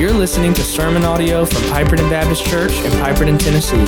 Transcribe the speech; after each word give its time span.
You're 0.00 0.14
listening 0.14 0.54
to 0.54 0.62
sermon 0.62 1.04
audio 1.04 1.44
from 1.44 1.60
Piperton 1.64 2.08
Baptist 2.08 2.46
Church 2.46 2.72
in 2.72 2.90
Piperton, 2.92 3.38
Tennessee. 3.38 3.84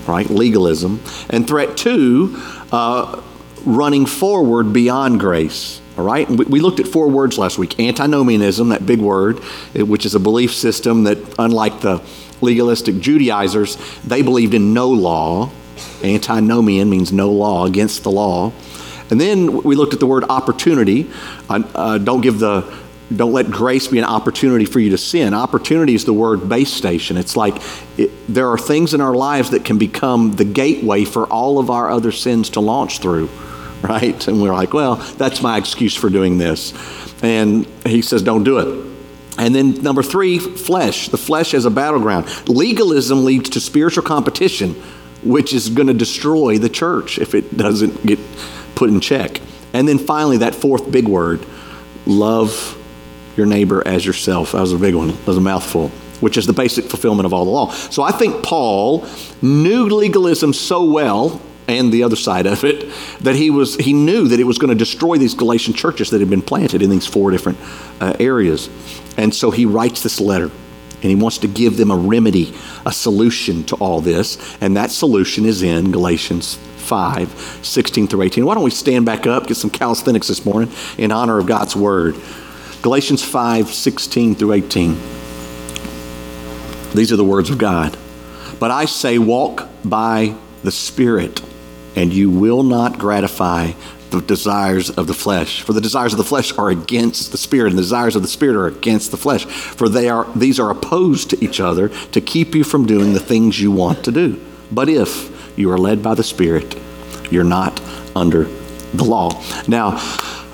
right, 0.07 0.29
legalism, 0.29 1.01
and 1.29 1.47
threat 1.47 1.77
two, 1.77 2.35
uh, 2.71 3.21
running 3.65 4.05
forward 4.05 4.73
beyond 4.73 5.19
grace. 5.19 5.81
All 5.97 6.03
right, 6.03 6.27
we, 6.29 6.45
we 6.45 6.59
looked 6.59 6.79
at 6.79 6.87
four 6.87 7.09
words 7.09 7.37
last 7.37 7.57
week 7.57 7.79
antinomianism, 7.79 8.69
that 8.69 8.85
big 8.85 8.99
word, 8.99 9.39
which 9.73 10.05
is 10.05 10.15
a 10.15 10.19
belief 10.19 10.53
system 10.53 11.05
that, 11.05 11.17
unlike 11.39 11.81
the 11.81 12.03
legalistic 12.41 12.99
Judaizers, 12.99 13.77
they 14.03 14.21
believed 14.21 14.53
in 14.53 14.73
no 14.73 14.89
law. 14.89 15.49
Antinomian 16.03 16.89
means 16.89 17.11
no 17.11 17.31
law, 17.31 17.65
against 17.65 18.03
the 18.03 18.11
law. 18.11 18.51
And 19.09 19.21
then 19.21 19.63
we 19.63 19.75
looked 19.75 19.93
at 19.93 19.99
the 19.99 20.07
word 20.07 20.23
opportunity. 20.29 21.09
Uh, 21.49 21.63
uh, 21.75 21.97
don't 21.97 22.21
give 22.21 22.39
the 22.39 22.85
don't 23.15 23.33
let 23.33 23.51
grace 23.51 23.87
be 23.87 23.99
an 23.99 24.03
opportunity 24.05 24.65
for 24.65 24.79
you 24.79 24.89
to 24.89 24.97
sin. 24.97 25.33
Opportunity 25.33 25.93
is 25.93 26.05
the 26.05 26.13
word 26.13 26.49
base 26.49 26.73
station. 26.73 27.17
It's 27.17 27.37
like 27.37 27.55
it, 27.97 28.09
there 28.27 28.49
are 28.49 28.57
things 28.57 28.93
in 28.95 29.01
our 29.01 29.13
lives 29.13 29.51
that 29.51 29.63
can 29.63 29.77
become 29.77 30.35
the 30.35 30.45
gateway 30.45 31.05
for 31.05 31.27
all 31.27 31.59
of 31.59 31.69
our 31.69 31.91
other 31.91 32.11
sins 32.11 32.49
to 32.51 32.61
launch 32.61 32.99
through, 32.99 33.29
right? 33.83 34.27
And 34.27 34.41
we're 34.41 34.53
like, 34.53 34.73
well, 34.73 34.95
that's 34.95 35.43
my 35.43 35.57
excuse 35.57 35.93
for 35.93 36.09
doing 36.09 36.39
this. 36.39 36.73
And 37.21 37.67
he 37.85 38.01
says, 38.01 38.23
don't 38.23 38.43
do 38.43 38.57
it. 38.57 38.95
And 39.37 39.53
then 39.53 39.83
number 39.83 40.01
three, 40.01 40.39
flesh. 40.39 41.09
The 41.09 41.17
flesh 41.17 41.53
as 41.53 41.65
a 41.65 41.69
battleground. 41.69 42.49
Legalism 42.49 43.23
leads 43.23 43.51
to 43.51 43.59
spiritual 43.59 44.03
competition, 44.03 44.81
which 45.25 45.53
is 45.53 45.69
going 45.69 45.87
to 45.87 45.93
destroy 45.93 46.57
the 46.57 46.69
church 46.69 47.17
if 47.17 47.33
it 47.33 47.57
doesn't 47.57 48.05
get 48.05 48.19
put 48.75 48.89
in 48.89 48.99
check. 49.01 49.41
And 49.73 49.87
then 49.87 49.97
finally, 49.97 50.37
that 50.37 50.55
fourth 50.55 50.89
big 50.91 51.07
word, 51.07 51.45
love 52.05 52.81
your 53.35 53.45
neighbor 53.45 53.85
as 53.85 54.05
yourself. 54.05 54.53
That 54.53 54.61
was 54.61 54.71
a 54.71 54.77
big 54.77 54.95
one. 54.95 55.09
That 55.09 55.27
was 55.27 55.37
a 55.37 55.41
mouthful, 55.41 55.89
which 56.21 56.37
is 56.37 56.45
the 56.45 56.53
basic 56.53 56.85
fulfillment 56.85 57.25
of 57.25 57.33
all 57.33 57.43
the 57.43 57.51
law. 57.51 57.71
So 57.71 58.03
I 58.03 58.11
think 58.11 58.43
Paul 58.43 59.05
knew 59.41 59.87
legalism 59.87 60.53
so 60.53 60.85
well 60.85 61.41
and 61.67 61.91
the 61.91 62.03
other 62.03 62.15
side 62.15 62.45
of 62.45 62.63
it 62.63 62.85
that 63.21 63.35
he 63.35 63.49
was 63.49 63.75
he 63.77 63.91
knew 63.91 64.27
that 64.27 64.39
it 64.39 64.43
was 64.43 64.59
going 64.59 64.69
to 64.69 64.75
destroy 64.75 65.17
these 65.17 65.33
Galatian 65.33 65.73
churches 65.73 66.11
that 66.11 66.19
had 66.19 66.29
been 66.29 66.43
planted 66.43 66.83
in 66.83 66.91
these 66.91 67.07
four 67.07 67.31
different 67.31 67.57
uh, 67.99 68.15
areas. 68.19 68.69
And 69.17 69.33
so 69.33 69.49
he 69.49 69.65
writes 69.65 70.03
this 70.03 70.19
letter 70.19 70.51
and 71.01 71.03
he 71.03 71.15
wants 71.15 71.37
to 71.39 71.47
give 71.47 71.77
them 71.77 71.91
a 71.91 71.95
remedy, 71.95 72.53
a 72.85 72.91
solution 72.91 73.63
to 73.65 73.75
all 73.75 74.01
this, 74.01 74.57
and 74.61 74.75
that 74.77 74.91
solution 74.91 75.45
is 75.45 75.61
in 75.61 75.91
Galatians 75.91 76.55
5, 76.77 77.59
16 77.63 78.07
through 78.07 78.21
18. 78.23 78.45
Why 78.45 78.53
don't 78.53 78.63
we 78.63 78.71
stand 78.71 79.05
back 79.05 79.25
up, 79.27 79.47
get 79.47 79.57
some 79.57 79.69
calisthenics 79.69 80.27
this 80.27 80.45
morning 80.45 80.71
in 80.97 81.11
honor 81.11 81.39
of 81.39 81.47
God's 81.47 81.75
word. 81.75 82.15
Galatians 82.81 83.23
5, 83.23 83.69
16 83.69 84.35
through 84.35 84.53
18. 84.53 84.93
These 86.93 87.11
are 87.11 87.17
the 87.17 87.23
words 87.23 87.49
of 87.49 87.57
God. 87.57 87.97
But 88.59 88.71
I 88.71 88.85
say, 88.85 89.17
walk 89.17 89.67
by 89.83 90.35
the 90.63 90.71
Spirit, 90.71 91.41
and 91.95 92.13
you 92.13 92.29
will 92.29 92.63
not 92.63 92.97
gratify 92.97 93.71
the 94.15 94.27
desires 94.27 94.89
of 94.89 95.07
the 95.07 95.13
flesh. 95.13 95.61
For 95.61 95.73
the 95.73 95.81
desires 95.81 96.13
of 96.13 96.17
the 96.17 96.23
flesh 96.23 96.57
are 96.57 96.69
against 96.69 97.31
the 97.31 97.37
Spirit, 97.37 97.69
and 97.69 97.77
the 97.77 97.83
desires 97.83 98.15
of 98.15 98.21
the 98.21 98.27
Spirit 98.27 98.55
are 98.55 98.67
against 98.67 99.11
the 99.11 99.17
flesh. 99.17 99.45
For 99.45 99.89
they 99.89 100.09
are 100.09 100.25
these 100.35 100.59
are 100.59 100.69
opposed 100.69 101.29
to 101.31 101.43
each 101.43 101.59
other 101.59 101.89
to 101.89 102.21
keep 102.21 102.55
you 102.55 102.63
from 102.63 102.85
doing 102.85 103.13
the 103.13 103.19
things 103.19 103.59
you 103.59 103.71
want 103.71 104.03
to 104.05 104.11
do. 104.11 104.39
But 104.71 104.89
if 104.89 105.57
you 105.57 105.71
are 105.71 105.77
led 105.77 106.01
by 106.01 106.15
the 106.15 106.23
Spirit, 106.23 106.77
you're 107.31 107.43
not 107.43 107.81
under 108.15 108.45
the 108.93 109.03
law. 109.03 109.31
Now, 109.67 109.99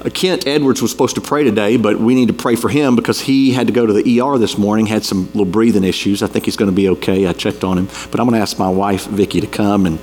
Kent 0.09 0.47
Edwards 0.47 0.81
was 0.81 0.89
supposed 0.89 1.15
to 1.15 1.21
pray 1.21 1.43
today, 1.43 1.77
but 1.77 1.99
we 1.99 2.15
need 2.15 2.27
to 2.27 2.33
pray 2.33 2.55
for 2.55 2.69
him 2.69 2.95
because 2.95 3.21
he 3.21 3.51
had 3.51 3.67
to 3.67 3.73
go 3.73 3.85
to 3.85 3.93
the 3.93 4.19
ER 4.19 4.37
this 4.39 4.57
morning, 4.57 4.87
had 4.87 5.05
some 5.05 5.27
little 5.27 5.45
breathing 5.45 5.83
issues. 5.83 6.23
I 6.23 6.27
think 6.27 6.45
he's 6.45 6.57
going 6.57 6.71
to 6.71 6.75
be 6.75 6.89
okay. 6.89 7.27
I 7.27 7.33
checked 7.33 7.63
on 7.63 7.77
him. 7.77 7.85
But 8.09 8.19
I'm 8.19 8.25
going 8.25 8.33
to 8.33 8.41
ask 8.41 8.57
my 8.57 8.69
wife, 8.69 9.05
Vicki, 9.05 9.41
to 9.41 9.47
come, 9.47 9.85
and 9.85 9.99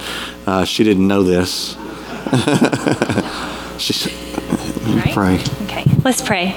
uh, 0.47 0.65
she 0.65 0.85
didn't 0.85 1.09
know 1.09 1.25
this. 1.25 1.77
She's, 3.79 4.07
right? 4.87 5.13
pray. 5.13 5.39
Okay, 5.65 5.85
let's 6.05 6.21
pray. 6.21 6.55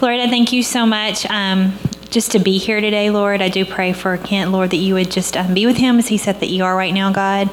Lord, 0.00 0.18
I 0.20 0.28
thank 0.28 0.52
you 0.52 0.62
so 0.62 0.86
much. 0.86 1.26
Um, 1.26 1.74
just 2.12 2.32
to 2.32 2.38
be 2.38 2.58
here 2.58 2.80
today, 2.80 3.10
Lord. 3.10 3.40
I 3.40 3.48
do 3.48 3.64
pray 3.64 3.92
for 3.94 4.16
Kent, 4.18 4.52
Lord, 4.52 4.70
that 4.70 4.76
you 4.76 4.94
would 4.94 5.10
just 5.10 5.36
um, 5.36 5.54
be 5.54 5.64
with 5.64 5.78
him 5.78 5.98
as 5.98 6.08
he's 6.08 6.28
at 6.28 6.40
the 6.40 6.60
ER 6.60 6.76
right 6.76 6.92
now, 6.92 7.10
God. 7.10 7.50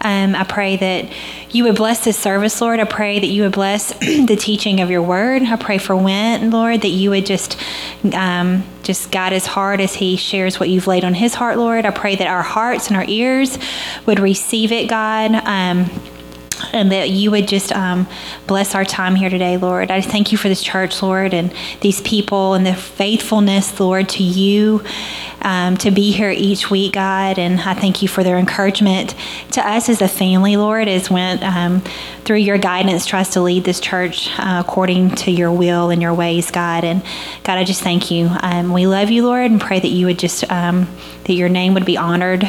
Um, 0.00 0.34
I 0.34 0.42
pray 0.42 0.76
that 0.76 1.12
you 1.50 1.64
would 1.64 1.76
bless 1.76 2.04
this 2.04 2.18
service, 2.18 2.60
Lord. 2.60 2.80
I 2.80 2.84
pray 2.84 3.20
that 3.20 3.26
you 3.26 3.42
would 3.42 3.52
bless 3.52 3.92
the 4.00 4.36
teaching 4.38 4.80
of 4.80 4.90
your 4.90 5.02
word. 5.02 5.42
I 5.42 5.56
pray 5.56 5.78
for 5.78 5.94
Went, 5.94 6.50
Lord, 6.50 6.82
that 6.82 6.88
you 6.88 7.10
would 7.10 7.26
just 7.26 7.56
um, 8.12 8.64
just 8.82 9.12
guide 9.12 9.32
his 9.32 9.46
heart 9.46 9.80
as 9.80 9.94
he 9.94 10.16
shares 10.16 10.58
what 10.58 10.68
you've 10.68 10.88
laid 10.88 11.04
on 11.04 11.14
his 11.14 11.34
heart, 11.34 11.56
Lord. 11.56 11.86
I 11.86 11.90
pray 11.92 12.16
that 12.16 12.26
our 12.26 12.42
hearts 12.42 12.88
and 12.88 12.96
our 12.96 13.04
ears 13.06 13.56
would 14.06 14.18
receive 14.18 14.72
it, 14.72 14.88
God. 14.88 15.32
And 16.72 16.92
that 16.92 17.10
you 17.10 17.30
would 17.30 17.48
just 17.48 17.72
um, 17.72 18.06
bless 18.46 18.74
our 18.74 18.84
time 18.84 19.14
here 19.14 19.30
today, 19.30 19.56
Lord. 19.56 19.90
I 19.90 20.00
thank 20.00 20.32
you 20.32 20.38
for 20.38 20.48
this 20.48 20.62
church, 20.62 21.02
Lord, 21.02 21.34
and 21.34 21.52
these 21.80 22.00
people 22.00 22.54
and 22.54 22.66
the 22.66 22.74
faithfulness, 22.74 23.78
Lord, 23.78 24.08
to 24.10 24.22
you 24.22 24.82
um, 25.42 25.76
to 25.78 25.90
be 25.90 26.12
here 26.12 26.30
each 26.30 26.70
week, 26.70 26.94
God. 26.94 27.38
And 27.38 27.60
I 27.60 27.74
thank 27.74 28.02
you 28.02 28.08
for 28.08 28.24
their 28.24 28.38
encouragement 28.38 29.14
to 29.52 29.66
us 29.66 29.88
as 29.88 30.00
a 30.00 30.08
family, 30.08 30.56
Lord, 30.56 30.88
as 30.88 31.10
when 31.10 31.42
um, 31.42 31.80
through 32.24 32.38
your 32.38 32.58
guidance 32.58 33.04
tries 33.06 33.30
to 33.30 33.40
lead 33.40 33.64
this 33.64 33.80
church 33.80 34.30
uh, 34.38 34.62
according 34.64 35.10
to 35.16 35.30
your 35.30 35.52
will 35.52 35.90
and 35.90 36.00
your 36.00 36.14
ways, 36.14 36.50
God. 36.50 36.84
And 36.84 37.02
God, 37.44 37.58
I 37.58 37.64
just 37.64 37.82
thank 37.82 38.10
you. 38.10 38.30
Um, 38.40 38.72
we 38.72 38.86
love 38.86 39.10
you, 39.10 39.24
Lord, 39.26 39.50
and 39.50 39.60
pray 39.60 39.80
that 39.80 39.88
you 39.88 40.06
would 40.06 40.18
just 40.18 40.50
um, 40.50 40.88
that 41.24 41.34
your 41.34 41.48
name 41.48 41.74
would 41.74 41.86
be 41.86 41.96
honored 41.96 42.48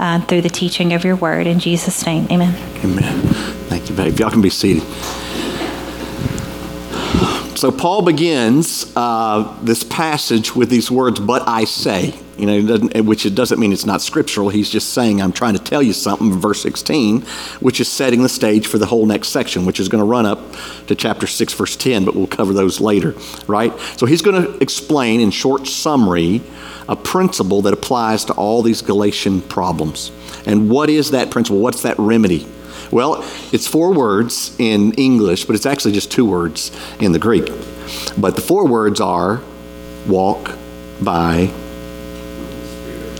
uh, 0.00 0.20
through 0.22 0.40
the 0.40 0.48
teaching 0.48 0.92
of 0.94 1.04
your 1.04 1.14
word. 1.14 1.46
In 1.46 1.60
Jesus' 1.60 2.04
name, 2.04 2.26
amen. 2.30 2.56
Amen. 2.84 3.20
Thank 3.68 3.88
you, 3.88 3.94
babe. 3.94 4.18
Y'all 4.18 4.30
can 4.30 4.40
be 4.40 4.50
seated. 4.50 4.82
So 7.56 7.70
Paul 7.70 8.02
begins 8.02 8.90
uh, 8.96 9.54
this 9.62 9.84
passage 9.84 10.56
with 10.56 10.70
these 10.70 10.90
words, 10.90 11.20
"But 11.20 11.46
I 11.46 11.64
say," 11.64 12.14
you 12.40 12.46
know, 12.46 12.62
doesn't, 12.66 13.04
which 13.04 13.26
it 13.26 13.34
doesn't 13.34 13.60
mean 13.60 13.72
it's 13.72 13.86
not 13.86 14.00
scriptural. 14.00 14.48
He's 14.48 14.70
just 14.70 14.92
saying, 14.94 15.20
"I'm 15.20 15.32
trying 15.32 15.54
to 15.54 15.62
tell 15.62 15.82
you 15.82 15.92
something." 15.92 16.32
Verse 16.32 16.62
16, 16.62 17.22
which 17.60 17.80
is 17.80 17.88
setting 17.88 18.22
the 18.22 18.28
stage 18.28 18.66
for 18.66 18.78
the 18.78 18.86
whole 18.86 19.06
next 19.06 19.28
section, 19.28 19.66
which 19.66 19.80
is 19.80 19.88
going 19.88 20.00
to 20.00 20.06
run 20.06 20.26
up 20.26 20.40
to 20.86 20.94
chapter 20.94 21.26
6, 21.26 21.52
verse 21.54 21.76
10, 21.76 22.04
but 22.04 22.16
we'll 22.16 22.26
cover 22.26 22.52
those 22.52 22.80
later, 22.80 23.14
right? 23.46 23.72
So 23.96 24.06
he's 24.06 24.22
going 24.22 24.42
to 24.42 24.56
explain 24.62 25.20
in 25.20 25.30
short 25.30 25.66
summary 25.66 26.42
a 26.88 26.96
principle 26.96 27.62
that 27.62 27.72
applies 27.72 28.24
to 28.24 28.32
all 28.32 28.62
these 28.62 28.82
Galatian 28.82 29.42
problems. 29.42 30.10
And 30.46 30.68
what 30.68 30.90
is 30.90 31.12
that 31.12 31.30
principle? 31.30 31.60
What's 31.60 31.82
that 31.82 31.98
remedy? 31.98 32.46
Well, 32.90 33.24
it's 33.52 33.68
four 33.68 33.92
words 33.92 34.56
in 34.58 34.92
English, 34.94 35.44
but 35.44 35.54
it's 35.54 35.66
actually 35.66 35.92
just 35.92 36.10
two 36.10 36.24
words 36.24 36.72
in 36.98 37.12
the 37.12 37.20
Greek. 37.20 37.48
But 38.18 38.34
the 38.34 38.42
four 38.42 38.66
words 38.66 39.00
are 39.00 39.40
walk 40.08 40.56
by 41.00 41.50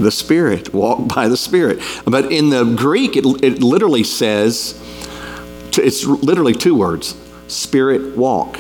the 0.01 0.11
Spirit. 0.11 0.73
Walk 0.73 1.15
by 1.15 1.29
the 1.29 1.37
Spirit. 1.37 1.81
But 2.05 2.33
in 2.33 2.51
the 2.51 2.65
Greek, 2.65 3.17
it, 3.17 3.25
it 3.43 3.63
literally 3.63 4.05
says, 4.05 4.81
it's 5.73 6.05
literally 6.05 6.55
two 6.55 6.75
words 6.75 7.17
Spirit 7.47 8.17
walk. 8.17 8.59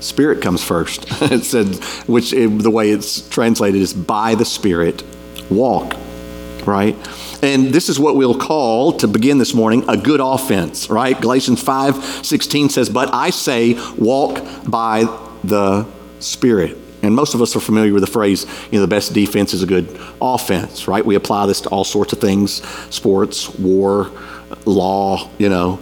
Spirit 0.00 0.42
comes 0.42 0.62
first. 0.64 1.06
it 1.22 1.44
said, 1.44 1.76
which 2.08 2.32
it, 2.32 2.48
the 2.58 2.70
way 2.70 2.90
it's 2.90 3.28
translated 3.28 3.80
is 3.80 3.94
by 3.94 4.34
the 4.34 4.44
Spirit, 4.44 5.04
walk, 5.48 5.94
right? 6.66 6.96
And 7.42 7.72
this 7.72 7.88
is 7.88 7.98
what 7.98 8.16
we'll 8.16 8.38
call, 8.38 8.92
to 8.98 9.08
begin 9.08 9.38
this 9.38 9.54
morning, 9.54 9.84
a 9.88 9.96
good 9.96 10.20
offense, 10.20 10.90
right? 10.90 11.20
Galatians 11.20 11.62
5 11.62 12.26
16 12.26 12.68
says, 12.68 12.88
But 12.88 13.12
I 13.14 13.30
say, 13.30 13.74
walk 13.96 14.44
by 14.68 15.04
the 15.44 15.86
Spirit. 16.18 16.78
And 17.02 17.14
most 17.14 17.34
of 17.34 17.42
us 17.42 17.56
are 17.56 17.60
familiar 17.60 17.92
with 17.92 18.02
the 18.02 18.10
phrase, 18.10 18.46
you 18.70 18.78
know, 18.78 18.82
the 18.82 18.88
best 18.88 19.12
defense 19.12 19.52
is 19.52 19.62
a 19.62 19.66
good 19.66 19.88
offense, 20.20 20.86
right? 20.86 21.04
We 21.04 21.16
apply 21.16 21.46
this 21.46 21.60
to 21.62 21.68
all 21.70 21.84
sorts 21.84 22.12
of 22.12 22.20
things 22.20 22.62
sports, 22.94 23.52
war, 23.58 24.10
law, 24.64 25.28
you 25.38 25.48
know. 25.48 25.78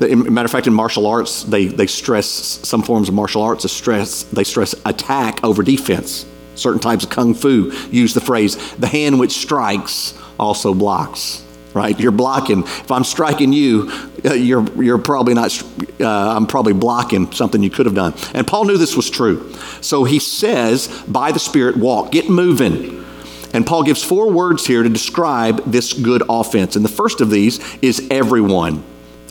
Matter 0.00 0.44
of 0.44 0.50
fact, 0.50 0.66
in 0.66 0.74
martial 0.74 1.06
arts, 1.06 1.44
they, 1.44 1.66
they 1.66 1.86
stress 1.86 2.26
some 2.26 2.82
forms 2.82 3.08
of 3.08 3.14
martial 3.14 3.42
arts. 3.42 3.62
They 3.62 3.68
stress, 3.68 4.24
they 4.24 4.44
stress 4.44 4.74
attack 4.84 5.42
over 5.42 5.62
defense. 5.62 6.26
Certain 6.54 6.80
types 6.80 7.04
of 7.04 7.10
kung 7.10 7.34
fu 7.34 7.72
use 7.90 8.12
the 8.12 8.20
phrase, 8.20 8.56
the 8.74 8.86
hand 8.86 9.18
which 9.18 9.32
strikes 9.32 10.14
also 10.38 10.74
blocks 10.74 11.45
right? 11.76 11.98
You're 12.00 12.10
blocking. 12.10 12.62
If 12.62 12.90
I'm 12.90 13.04
striking 13.04 13.52
you, 13.52 13.90
uh, 14.24 14.32
you're, 14.32 14.66
you're 14.82 14.98
probably 14.98 15.34
not, 15.34 15.62
uh, 16.00 16.06
I'm 16.08 16.46
probably 16.46 16.72
blocking 16.72 17.30
something 17.32 17.62
you 17.62 17.68
could 17.68 17.84
have 17.84 17.94
done. 17.94 18.14
And 18.32 18.46
Paul 18.46 18.64
knew 18.64 18.78
this 18.78 18.96
was 18.96 19.10
true. 19.10 19.52
So 19.82 20.04
he 20.04 20.18
says, 20.18 20.88
by 21.06 21.32
the 21.32 21.38
Spirit, 21.38 21.76
walk, 21.76 22.12
get 22.12 22.30
moving. 22.30 23.04
And 23.52 23.66
Paul 23.66 23.82
gives 23.82 24.02
four 24.02 24.32
words 24.32 24.66
here 24.66 24.82
to 24.82 24.88
describe 24.88 25.64
this 25.70 25.92
good 25.92 26.22
offense. 26.30 26.76
And 26.76 26.84
the 26.84 26.90
first 26.90 27.20
of 27.20 27.30
these 27.30 27.60
is 27.82 28.08
everyone. 28.10 28.82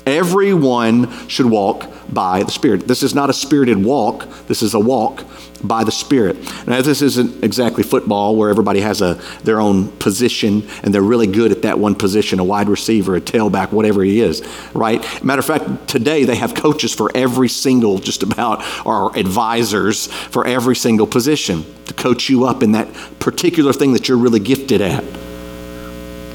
Everyone 0.05 1.27
should 1.27 1.47
walk 1.47 1.89
by 2.13 2.43
the 2.43 2.51
Spirit. 2.51 2.87
This 2.87 3.01
is 3.01 3.15
not 3.15 3.31
a 3.31 3.33
spirited 3.33 3.83
walk, 3.83 4.27
this 4.47 4.61
is 4.61 4.75
a 4.75 4.79
walk 4.79 5.25
by 5.67 5.83
the 5.83 5.91
Spirit. 5.91 6.37
Now, 6.67 6.81
this 6.81 7.01
isn't 7.01 7.43
exactly 7.43 7.83
football 7.83 8.35
where 8.35 8.49
everybody 8.49 8.81
has 8.81 9.01
a, 9.01 9.19
their 9.43 9.59
own 9.59 9.89
position 9.97 10.67
and 10.83 10.93
they're 10.93 11.01
really 11.01 11.27
good 11.27 11.51
at 11.51 11.61
that 11.63 11.79
one 11.79 11.95
position 11.95 12.39
a 12.39 12.43
wide 12.43 12.69
receiver, 12.69 13.15
a 13.15 13.21
tailback, 13.21 13.71
whatever 13.71 14.03
he 14.03 14.19
is, 14.19 14.43
right? 14.73 15.01
Matter 15.23 15.39
of 15.39 15.45
fact, 15.45 15.87
today 15.87 16.23
they 16.23 16.35
have 16.35 16.53
coaches 16.53 16.93
for 16.93 17.11
every 17.15 17.49
single, 17.49 17.97
just 17.99 18.23
about, 18.23 18.63
or 18.85 19.17
advisors 19.17 20.07
for 20.07 20.45
every 20.45 20.75
single 20.75 21.07
position 21.07 21.65
to 21.85 21.93
coach 21.93 22.29
you 22.29 22.45
up 22.45 22.63
in 22.63 22.73
that 22.73 22.87
particular 23.19 23.73
thing 23.73 23.93
that 23.93 24.07
you're 24.07 24.17
really 24.17 24.39
gifted 24.39 24.81
at. 24.81 25.03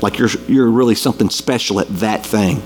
Like 0.02 0.18
you're, 0.18 0.30
you're 0.48 0.70
really 0.70 0.94
something 0.94 1.30
special 1.30 1.80
at 1.80 1.88
that 1.98 2.24
thing. 2.24 2.62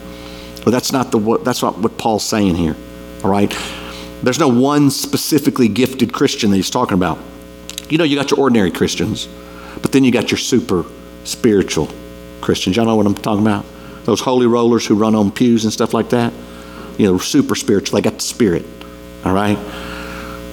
But 0.64 0.70
that's 0.70 0.93
not, 0.93 1.11
the, 1.11 1.38
that's 1.44 1.62
not 1.62 1.78
what 1.78 1.99
Paul's 1.99 2.25
saying 2.25 2.55
here, 2.55 2.76
all 3.22 3.31
right? 3.31 3.52
There's 4.25 4.38
no 4.38 4.49
one 4.49 4.91
specifically 4.91 5.69
gifted 5.69 6.12
Christian 6.12 6.50
that 6.50 6.56
he's 6.56 6.71
talking 6.71 6.94
about. 6.94 7.19
You 7.88 7.99
know, 7.99 8.05
you 8.05 8.17
got 8.17 8.31
your 8.31 8.41
ordinary 8.41 8.71
Christians, 8.71 9.29
but 9.82 9.93
then 9.93 10.05
you 10.05 10.11
got 10.11 10.31
your 10.31 10.38
super 10.38 10.85
spiritual 11.25 11.88
Christians. 12.41 12.76
Y'all 12.76 12.87
know 12.87 12.97
what 12.97 13.06
I'm 13.06 13.15
talking 13.15 13.43
about? 13.43 13.65
Those 14.05 14.21
holy 14.21 14.47
rollers 14.47 14.87
who 14.87 14.94
run 14.94 15.15
on 15.15 15.31
pews 15.31 15.65
and 15.65 15.73
stuff 15.73 15.94
like 15.94 16.11
that. 16.11 16.32
You 16.99 17.06
know, 17.06 17.19
super 17.19 17.55
spiritual. 17.55 17.97
They 17.97 18.03
got 18.03 18.15
the 18.15 18.25
spirit, 18.25 18.65
all 19.25 19.35
right? 19.35 19.59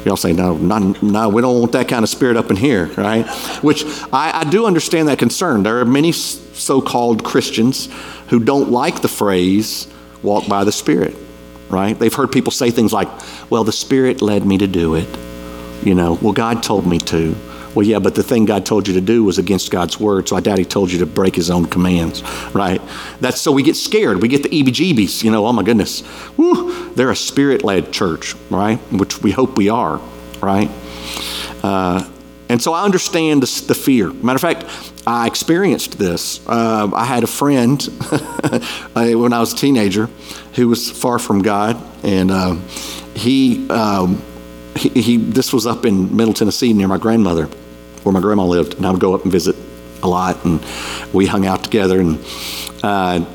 Y'all 0.05 0.17
say, 0.17 0.33
no, 0.33 0.57
not, 0.57 1.03
no, 1.03 1.29
we 1.29 1.41
don't 1.41 1.59
want 1.59 1.73
that 1.73 1.87
kind 1.87 2.03
of 2.03 2.09
spirit 2.09 2.35
up 2.35 2.49
in 2.49 2.55
here, 2.55 2.87
right? 2.97 3.27
Which 3.61 3.85
I, 4.11 4.41
I 4.41 4.49
do 4.49 4.65
understand 4.65 5.07
that 5.09 5.19
concern. 5.19 5.61
There 5.61 5.79
are 5.79 5.85
many 5.85 6.11
so 6.11 6.81
called 6.81 7.23
Christians 7.23 7.87
who 8.29 8.39
don't 8.39 8.71
like 8.71 9.01
the 9.01 9.07
phrase 9.07 9.87
walk 10.23 10.47
by 10.47 10.63
the 10.63 10.71
Spirit, 10.71 11.15
right? 11.71 11.97
They've 11.97 12.13
heard 12.13 12.31
people 12.31 12.51
say 12.51 12.69
things 12.69 12.93
like, 12.93 13.07
well, 13.49 13.63
the 13.63 13.71
Spirit 13.71 14.21
led 14.21 14.45
me 14.45 14.57
to 14.57 14.67
do 14.67 14.95
it. 14.95 15.07
You 15.83 15.95
know, 15.95 16.19
well, 16.21 16.33
God 16.33 16.61
told 16.61 16.85
me 16.85 16.99
to. 16.99 17.35
Well, 17.73 17.85
yeah, 17.85 17.99
but 17.99 18.15
the 18.15 18.23
thing 18.23 18.45
God 18.45 18.65
told 18.65 18.87
you 18.87 18.93
to 18.95 19.01
do 19.01 19.23
was 19.23 19.37
against 19.37 19.71
God's 19.71 19.99
word, 19.99 20.27
so 20.27 20.35
I 20.35 20.41
doubt 20.41 20.57
He 20.57 20.65
told 20.65 20.91
you 20.91 20.99
to 20.99 21.05
break 21.05 21.35
His 21.35 21.49
own 21.49 21.65
commands, 21.65 22.21
right? 22.53 22.81
That's 23.21 23.39
so 23.39 23.51
we 23.51 23.63
get 23.63 23.77
scared. 23.77 24.21
We 24.21 24.27
get 24.27 24.43
the 24.43 24.49
EBGBs, 24.49 25.23
you 25.23 25.31
know, 25.31 25.47
oh 25.47 25.53
my 25.53 25.63
goodness. 25.63 26.03
Woo, 26.37 26.93
they're 26.95 27.11
a 27.11 27.15
spirit 27.15 27.63
led 27.63 27.93
church, 27.93 28.35
right? 28.49 28.77
Which 28.91 29.21
we 29.21 29.31
hope 29.31 29.57
we 29.57 29.69
are, 29.69 30.01
right? 30.41 30.69
Uh, 31.63 32.07
and 32.49 32.61
so 32.61 32.73
I 32.73 32.83
understand 32.83 33.41
the, 33.41 33.63
the, 33.67 33.75
fear. 33.75 34.11
Matter 34.11 34.35
of 34.35 34.41
fact, 34.41 34.93
I 35.07 35.25
experienced 35.25 35.97
this. 35.97 36.45
Uh, 36.45 36.91
I 36.93 37.05
had 37.05 37.23
a 37.23 37.27
friend 37.27 37.81
when 38.93 39.31
I 39.31 39.39
was 39.39 39.53
a 39.53 39.55
teenager 39.55 40.09
who 40.53 40.67
was 40.67 40.89
far 40.89 41.19
from 41.19 41.41
God, 41.41 41.81
and 42.03 42.31
uh, 42.31 42.55
he, 43.15 43.69
um, 43.69 44.21
he, 44.75 44.89
he, 44.89 45.17
this 45.17 45.53
was 45.53 45.65
up 45.65 45.85
in 45.85 46.15
Middle 46.15 46.33
Tennessee 46.33 46.73
near 46.73 46.87
my 46.87 46.97
grandmother, 46.97 47.45
where 48.03 48.13
my 48.13 48.21
grandma 48.21 48.45
lived, 48.45 48.75
and 48.75 48.85
I 48.85 48.91
would 48.91 49.01
go 49.01 49.13
up 49.13 49.23
and 49.23 49.31
visit 49.31 49.55
a 50.03 50.07
lot, 50.07 50.43
and 50.45 50.63
we 51.13 51.25
hung 51.25 51.45
out 51.45 51.63
together, 51.63 51.99
and 51.99 52.19
uh, 52.83 53.25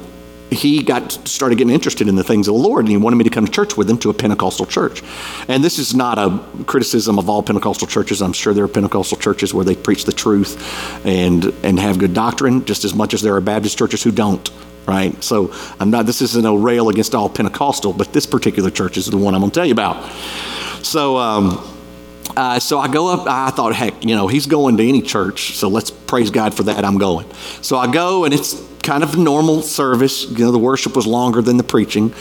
he 0.51 0.83
got 0.83 1.13
started 1.27 1.59
getting 1.59 1.73
interested 1.73 2.09
in 2.09 2.15
the 2.15 2.25
things 2.25 2.49
of 2.49 2.55
the 2.55 2.61
Lord, 2.61 2.85
and 2.85 2.91
he 2.91 2.97
wanted 2.97 3.17
me 3.17 3.25
to 3.25 3.31
come 3.31 3.45
to 3.47 3.53
church 3.53 3.77
with 3.77 3.91
him 3.91 3.99
to 3.99 4.11
a 4.11 4.15
Pentecostal 4.15 4.67
church. 4.67 5.03
And 5.49 5.63
this 5.63 5.79
is 5.79 5.95
not 5.95 6.19
a 6.19 6.41
criticism 6.65 7.19
of 7.19 7.29
all 7.29 7.43
Pentecostal 7.43 7.87
churches. 7.87 8.23
I'm 8.23 8.33
sure 8.33 8.55
there 8.55 8.65
are 8.65 8.69
Pentecostal 8.69 9.19
churches 9.19 9.53
where 9.53 9.65
they 9.65 9.75
preach 9.75 10.05
the 10.05 10.13
truth 10.13 11.05
and 11.05 11.53
and 11.63 11.81
have 11.81 11.99
good 11.99 12.15
doctrine, 12.15 12.65
just 12.65 12.85
as 12.85 12.95
much 12.95 13.15
as 13.15 13.23
there 13.23 13.35
are 13.35 13.41
Baptist 13.41 13.79
churches 13.79 14.03
who 14.03 14.13
don't. 14.13 14.51
Right. 14.87 15.23
So 15.23 15.53
I'm 15.81 15.91
not. 15.91 16.07
This 16.07 16.23
isn't 16.23 16.47
a 16.47 16.57
rail 16.57 16.89
against 16.89 17.15
all 17.15 17.29
Pentecostal, 17.29 17.93
but 17.93 18.13
this 18.13 18.25
particular 18.25 18.71
church 18.71 18.97
is 18.97 19.07
the 19.07 19.17
one 19.17 19.35
I'm 19.35 19.41
going 19.41 19.51
to 19.51 19.55
tell 19.55 19.67
you 19.67 19.73
about. 19.73 20.13
So. 20.83 21.17
Um, 21.17 21.73
uh, 22.37 22.59
so 22.59 22.79
I 22.79 22.89
go 22.89 23.09
up, 23.09 23.27
I 23.27 23.49
thought, 23.51 23.75
heck, 23.75 24.05
you 24.05 24.15
know, 24.15 24.27
he's 24.27 24.45
going 24.45 24.77
to 24.77 24.87
any 24.87 25.01
church, 25.01 25.57
so 25.57 25.69
let's 25.69 25.91
praise 25.91 26.31
God 26.31 26.53
for 26.53 26.65
that. 26.65 26.85
I'm 26.85 26.99
going. 26.99 27.27
So 27.63 27.79
I 27.79 27.91
go, 27.91 28.25
and 28.25 28.35
it's 28.35 28.63
kind 28.83 29.03
of 29.03 29.15
a 29.15 29.17
normal 29.17 29.63
service. 29.63 30.25
You 30.25 30.45
know, 30.45 30.53
the 30.53 30.59
worship 30.59 30.95
was 30.95 31.07
longer 31.07 31.41
than 31.43 31.57
the 31.57 31.65
preaching. 31.65 32.15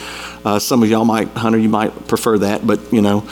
Uh, 0.44 0.58
some 0.58 0.82
of 0.82 0.88
y'all 0.88 1.04
might, 1.04 1.28
Hunter, 1.28 1.58
you 1.58 1.68
might 1.68 2.08
prefer 2.08 2.38
that, 2.38 2.66
but 2.66 2.80
you 2.92 3.02
know, 3.02 3.28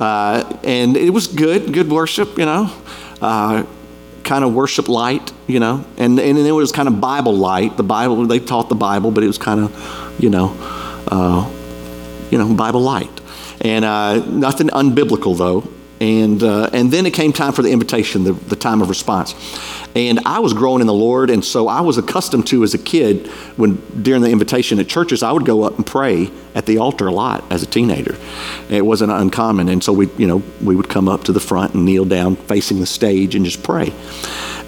uh, 0.00 0.58
and 0.64 0.96
it 0.96 1.10
was 1.10 1.26
good, 1.26 1.72
good 1.72 1.90
worship. 1.90 2.36
You 2.36 2.46
know, 2.46 2.82
uh, 3.22 3.64
kind 4.24 4.44
of 4.44 4.54
worship 4.54 4.88
light. 4.88 5.32
You 5.46 5.60
know, 5.60 5.84
and 5.98 6.18
and 6.18 6.38
it 6.38 6.52
was 6.52 6.72
kind 6.72 6.88
of 6.88 7.00
Bible 7.00 7.36
light. 7.36 7.76
The 7.76 7.82
Bible 7.82 8.26
they 8.26 8.40
taught 8.40 8.68
the 8.68 8.74
Bible, 8.74 9.10
but 9.10 9.22
it 9.22 9.26
was 9.26 9.38
kind 9.38 9.60
of, 9.60 10.16
you 10.18 10.30
know, 10.30 10.56
uh, 11.08 11.48
you 12.30 12.38
know, 12.38 12.54
Bible 12.54 12.80
light, 12.80 13.20
and 13.60 13.84
uh, 13.84 14.24
nothing 14.26 14.68
unbiblical 14.68 15.36
though. 15.36 15.68
And, 16.00 16.42
uh, 16.42 16.70
and 16.72 16.90
then 16.90 17.06
it 17.06 17.14
came 17.14 17.32
time 17.32 17.52
for 17.52 17.62
the 17.62 17.70
invitation, 17.70 18.24
the, 18.24 18.32
the 18.32 18.56
time 18.56 18.82
of 18.82 18.88
response. 18.88 19.34
And 19.94 20.20
I 20.26 20.40
was 20.40 20.52
growing 20.52 20.80
in 20.80 20.88
the 20.88 20.92
Lord, 20.92 21.30
and 21.30 21.44
so 21.44 21.68
I 21.68 21.80
was 21.80 21.98
accustomed 21.98 22.48
to 22.48 22.64
as 22.64 22.74
a 22.74 22.78
kid, 22.78 23.28
when 23.56 23.76
during 24.02 24.22
the 24.22 24.30
invitation 24.30 24.80
at 24.80 24.88
churches, 24.88 25.22
I 25.22 25.30
would 25.30 25.44
go 25.44 25.62
up 25.62 25.76
and 25.76 25.86
pray 25.86 26.30
at 26.54 26.66
the 26.66 26.78
altar 26.78 27.06
a 27.06 27.12
lot 27.12 27.44
as 27.50 27.62
a 27.62 27.66
teenager. 27.66 28.16
It 28.68 28.84
wasn't 28.84 29.12
uncommon, 29.12 29.68
and 29.68 29.84
so 29.84 29.92
we, 29.92 30.08
you 30.18 30.26
know, 30.26 30.42
we 30.62 30.74
would 30.74 30.88
come 30.88 31.08
up 31.08 31.24
to 31.24 31.32
the 31.32 31.40
front 31.40 31.74
and 31.74 31.84
kneel 31.84 32.04
down 32.04 32.34
facing 32.34 32.80
the 32.80 32.86
stage 32.86 33.36
and 33.36 33.44
just 33.44 33.62
pray. 33.62 33.92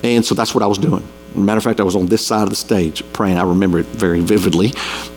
And 0.04 0.24
so 0.24 0.34
that's 0.36 0.54
what 0.54 0.62
I 0.62 0.68
was 0.68 0.78
doing. 0.78 1.06
Matter 1.36 1.58
of 1.58 1.64
fact, 1.64 1.80
I 1.80 1.84
was 1.84 1.96
on 1.96 2.06
this 2.06 2.26
side 2.26 2.44
of 2.44 2.50
the 2.50 2.56
stage 2.56 3.02
praying. 3.12 3.36
I 3.36 3.42
remember 3.42 3.78
it 3.78 3.86
very 3.86 4.20
vividly, 4.20 4.72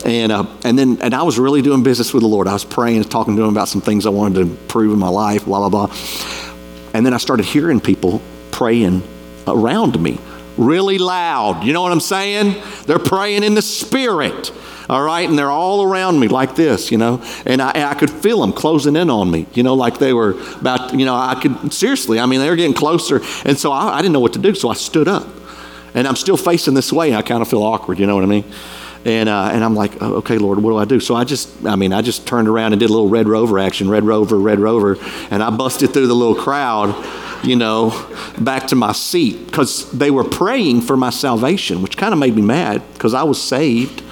and 0.06 0.32
uh, 0.32 0.46
and 0.64 0.78
then 0.78 1.00
and 1.02 1.14
I 1.14 1.24
was 1.24 1.40
really 1.40 1.62
doing 1.62 1.82
business 1.82 2.14
with 2.14 2.24
the 2.24 2.28
Lord. 2.28 2.48
I 2.48 2.54
was 2.54 2.66
praying 2.66 3.04
talking 3.06 3.36
to 3.36 3.44
Him 3.44 3.50
about 3.50 3.68
some 3.68 3.82
things 3.82 4.06
I 4.06 4.10
wanted 4.10 4.36
to 4.36 4.42
improve 4.42 4.94
in 4.94 5.00
my 5.00 5.10
life, 5.10 5.46
blah 5.46 5.68
blah 5.68 5.88
blah. 5.88 5.96
And 6.94 7.06
then 7.06 7.14
I 7.14 7.18
started 7.18 7.46
hearing 7.46 7.80
people 7.80 8.22
praying 8.52 9.04
around 9.48 10.02
me 10.02 10.20
really 10.58 10.98
loud. 10.98 11.64
You 11.64 11.74
know 11.74 11.82
what 11.82 11.92
I'm 11.92 12.00
saying? 12.00 12.62
They're 12.86 13.00
praying 13.00 13.44
in 13.44 13.56
the 13.56 13.62
spirit. 13.62 14.52
All 14.90 15.04
right, 15.04 15.30
and 15.30 15.38
they're 15.38 15.52
all 15.52 15.84
around 15.84 16.20
me 16.20 16.28
like 16.28 16.56
this, 16.56 16.92
you 16.92 16.98
know, 16.98 17.22
and 17.46 17.62
I, 17.62 17.70
and 17.70 17.84
I 17.84 17.94
could 17.94 18.10
feel 18.10 18.42
them 18.42 18.52
closing 18.52 18.96
in 18.96 19.12
on 19.12 19.30
me, 19.30 19.46
you 19.54 19.62
know, 19.62 19.76
like 19.76 20.00
they 20.00 20.14
were 20.14 20.32
about, 20.60 20.98
you 20.98 21.06
know, 21.06 21.16
I 21.16 21.40
could 21.40 21.72
seriously, 21.72 22.20
I 22.20 22.26
mean, 22.26 22.40
they 22.40 22.50
were 22.50 22.56
getting 22.56 22.74
closer, 22.74 23.22
and 23.46 23.56
so 23.56 23.72
I, 23.72 24.00
I 24.00 24.02
didn't 24.02 24.14
know 24.14 24.20
what 24.20 24.34
to 24.34 24.40
do, 24.40 24.56
so 24.56 24.68
I 24.68 24.74
stood 24.74 25.08
up, 25.08 25.28
and 25.93 26.08
I'm 26.08 26.15
still 26.15 26.38
facing 26.38 26.74
this 26.74 26.91
way. 26.91 27.15
I 27.15 27.22
kind 27.22 27.41
of 27.41 27.48
feel 27.48 27.63
awkward, 27.63 28.00
you 28.00 28.05
know 28.05 28.15
what 28.15 28.24
I 28.24 28.27
mean? 28.27 28.46
And, 29.05 29.29
uh, 29.29 29.50
and 29.53 29.63
I'm 29.63 29.75
like, 29.75 30.01
oh, 30.01 30.15
okay, 30.15 30.38
Lord, 30.38 30.62
what 30.62 30.72
do 30.72 30.77
I 30.77 30.86
do? 30.86 31.00
So 31.00 31.15
I 31.15 31.24
just, 31.24 31.65
I 31.65 31.75
mean, 31.75 31.93
I 31.93 32.01
just 32.01 32.27
turned 32.27 32.50
around 32.50 32.74
and 32.74 32.79
did 32.79 32.89
a 32.89 32.93
little 32.93 33.08
Red 33.08 33.27
Rover 33.27 33.58
action, 33.58 33.89
Red 33.89 34.03
Rover, 34.03 34.38
Red 34.38 34.60
Rover, 34.60 34.98
and 35.31 35.41
I 35.41 35.50
busted 35.50 35.93
through 35.93 36.08
the 36.08 36.15
little 36.15 36.36
crowd 36.36 36.93
you 37.43 37.55
know, 37.55 37.89
back 38.39 38.67
to 38.67 38.75
my 38.75 38.91
seat 38.91 39.46
because 39.46 39.89
they 39.91 40.12
were 40.12 40.24
praying 40.24 40.81
for 40.81 40.98
my 40.98 41.10
salvation, 41.10 41.81
which 41.81 41.98
kind 41.98 42.13
of 42.13 42.19
made 42.19 42.36
me 42.36 42.41
mad 42.41 42.81
because 42.93 43.13
I 43.13 43.24
was 43.24 43.41
saved. 43.41 44.03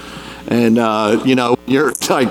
And, 0.48 0.78
uh, 0.78 1.22
you 1.24 1.34
know, 1.34 1.56
you're 1.66 1.92
like, 2.10 2.28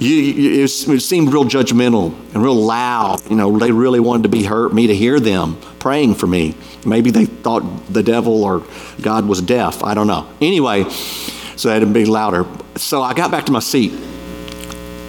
you, 0.00 0.16
you, 0.16 0.64
it, 0.64 0.68
seemed 0.68 1.32
real 1.32 1.44
judgmental 1.44 2.14
and 2.32 2.42
real 2.42 2.54
loud. 2.54 3.28
You 3.28 3.36
know, 3.36 3.58
they 3.58 3.70
really 3.70 4.00
wanted 4.00 4.22
to 4.24 4.28
be 4.30 4.44
hurt, 4.44 4.72
me 4.72 4.86
to 4.86 4.94
hear 4.94 5.20
them 5.20 5.58
praying 5.78 6.14
for 6.14 6.26
me. 6.26 6.54
Maybe 6.86 7.10
they 7.10 7.26
thought 7.26 7.62
the 7.92 8.02
devil 8.02 8.42
or 8.42 8.64
God 9.02 9.26
was 9.26 9.42
deaf. 9.42 9.84
I 9.84 9.92
don't 9.92 10.06
know. 10.06 10.26
Anyway, 10.40 10.88
so 10.90 11.68
they 11.68 11.74
had 11.74 11.80
to 11.80 11.86
be 11.86 12.06
louder. 12.06 12.46
So 12.76 13.02
I 13.02 13.12
got 13.12 13.30
back 13.30 13.44
to 13.46 13.52
my 13.52 13.60
seat. 13.60 13.92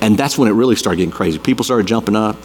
And 0.01 0.17
that's 0.17 0.37
when 0.37 0.49
it 0.49 0.53
really 0.53 0.75
started 0.75 0.97
getting 0.97 1.11
crazy. 1.11 1.39
People 1.39 1.63
started 1.63 1.87
jumping 1.87 2.15
up 2.15 2.35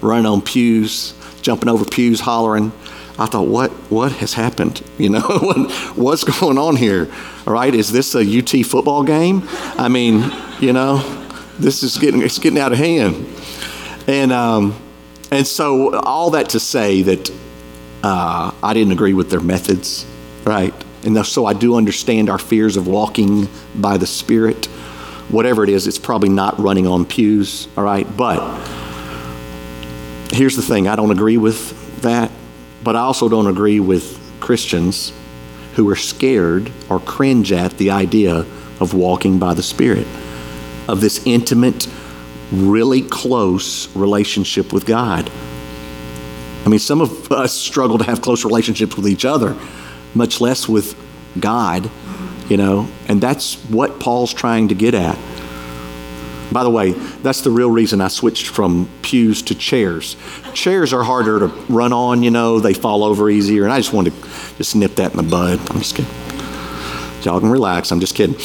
running 0.00 0.26
on 0.26 0.42
pews, 0.42 1.14
jumping 1.42 1.68
over 1.68 1.84
pews, 1.84 2.20
hollering. 2.20 2.72
I 3.18 3.26
thought, 3.26 3.46
what, 3.46 3.70
what 3.90 4.12
has 4.12 4.34
happened? 4.34 4.82
You 4.98 5.10
know, 5.10 5.20
what's 5.96 6.24
going 6.24 6.56
on 6.56 6.76
here? 6.76 7.10
All 7.46 7.52
right, 7.52 7.74
is 7.74 7.90
this 7.92 8.14
a 8.14 8.20
UT 8.20 8.64
football 8.64 9.02
game? 9.02 9.42
I 9.76 9.88
mean, 9.88 10.30
you 10.60 10.72
know, 10.72 11.23
this 11.58 11.82
is 11.82 11.98
getting, 11.98 12.22
it's 12.22 12.38
getting 12.38 12.58
out 12.58 12.72
of 12.72 12.78
hand. 12.78 13.26
And, 14.06 14.32
um, 14.32 14.80
and 15.30 15.46
so 15.46 15.98
all 16.00 16.30
that 16.30 16.50
to 16.50 16.60
say 16.60 17.02
that 17.02 17.30
uh, 18.02 18.52
I 18.62 18.74
didn't 18.74 18.92
agree 18.92 19.14
with 19.14 19.30
their 19.30 19.40
methods, 19.40 20.06
right? 20.44 20.74
And 21.04 21.26
so 21.26 21.46
I 21.46 21.52
do 21.52 21.76
understand 21.76 22.30
our 22.30 22.38
fears 22.38 22.76
of 22.76 22.86
walking 22.86 23.48
by 23.74 23.96
the 23.96 24.06
Spirit. 24.06 24.66
Whatever 25.28 25.64
it 25.64 25.70
is, 25.70 25.86
it's 25.86 25.98
probably 25.98 26.28
not 26.28 26.58
running 26.58 26.86
on 26.86 27.04
pews, 27.04 27.68
all 27.76 27.84
right? 27.84 28.06
But 28.16 28.40
here's 30.32 30.56
the 30.56 30.62
thing 30.62 30.88
I 30.88 30.96
don't 30.96 31.10
agree 31.10 31.36
with 31.36 32.02
that, 32.02 32.30
but 32.82 32.96
I 32.96 33.00
also 33.00 33.28
don't 33.28 33.46
agree 33.46 33.80
with 33.80 34.20
Christians 34.40 35.12
who 35.74 35.88
are 35.88 35.96
scared 35.96 36.70
or 36.88 37.00
cringe 37.00 37.52
at 37.52 37.76
the 37.78 37.90
idea 37.90 38.46
of 38.80 38.94
walking 38.94 39.38
by 39.38 39.54
the 39.54 39.62
Spirit, 39.62 40.06
of 40.88 41.00
this 41.00 41.26
intimate, 41.26 41.88
really 42.52 43.02
close 43.02 43.94
relationship 43.96 44.72
with 44.72 44.86
God. 44.86 45.30
I 46.64 46.68
mean, 46.68 46.78
some 46.78 47.00
of 47.00 47.30
us 47.30 47.52
struggle 47.52 47.98
to 47.98 48.04
have 48.04 48.22
close 48.22 48.44
relationships 48.44 48.96
with 48.96 49.06
each 49.06 49.24
other, 49.24 49.56
much 50.14 50.40
less 50.40 50.68
with 50.68 50.96
God, 51.38 51.90
you 52.48 52.56
know, 52.56 52.88
and 53.08 53.20
that's 53.20 53.56
what 53.64 54.00
Paul's 54.00 54.32
trying 54.32 54.68
to 54.68 54.74
get 54.74 54.94
at. 54.94 55.18
By 56.52 56.62
the 56.62 56.70
way, 56.70 56.92
that's 56.92 57.40
the 57.40 57.50
real 57.50 57.70
reason 57.70 58.00
I 58.00 58.08
switched 58.08 58.46
from 58.46 58.88
pews 59.02 59.42
to 59.42 59.54
chairs. 59.54 60.16
Chairs 60.52 60.92
are 60.92 61.02
harder 61.02 61.40
to 61.40 61.46
run 61.68 61.92
on, 61.92 62.22
you 62.22 62.30
know, 62.30 62.60
they 62.60 62.74
fall 62.74 63.02
over 63.02 63.28
easier, 63.28 63.64
and 63.64 63.72
I 63.72 63.78
just 63.78 63.92
wanted 63.92 64.14
to 64.14 64.28
just 64.56 64.76
nip 64.76 64.94
that 64.96 65.10
in 65.10 65.16
the 65.16 65.22
bud. 65.22 65.58
I'm 65.70 65.78
just 65.78 65.96
kidding. 65.96 66.23
Y'all 67.24 67.40
can 67.40 67.50
relax, 67.50 67.90
I'm 67.90 68.00
just 68.00 68.14
kidding. 68.14 68.38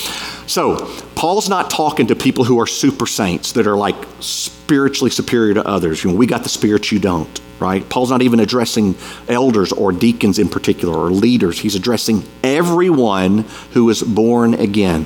So, 0.47 0.85
Paul's 1.15 1.49
not 1.49 1.69
talking 1.69 2.07
to 2.07 2.15
people 2.15 2.43
who 2.43 2.59
are 2.59 2.67
super 2.67 3.05
saints 3.05 3.51
that 3.53 3.67
are 3.67 3.75
like 3.75 3.95
spiritually 4.19 5.11
superior 5.11 5.53
to 5.55 5.67
others. 5.67 6.03
You 6.03 6.11
know, 6.11 6.15
we 6.15 6.27
got 6.27 6.43
the 6.43 6.49
spirit, 6.49 6.91
you 6.91 6.99
don't, 6.99 7.39
right? 7.59 7.87
Paul's 7.89 8.09
not 8.09 8.21
even 8.21 8.39
addressing 8.39 8.95
elders 9.27 9.71
or 9.71 9.91
deacons 9.91 10.39
in 10.39 10.49
particular 10.49 10.97
or 10.97 11.09
leaders. 11.09 11.59
He's 11.59 11.75
addressing 11.75 12.23
everyone 12.43 13.45
who 13.73 13.89
is 13.89 14.01
born 14.01 14.53
again. 14.53 15.05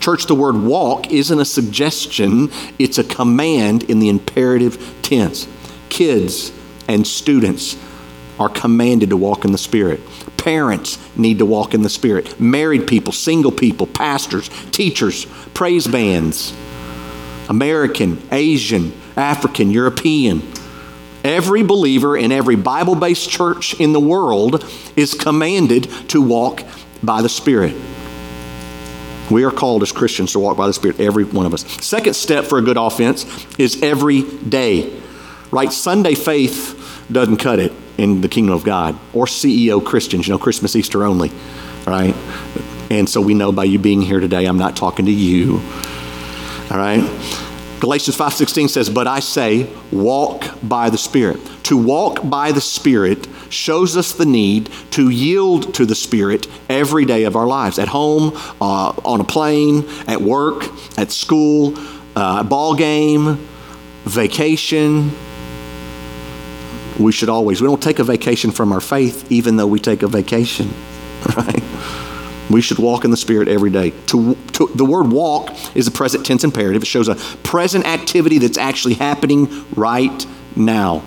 Church, 0.00 0.26
the 0.26 0.34
word 0.34 0.56
walk 0.56 1.10
isn't 1.10 1.40
a 1.40 1.44
suggestion, 1.44 2.50
it's 2.78 2.98
a 2.98 3.04
command 3.04 3.84
in 3.84 3.98
the 3.98 4.08
imperative 4.08 4.98
tense. 5.02 5.48
Kids 5.88 6.52
and 6.88 7.06
students 7.06 7.76
are 8.38 8.48
commanded 8.48 9.10
to 9.10 9.16
walk 9.16 9.44
in 9.44 9.52
the 9.52 9.58
Spirit. 9.58 10.00
Parents 10.42 10.98
need 11.16 11.38
to 11.38 11.46
walk 11.46 11.72
in 11.72 11.82
the 11.82 11.88
Spirit. 11.88 12.40
Married 12.40 12.88
people, 12.88 13.12
single 13.12 13.52
people, 13.52 13.86
pastors, 13.86 14.50
teachers, 14.72 15.24
praise 15.54 15.86
bands, 15.86 16.52
American, 17.48 18.20
Asian, 18.32 18.92
African, 19.16 19.70
European. 19.70 20.42
Every 21.22 21.62
believer 21.62 22.16
in 22.16 22.32
every 22.32 22.56
Bible 22.56 22.96
based 22.96 23.30
church 23.30 23.78
in 23.78 23.92
the 23.92 24.00
world 24.00 24.64
is 24.96 25.14
commanded 25.14 25.84
to 26.08 26.20
walk 26.20 26.64
by 27.04 27.22
the 27.22 27.28
Spirit. 27.28 27.76
We 29.30 29.44
are 29.44 29.52
called 29.52 29.84
as 29.84 29.92
Christians 29.92 30.32
to 30.32 30.40
walk 30.40 30.56
by 30.56 30.66
the 30.66 30.72
Spirit, 30.72 30.98
every 30.98 31.22
one 31.22 31.46
of 31.46 31.54
us. 31.54 31.64
Second 31.84 32.14
step 32.14 32.46
for 32.46 32.58
a 32.58 32.62
good 32.62 32.76
offense 32.76 33.46
is 33.60 33.80
every 33.80 34.22
day. 34.22 35.00
Right? 35.52 35.72
Sunday 35.72 36.16
faith 36.16 37.06
doesn't 37.12 37.36
cut 37.36 37.60
it 37.60 37.72
in 37.98 38.20
the 38.20 38.28
kingdom 38.28 38.54
of 38.54 38.64
God 38.64 38.98
or 39.12 39.26
CEO 39.26 39.84
Christians, 39.84 40.26
you 40.26 40.32
know, 40.32 40.38
Christmas, 40.38 40.76
Easter 40.76 41.04
only. 41.04 41.30
Right? 41.86 42.14
And 42.90 43.08
so 43.08 43.20
we 43.20 43.34
know 43.34 43.52
by 43.52 43.64
you 43.64 43.78
being 43.78 44.02
here 44.02 44.20
today, 44.20 44.44
I'm 44.44 44.58
not 44.58 44.76
talking 44.76 45.06
to 45.06 45.12
you. 45.12 45.60
All 46.70 46.78
right? 46.78 47.02
Galatians 47.80 48.16
5:16 48.16 48.68
says, 48.68 48.88
"But 48.88 49.08
I 49.08 49.18
say, 49.18 49.66
walk 49.90 50.44
by 50.62 50.88
the 50.88 50.96
Spirit." 50.96 51.40
To 51.64 51.76
walk 51.76 52.20
by 52.22 52.52
the 52.52 52.60
Spirit 52.60 53.26
shows 53.48 53.96
us 53.96 54.12
the 54.12 54.24
need 54.24 54.68
to 54.92 55.08
yield 55.08 55.74
to 55.74 55.84
the 55.84 55.96
Spirit 55.96 56.46
every 56.70 57.04
day 57.04 57.24
of 57.24 57.34
our 57.34 57.46
lives 57.46 57.80
at 57.80 57.88
home, 57.88 58.34
uh, 58.60 58.92
on 59.04 59.20
a 59.20 59.24
plane, 59.24 59.84
at 60.06 60.22
work, 60.22 60.70
at 60.96 61.10
school, 61.10 61.74
uh, 62.14 62.44
ball 62.44 62.74
game, 62.74 63.38
vacation. 64.04 65.10
We 66.98 67.12
should 67.12 67.28
always, 67.28 67.60
we 67.60 67.66
don't 67.66 67.82
take 67.82 67.98
a 67.98 68.04
vacation 68.04 68.50
from 68.50 68.72
our 68.72 68.80
faith, 68.80 69.30
even 69.30 69.56
though 69.56 69.66
we 69.66 69.80
take 69.80 70.02
a 70.02 70.08
vacation, 70.08 70.70
right? 71.36 71.62
We 72.50 72.60
should 72.60 72.78
walk 72.78 73.04
in 73.04 73.10
the 73.10 73.16
Spirit 73.16 73.48
every 73.48 73.70
day. 73.70 73.90
To, 74.08 74.34
to, 74.34 74.70
the 74.74 74.84
word 74.84 75.10
walk 75.10 75.50
is 75.74 75.86
a 75.86 75.90
present 75.90 76.26
tense 76.26 76.44
imperative. 76.44 76.82
It 76.82 76.86
shows 76.86 77.08
a 77.08 77.14
present 77.42 77.86
activity 77.86 78.38
that's 78.38 78.58
actually 78.58 78.94
happening 78.94 79.64
right 79.74 80.26
now. 80.54 81.02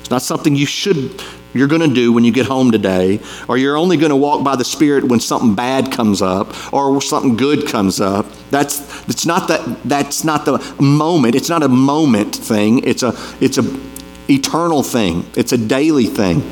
It's 0.00 0.10
not 0.10 0.22
something 0.22 0.54
you 0.54 0.66
should 0.66 1.20
you're 1.54 1.68
going 1.68 1.88
to 1.88 1.94
do 1.94 2.12
when 2.12 2.24
you 2.24 2.32
get 2.32 2.46
home 2.46 2.72
today, 2.72 3.20
or 3.48 3.56
you're 3.56 3.76
only 3.76 3.96
going 3.96 4.10
to 4.10 4.16
walk 4.16 4.44
by 4.44 4.56
the 4.56 4.64
Spirit 4.64 5.04
when 5.04 5.20
something 5.20 5.54
bad 5.54 5.92
comes 5.92 6.20
up 6.20 6.72
or 6.72 7.00
something 7.00 7.36
good 7.36 7.68
comes 7.68 8.00
up. 8.00 8.26
That's 8.50 8.80
it's 9.08 9.24
not 9.24 9.48
that 9.48 9.82
that's 9.84 10.24
not 10.24 10.44
the 10.44 10.58
moment. 10.80 11.36
It's 11.36 11.48
not 11.48 11.62
a 11.62 11.68
moment 11.68 12.34
thing. 12.34 12.84
It's 12.84 13.04
a 13.04 13.14
it's 13.40 13.56
a 13.56 13.62
eternal 14.28 14.82
thing. 14.82 15.26
It's 15.36 15.52
a 15.52 15.58
daily 15.58 16.06
thing. 16.06 16.42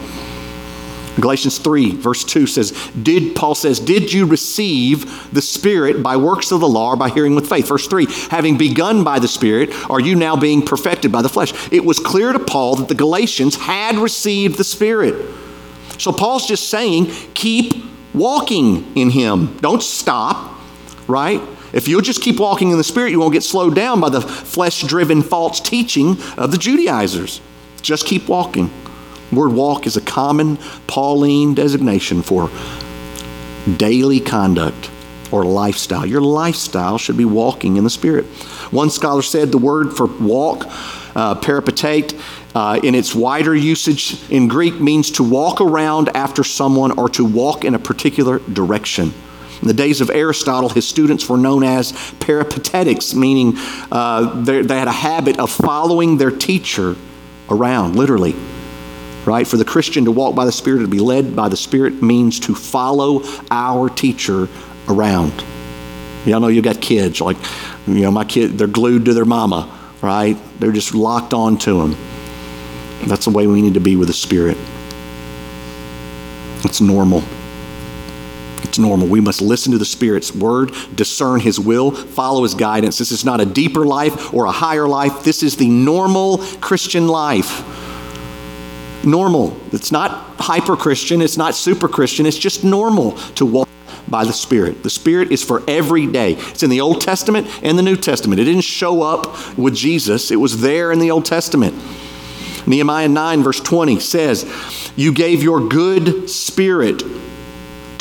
Galatians 1.21 1.59
3, 1.59 1.97
verse 1.97 2.25
2 2.25 2.47
says, 2.47 2.71
Did 3.03 3.37
Paul 3.37 3.55
says, 3.55 3.79
Did 3.79 4.13
you 4.13 4.25
receive 4.25 5.33
the 5.33 5.43
Spirit 5.43 6.03
by 6.03 6.17
works 6.17 6.53
of 6.53 6.61
the 6.61 6.69
law 6.69 6.91
or 6.91 6.97
by 6.97 7.11
hearing 7.11 7.35
with 7.35 7.49
faith? 7.49 7.69
Verse 7.69 7.87
3, 7.87 8.07
having 8.31 8.57
begun 8.57 9.05
by 9.05 9.19
the 9.19 9.29
Spirit, 9.29 9.71
are 9.91 10.01
you 10.01 10.15
now 10.15 10.37
being 10.37 10.65
perfected 10.65 11.13
by 11.13 11.21
the 11.21 11.29
flesh? 11.29 11.53
It 11.71 11.85
was 11.85 11.99
clear 11.99 12.33
to 12.33 12.39
Paul 12.39 12.77
that 12.77 12.89
the 12.89 12.95
Galatians 12.95 13.57
had 13.57 13.97
received 13.97 14.57
the 14.57 14.65
Spirit. 14.65 15.15
So 15.99 16.13
Paul's 16.13 16.47
just 16.47 16.71
saying, 16.71 17.13
keep 17.35 17.75
walking 18.15 18.97
in 18.97 19.11
him. 19.11 19.57
Don't 19.59 19.83
stop, 19.83 20.59
right? 21.07 21.41
If 21.73 21.89
you'll 21.89 22.01
just 22.01 22.23
keep 22.23 22.39
walking 22.41 22.71
in 22.71 22.79
the 22.79 22.85
Spirit, 22.85 23.11
you 23.11 23.21
won't 23.21 23.33
get 23.33 23.43
slowed 23.43 23.75
down 23.75 24.01
by 24.01 24.09
the 24.09 24.21
flesh 24.21 24.83
driven 24.83 25.23
false 25.23 25.61
teaching 25.61 26.17
of 26.39 26.51
the 26.53 26.59
Judaizers. 26.59 27.41
Just 27.83 28.07
keep 28.07 28.29
walking 28.29 28.71
word 29.33 29.53
walk 29.53 29.87
is 29.87 29.97
a 29.97 30.01
common 30.01 30.59
Pauline 30.87 31.55
designation 31.55 32.23
for 32.23 32.51
daily 33.77 34.21
conduct 34.21 34.91
or 35.31 35.45
lifestyle. 35.45 36.05
Your 36.05 36.21
lifestyle 36.21 36.99
should 36.99 37.17
be 37.17 37.25
walking 37.25 37.77
in 37.77 37.85
the 37.85 37.91
Spirit. 37.91 38.27
One 38.71 38.91
scholar 38.91 39.23
said 39.23 39.51
the 39.51 39.59
word 39.59 39.97
for 39.97 40.07
walk, 40.07 40.67
uh, 41.17 41.37
peripateite, 41.37 42.21
uh, 42.55 42.79
in 42.83 42.95
its 42.95 43.15
wider 43.15 43.57
usage 43.57 44.31
in 44.31 44.47
Greek 44.47 44.79
means 44.79 45.11
to 45.13 45.23
walk 45.23 45.63
around 45.63 46.15
after 46.15 46.45
someone 46.45 46.99
or 46.99 47.09
to 47.11 47.25
walk 47.25 47.65
in 47.65 47.75
a 47.75 47.79
particular 47.79 48.41
direction. 48.41 49.15
In 49.63 49.69
the 49.69 49.75
days 49.75 50.01
of 50.01 50.11
Aristotle, 50.11 50.69
his 50.69 50.87
students 50.87 51.29
were 51.29 51.39
known 51.39 51.63
as 51.63 51.93
peripatetics, 52.19 53.15
meaning 53.15 53.55
uh, 53.91 54.43
they 54.43 54.79
had 54.79 54.89
a 54.89 54.93
habit 54.93 55.39
of 55.39 55.51
following 55.51 56.19
their 56.19 56.33
teacher 56.33 56.97
around, 57.51 57.97
literally 57.97 58.35
right? 59.27 59.47
For 59.47 59.57
the 59.57 59.65
Christian 59.65 60.05
to 60.07 60.11
walk 60.13 60.35
by 60.35 60.45
the 60.45 60.53
Spirit, 60.53 60.81
to 60.81 60.89
be 60.89 60.99
led 60.99 61.37
by 61.37 61.49
the 61.49 61.57
Spirit, 61.57 62.03
means 62.03 62.41
to 62.41 62.55
follow 62.55 63.23
our 63.51 63.89
teacher 63.89 64.49
around. 64.89 65.45
Y'all 66.25 66.41
know 66.41 66.49
you 66.49 66.63
got 66.63 66.81
kids, 66.81 67.21
like, 67.21 67.37
you 67.87 68.01
know, 68.01 68.11
my 68.11 68.25
kid, 68.25 68.59
they're 68.59 68.67
glued 68.67 69.05
to 69.07 69.15
their 69.15 69.25
mama, 69.25 69.79
right? 70.01 70.37
They're 70.59 70.73
just 70.73 70.95
locked 70.95 71.35
on 71.35 71.59
to 71.59 71.81
them. 71.81 71.97
That's 73.07 73.25
the 73.25 73.33
way 73.33 73.47
we 73.47 73.63
need 73.63 73.75
to 73.75 73.81
be 73.81 73.97
with 73.97 74.09
the 74.09 74.15
Spirit. 74.15 74.57
It's 76.65 76.81
normal. 76.81 77.23
It's 78.73 78.79
normal. 78.79 79.07
We 79.07 79.21
must 79.21 79.43
listen 79.43 79.73
to 79.73 79.79
the 79.79 79.85
Spirit's 79.85 80.35
word, 80.35 80.73
discern 80.95 81.41
His 81.41 81.61
will, 81.61 81.91
follow 81.91 82.43
His 82.43 82.55
guidance. 82.55 82.97
This 82.97 83.13
is 83.13 83.23
not 83.23 83.39
a 83.39 83.45
deeper 83.45 83.85
life 83.85 84.33
or 84.33 84.47
a 84.47 84.51
higher 84.51 84.89
life. 84.89 85.25
This 85.25 85.43
is 85.43 85.59
the 85.59 85.69
normal 85.69 86.39
Christian 86.63 87.07
life 87.07 87.63
normal. 89.05 89.55
It's 89.73 89.93
not 89.93 90.13
hyper 90.39 90.75
Christian, 90.75 91.21
it's 91.21 91.37
not 91.37 91.55
super 91.55 91.87
Christian, 91.87 92.25
it's 92.25 92.39
just 92.39 92.65
normal 92.65 93.13
to 93.35 93.45
walk 93.45 93.69
by 94.09 94.25
the 94.25 94.33
Spirit. 94.33 94.83
The 94.83 94.89
Spirit 94.89 95.33
is 95.33 95.43
for 95.43 95.63
every 95.69 96.07
day. 96.07 96.35
It's 96.35 96.63
in 96.63 96.71
the 96.71 96.81
Old 96.81 97.03
Testament 97.03 97.49
and 97.63 97.77
the 97.77 97.83
New 97.83 97.97
Testament. 97.97 98.41
It 98.41 98.45
didn't 98.45 98.63
show 98.63 99.03
up 99.03 99.59
with 99.59 99.75
Jesus, 99.75 100.31
it 100.31 100.37
was 100.37 100.63
there 100.63 100.93
in 100.93 100.99
the 100.99 101.11
Old 101.11 101.27
Testament. 101.27 101.75
Nehemiah 102.67 103.09
9, 103.09 103.43
verse 103.43 103.61
20 103.61 104.01
says, 104.01 104.51
You 104.97 105.13
gave 105.13 105.43
your 105.43 105.69
good 105.69 106.31
spirit 106.31 107.03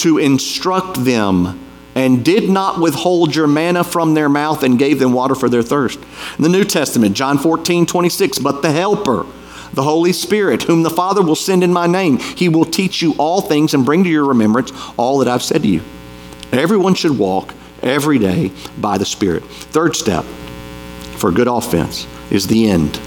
to 0.01 0.17
instruct 0.17 1.03
them 1.03 1.59
and 1.95 2.23
did 2.23 2.49
not 2.49 2.79
withhold 2.79 3.35
your 3.35 3.47
manna 3.47 3.83
from 3.83 4.13
their 4.13 4.29
mouth 4.29 4.63
and 4.63 4.79
gave 4.79 4.99
them 4.99 5.13
water 5.13 5.35
for 5.35 5.49
their 5.49 5.61
thirst. 5.61 5.99
In 6.37 6.43
the 6.43 6.49
New 6.49 6.63
Testament, 6.63 7.15
John 7.15 7.37
14, 7.37 7.85
26, 7.85 8.39
but 8.39 8.61
the 8.61 8.71
Helper, 8.71 9.25
the 9.73 9.83
Holy 9.83 10.13
Spirit, 10.13 10.63
whom 10.63 10.83
the 10.83 10.89
Father 10.89 11.21
will 11.21 11.35
send 11.35 11.63
in 11.63 11.73
my 11.73 11.87
name. 11.87 12.17
He 12.17 12.49
will 12.49 12.65
teach 12.65 13.01
you 13.01 13.13
all 13.17 13.41
things 13.41 13.73
and 13.73 13.85
bring 13.85 14.03
to 14.03 14.09
your 14.09 14.25
remembrance 14.25 14.71
all 14.97 15.19
that 15.19 15.27
I've 15.27 15.43
said 15.43 15.63
to 15.63 15.67
you. 15.67 15.81
Everyone 16.51 16.95
should 16.95 17.17
walk 17.17 17.53
every 17.81 18.19
day 18.19 18.51
by 18.77 18.97
the 18.97 19.05
Spirit. 19.05 19.43
Third 19.45 19.95
step 19.95 20.25
for 21.17 21.31
good 21.31 21.47
offense 21.47 22.07
is 22.29 22.47
the 22.47 22.69
end. 22.69 22.99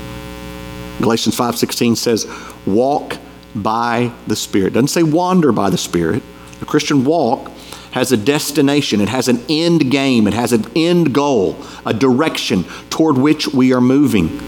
Galatians 1.01 1.35
5:16 1.35 1.97
says, 1.97 2.27
"Walk 2.65 3.19
by 3.55 4.13
the 4.27 4.37
Spirit." 4.37 4.69
It 4.69 4.75
doesn't 4.75 4.89
say 4.89 5.03
wander 5.03 5.53
by 5.53 5.71
the 5.71 5.79
Spirit. 5.79 6.23
The 6.65 6.71
Christian 6.71 7.05
walk 7.05 7.51
has 7.91 8.11
a 8.11 8.17
destination, 8.17 9.03
it 9.03 9.11
has 9.11 9.29
an 9.29 9.45
end 9.51 9.91
game, 9.91 10.27
it 10.27 10.33
has 10.33 10.51
an 10.51 10.65
end 10.75 11.13
goal, 11.13 11.59
a 11.85 11.93
direction 11.93 12.65
toward 12.89 13.19
which 13.19 13.49
we 13.49 13.75
are 13.75 13.83
moving. 13.83 14.41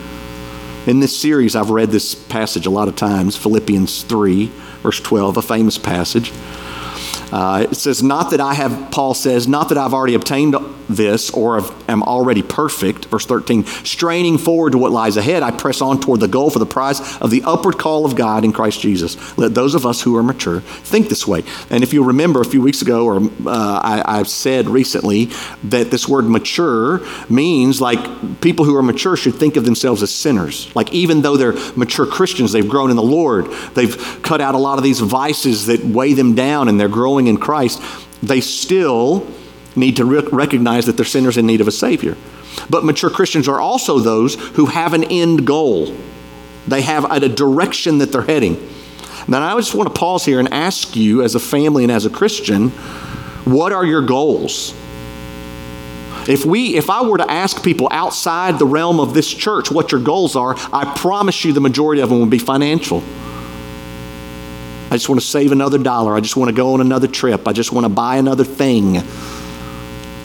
In 0.87 1.01
this 1.01 1.15
series, 1.15 1.55
I've 1.55 1.69
read 1.69 1.91
this 1.91 2.15
passage 2.15 2.65
a 2.65 2.71
lot 2.71 2.89
of 2.89 2.97
times, 2.97 3.37
Philippians 3.37 4.05
3, 4.05 4.47
verse 4.83 4.99
12, 4.99 5.37
a 5.37 5.43
famous 5.43 5.77
passage. 5.77 6.33
Uh, 7.31 7.67
it 7.71 7.75
says, 7.75 8.03
Not 8.03 8.31
that 8.31 8.41
I 8.41 8.55
have, 8.55 8.91
Paul 8.91 9.13
says, 9.13 9.47
not 9.47 9.69
that 9.69 9.77
I've 9.77 9.93
already 9.93 10.15
obtained 10.15 10.55
this 10.89 11.31
or 11.31 11.61
am 11.89 12.03
already 12.03 12.43
perfect. 12.43 13.07
Verse 13.07 13.27
13, 13.27 13.65
straining 13.65 14.39
forward 14.39 14.73
to 14.73 14.79
what 14.79 14.93
lies 14.93 15.17
ahead, 15.17 15.43
I 15.43 15.51
press 15.51 15.81
on 15.81 16.01
toward 16.01 16.21
the 16.21 16.29
goal 16.29 16.51
for 16.51 16.59
the 16.59 16.67
prize 16.67 17.01
of 17.19 17.31
the 17.31 17.43
upward 17.45 17.79
call 17.79 18.05
of 18.05 18.17
God 18.17 18.45
in 18.45 18.53
Christ 18.53 18.81
Jesus. 18.81 19.17
Let 19.39 19.55
those 19.55 19.75
of 19.75 19.87
us 19.87 20.03
who 20.03 20.17
are 20.17 20.23
mature 20.23 20.61
think 20.61 21.09
this 21.09 21.27
way. 21.27 21.45
And 21.71 21.83
if 21.83 21.93
you 21.93 22.05
remember 22.05 22.41
a 22.41 22.45
few 22.45 22.61
weeks 22.61 22.83
ago, 22.83 23.05
or 23.07 23.17
uh, 23.47 24.03
I, 24.07 24.17
have 24.19 24.29
said 24.29 24.69
recently, 24.69 25.31
that 25.65 25.91
this 25.91 26.09
word 26.09 26.27
mature 26.27 27.01
means 27.29 27.81
like 27.81 28.41
people 28.41 28.65
who 28.65 28.77
are 28.77 28.83
mature 28.83 29.17
should 29.17 29.35
think 29.35 29.57
of 29.57 29.65
themselves 29.65 30.03
as 30.03 30.15
sinners. 30.15 30.75
Like 30.75 30.93
even 30.93 31.23
though 31.23 31.37
they're 31.37 31.55
mature 31.77 32.07
Christians, 32.07 32.53
they've 32.53 32.69
grown 32.69 32.91
in 32.91 32.97
the 32.97 33.03
Lord, 33.03 33.47
they've 33.75 33.97
cut 34.23 34.41
out 34.41 34.55
a 34.55 34.59
lot 34.59 34.79
of 34.79 34.85
these 34.85 35.01
vices 35.01 35.67
that 35.67 35.85
weigh 35.85 36.15
them 36.15 36.35
down, 36.35 36.69
and 36.69 36.79
they're 36.79 36.89
growing 36.89 37.27
in 37.27 37.37
Christ, 37.37 37.83
they 38.23 38.41
still 38.41 39.27
need 39.77 39.97
to 39.97 40.05
re- 40.05 40.29
recognize 40.33 40.87
that 40.87 40.97
they're 40.97 41.05
sinners 41.05 41.37
in 41.37 41.47
need 41.47 41.61
of 41.61 41.69
a 41.69 41.73
Savior. 41.73 42.17
But 42.71 42.85
mature 42.85 43.11
Christians 43.11 43.49
are 43.49 43.61
also 43.61 43.99
those 43.99 44.35
who 44.35 44.67
have 44.67 44.95
an 44.95 45.05
end 45.05 45.47
goal, 45.47 45.95
they 46.67 46.83
have 46.83 47.05
a 47.11 47.29
direction 47.29 47.99
that 47.99 48.13
they're 48.13 48.23
heading. 48.23 48.73
Now, 49.29 49.43
I 49.43 49.59
just 49.59 49.75
want 49.75 49.93
to 49.93 49.99
pause 49.99 50.25
here 50.25 50.39
and 50.39 50.53
ask 50.53 50.95
you, 50.95 51.23
as 51.23 51.35
a 51.35 51.41
family 51.41 51.83
and 51.83 51.91
as 51.91 52.07
a 52.07 52.11
Christian, 52.11 52.71
what 53.45 53.73
are 53.73 53.85
your 53.85 54.03
goals? 54.03 54.73
If 56.29 56.45
we 56.45 56.77
if 56.77 56.91
I 56.91 57.03
were 57.03 57.19
to 57.19 57.31
ask 57.31 57.63
people 57.63 57.89
outside 57.91 58.59
the 58.59 58.67
realm 58.67 58.99
of 58.99 59.15
this 59.15 59.33
church 59.33 59.71
what 59.71 59.93
your 59.93 60.01
goals 60.01 60.35
are, 60.35 60.57
I 60.73 60.93
promise 60.97 61.45
you 61.45 61.53
the 61.53 61.61
majority 61.61 62.03
of 62.03 62.09
them 62.09 62.21
would 62.21 62.31
be 62.31 62.39
financial. 62.39 63.03
I 64.91 64.91
just 64.91 65.09
want 65.09 65.21
to 65.21 65.27
save 65.27 65.53
another 65.53 65.79
dollar. 65.79 66.17
I 66.17 66.21
just 66.21 66.37
want 66.37 66.49
to 66.49 66.55
go 66.55 66.75
on 66.75 66.81
another 66.81 67.09
trip. 67.09 67.47
I 67.47 67.53
just 67.53 67.73
want 67.73 67.85
to 67.85 67.89
buy 67.89 68.17
another 68.17 68.45
thing. 68.45 69.03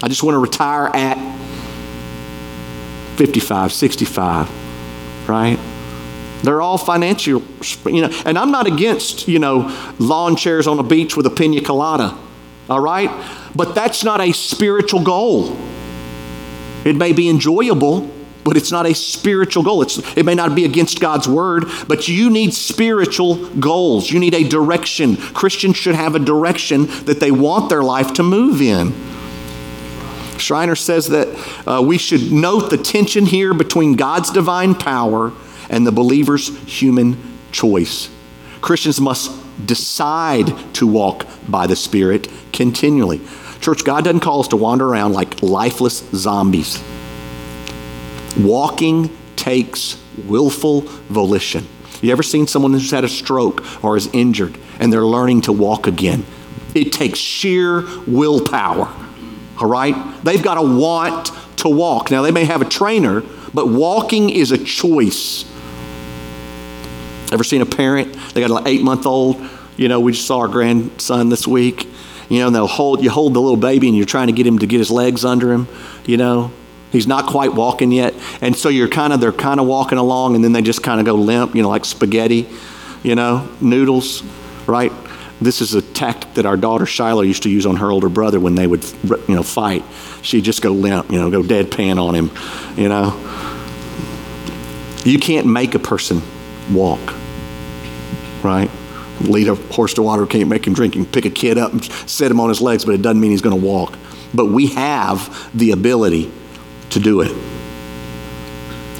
I 0.03 0.07
just 0.07 0.23
want 0.23 0.35
to 0.35 0.39
retire 0.39 0.87
at 0.87 1.17
55, 3.17 3.71
65, 3.71 4.49
right? 5.29 5.59
They're 6.43 6.61
all 6.61 6.77
financial, 6.77 7.43
you 7.85 8.01
know, 8.01 8.21
and 8.25 8.37
I'm 8.37 8.51
not 8.51 8.65
against, 8.65 9.27
you 9.27 9.37
know, 9.37 9.93
lawn 9.99 10.35
chairs 10.35 10.65
on 10.65 10.79
a 10.79 10.83
beach 10.83 11.15
with 11.15 11.27
a 11.27 11.29
pina 11.29 11.61
colada, 11.61 12.17
all 12.67 12.79
right? 12.79 13.09
But 13.55 13.75
that's 13.75 14.03
not 14.03 14.21
a 14.21 14.31
spiritual 14.31 15.03
goal. 15.03 15.55
It 16.83 16.95
may 16.95 17.13
be 17.13 17.29
enjoyable, 17.29 18.09
but 18.43 18.57
it's 18.57 18.71
not 18.71 18.87
a 18.87 18.95
spiritual 18.95 19.61
goal. 19.61 19.83
It's, 19.83 19.99
it 20.17 20.25
may 20.25 20.33
not 20.33 20.55
be 20.55 20.65
against 20.65 20.99
God's 20.99 21.27
word, 21.27 21.65
but 21.87 22.07
you 22.07 22.31
need 22.31 22.55
spiritual 22.55 23.49
goals. 23.59 24.09
You 24.09 24.19
need 24.19 24.33
a 24.33 24.43
direction. 24.43 25.15
Christians 25.17 25.77
should 25.77 25.93
have 25.93 26.15
a 26.15 26.19
direction 26.19 26.87
that 27.05 27.19
they 27.19 27.29
want 27.29 27.69
their 27.69 27.83
life 27.83 28.13
to 28.13 28.23
move 28.23 28.63
in. 28.63 28.93
Schreiner 30.41 30.75
says 30.75 31.07
that 31.07 31.27
uh, 31.67 31.81
we 31.81 31.97
should 31.97 32.31
note 32.31 32.69
the 32.69 32.77
tension 32.77 33.25
here 33.25 33.53
between 33.53 33.93
God's 33.93 34.31
divine 34.31 34.75
power 34.75 35.31
and 35.69 35.87
the 35.87 35.91
believer's 35.91 36.57
human 36.67 37.39
choice. 37.51 38.09
Christians 38.61 38.99
must 38.99 39.31
decide 39.65 40.73
to 40.75 40.87
walk 40.87 41.27
by 41.47 41.67
the 41.67 41.75
Spirit 41.75 42.27
continually. 42.51 43.21
Church, 43.59 43.83
God 43.83 44.03
doesn't 44.03 44.21
call 44.21 44.41
us 44.41 44.47
to 44.49 44.57
wander 44.57 44.87
around 44.87 45.13
like 45.13 45.41
lifeless 45.41 45.99
zombies. 46.13 46.83
Walking 48.37 49.15
takes 49.35 50.01
willful 50.25 50.81
volition. 50.81 51.67
You 52.01 52.11
ever 52.11 52.23
seen 52.23 52.47
someone 52.47 52.73
who's 52.73 52.91
had 52.91 53.03
a 53.03 53.09
stroke 53.09 53.83
or 53.83 53.95
is 53.95 54.09
injured 54.13 54.57
and 54.79 54.91
they're 54.91 55.05
learning 55.05 55.41
to 55.41 55.51
walk 55.51 55.85
again? 55.85 56.25
It 56.73 56.91
takes 56.91 57.19
sheer 57.19 57.85
willpower 58.07 58.91
all 59.61 59.69
right? 59.69 59.95
They've 60.23 60.41
got 60.41 60.55
to 60.55 60.61
want 60.61 61.31
to 61.57 61.69
walk. 61.69 62.11
Now, 62.11 62.21
they 62.21 62.31
may 62.31 62.45
have 62.45 62.61
a 62.61 62.65
trainer, 62.65 63.21
but 63.53 63.67
walking 63.67 64.29
is 64.29 64.51
a 64.51 64.57
choice. 64.57 65.45
Ever 67.31 67.43
seen 67.43 67.61
a 67.61 67.65
parent? 67.65 68.13
They 68.33 68.41
got 68.45 68.51
an 68.51 68.67
eight 68.67 68.81
month 68.81 69.05
old. 69.05 69.41
You 69.77 69.87
know, 69.87 69.99
we 69.99 70.11
just 70.11 70.27
saw 70.27 70.39
our 70.39 70.47
grandson 70.47 71.29
this 71.29 71.47
week. 71.47 71.87
You 72.29 72.39
know, 72.39 72.47
and 72.47 72.55
they'll 72.55 72.67
hold, 72.67 73.03
you 73.03 73.09
hold 73.09 73.33
the 73.33 73.41
little 73.41 73.57
baby 73.57 73.87
and 73.87 73.95
you're 73.95 74.05
trying 74.05 74.27
to 74.27 74.33
get 74.33 74.47
him 74.47 74.59
to 74.59 74.65
get 74.65 74.77
his 74.77 74.89
legs 74.89 75.25
under 75.25 75.51
him, 75.51 75.67
you 76.05 76.15
know. 76.15 76.51
He's 76.91 77.07
not 77.07 77.25
quite 77.25 77.53
walking 77.53 77.91
yet. 77.91 78.13
And 78.41 78.55
so 78.55 78.69
you're 78.69 78.89
kind 78.89 79.13
of, 79.13 79.19
they're 79.21 79.31
kind 79.31 79.59
of 79.59 79.67
walking 79.67 79.97
along 79.97 80.35
and 80.35 80.43
then 80.43 80.51
they 80.53 80.61
just 80.61 80.81
kind 80.81 80.99
of 80.99 81.05
go 81.05 81.15
limp, 81.15 81.55
you 81.55 81.61
know, 81.61 81.69
like 81.69 81.85
spaghetti, 81.85 82.49
you 83.03 83.15
know, 83.15 83.49
noodles, 83.59 84.23
right? 84.65 84.91
This 85.41 85.59
is 85.59 85.73
a 85.73 85.81
tactic 85.81 86.35
that 86.35 86.45
our 86.45 86.55
daughter 86.55 86.85
Shiloh 86.85 87.21
used 87.21 87.43
to 87.43 87.49
use 87.49 87.65
on 87.65 87.77
her 87.77 87.89
older 87.89 88.09
brother 88.09 88.39
when 88.39 88.53
they 88.53 88.67
would, 88.67 88.83
you 89.27 89.35
know, 89.35 89.41
fight. 89.41 89.83
She'd 90.21 90.43
just 90.43 90.61
go 90.61 90.69
limp, 90.71 91.09
you 91.11 91.19
know, 91.19 91.31
go 91.31 91.41
deadpan 91.41 91.99
on 91.99 92.13
him, 92.13 92.29
you 92.77 92.87
know. 92.87 93.17
You 95.03 95.17
can't 95.17 95.47
make 95.47 95.73
a 95.73 95.79
person 95.79 96.21
walk, 96.71 97.01
right? 98.43 98.69
Lead 99.21 99.47
a 99.47 99.55
horse 99.55 99.95
to 99.95 100.03
water, 100.03 100.27
can't 100.27 100.47
make 100.47 100.67
him 100.67 100.73
drink. 100.73 100.95
You 100.95 101.05
can 101.05 101.11
pick 101.11 101.25
a 101.25 101.31
kid 101.31 101.57
up 101.57 101.73
and 101.73 101.83
set 101.83 102.29
him 102.29 102.39
on 102.39 102.49
his 102.49 102.61
legs, 102.61 102.85
but 102.85 102.93
it 102.93 103.01
doesn't 103.01 103.19
mean 103.19 103.31
he's 103.31 103.41
going 103.41 103.59
to 103.59 103.65
walk. 103.65 103.97
But 104.35 104.45
we 104.45 104.67
have 104.67 105.49
the 105.57 105.71
ability 105.71 106.31
to 106.91 106.99
do 106.99 107.21
it. 107.21 107.35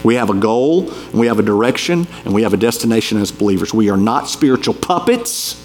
We 0.04 0.16
have 0.16 0.32
a 0.32 0.34
goal, 0.34 0.92
we 1.14 1.28
have 1.28 1.38
a 1.38 1.44
direction, 1.44 2.08
and 2.26 2.34
we 2.34 2.42
have 2.42 2.56
a 2.56 2.58
destination 2.58 3.20
as 3.20 3.32
believers. 3.32 3.72
We 3.72 3.92
are 3.92 3.98
not 3.98 4.28
spiritual 4.28 4.74
puppets. 4.74 5.61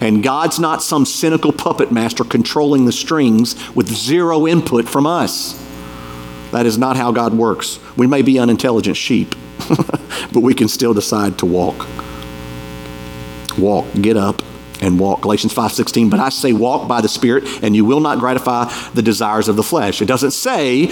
And 0.00 0.22
God's 0.22 0.58
not 0.58 0.82
some 0.82 1.04
cynical 1.04 1.52
puppet 1.52 1.90
master 1.90 2.24
controlling 2.24 2.84
the 2.84 2.92
strings 2.92 3.56
with 3.74 3.88
zero 3.88 4.46
input 4.46 4.88
from 4.88 5.06
us. 5.06 5.64
That 6.52 6.66
is 6.66 6.78
not 6.78 6.96
how 6.96 7.12
God 7.12 7.34
works. 7.34 7.78
We 7.96 8.06
may 8.06 8.22
be 8.22 8.38
unintelligent 8.38 8.96
sheep, 8.96 9.34
but 10.32 10.40
we 10.40 10.54
can 10.54 10.68
still 10.68 10.94
decide 10.94 11.38
to 11.38 11.46
walk. 11.46 11.86
Walk, 13.58 13.86
get 14.00 14.16
up 14.16 14.42
and 14.80 14.98
walk. 14.98 15.22
Galatians 15.22 15.52
5:16, 15.52 16.10
but 16.10 16.20
I 16.20 16.28
say 16.28 16.52
walk 16.52 16.88
by 16.88 17.00
the 17.00 17.08
Spirit 17.08 17.44
and 17.62 17.74
you 17.74 17.84
will 17.84 18.00
not 18.00 18.18
gratify 18.18 18.72
the 18.94 19.02
desires 19.02 19.48
of 19.48 19.56
the 19.56 19.62
flesh. 19.62 20.00
It 20.00 20.06
doesn't 20.06 20.30
say 20.30 20.86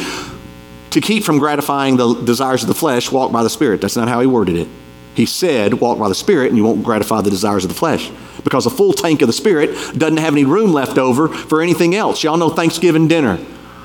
to 0.90 1.00
keep 1.00 1.24
from 1.24 1.38
gratifying 1.38 1.96
the 1.96 2.14
desires 2.14 2.62
of 2.62 2.68
the 2.68 2.74
flesh, 2.74 3.12
walk 3.12 3.32
by 3.32 3.42
the 3.42 3.50
Spirit. 3.50 3.80
That's 3.80 3.96
not 3.96 4.08
how 4.08 4.20
he 4.20 4.26
worded 4.26 4.56
it. 4.56 4.68
He 5.16 5.26
said, 5.26 5.74
walk 5.74 5.98
by 5.98 6.08
the 6.08 6.14
Spirit 6.14 6.48
and 6.48 6.56
you 6.56 6.64
won't 6.64 6.84
gratify 6.84 7.22
the 7.22 7.30
desires 7.30 7.64
of 7.64 7.70
the 7.70 7.76
flesh 7.76 8.12
because 8.44 8.66
a 8.66 8.70
full 8.70 8.92
tank 8.92 9.22
of 9.22 9.28
the 9.28 9.32
Spirit 9.32 9.70
doesn't 9.98 10.18
have 10.18 10.34
any 10.34 10.44
room 10.44 10.72
left 10.72 10.98
over 10.98 11.28
for 11.28 11.62
anything 11.62 11.94
else. 11.94 12.22
Y'all 12.22 12.36
know 12.36 12.50
Thanksgiving 12.50 13.08
dinner. 13.08 13.38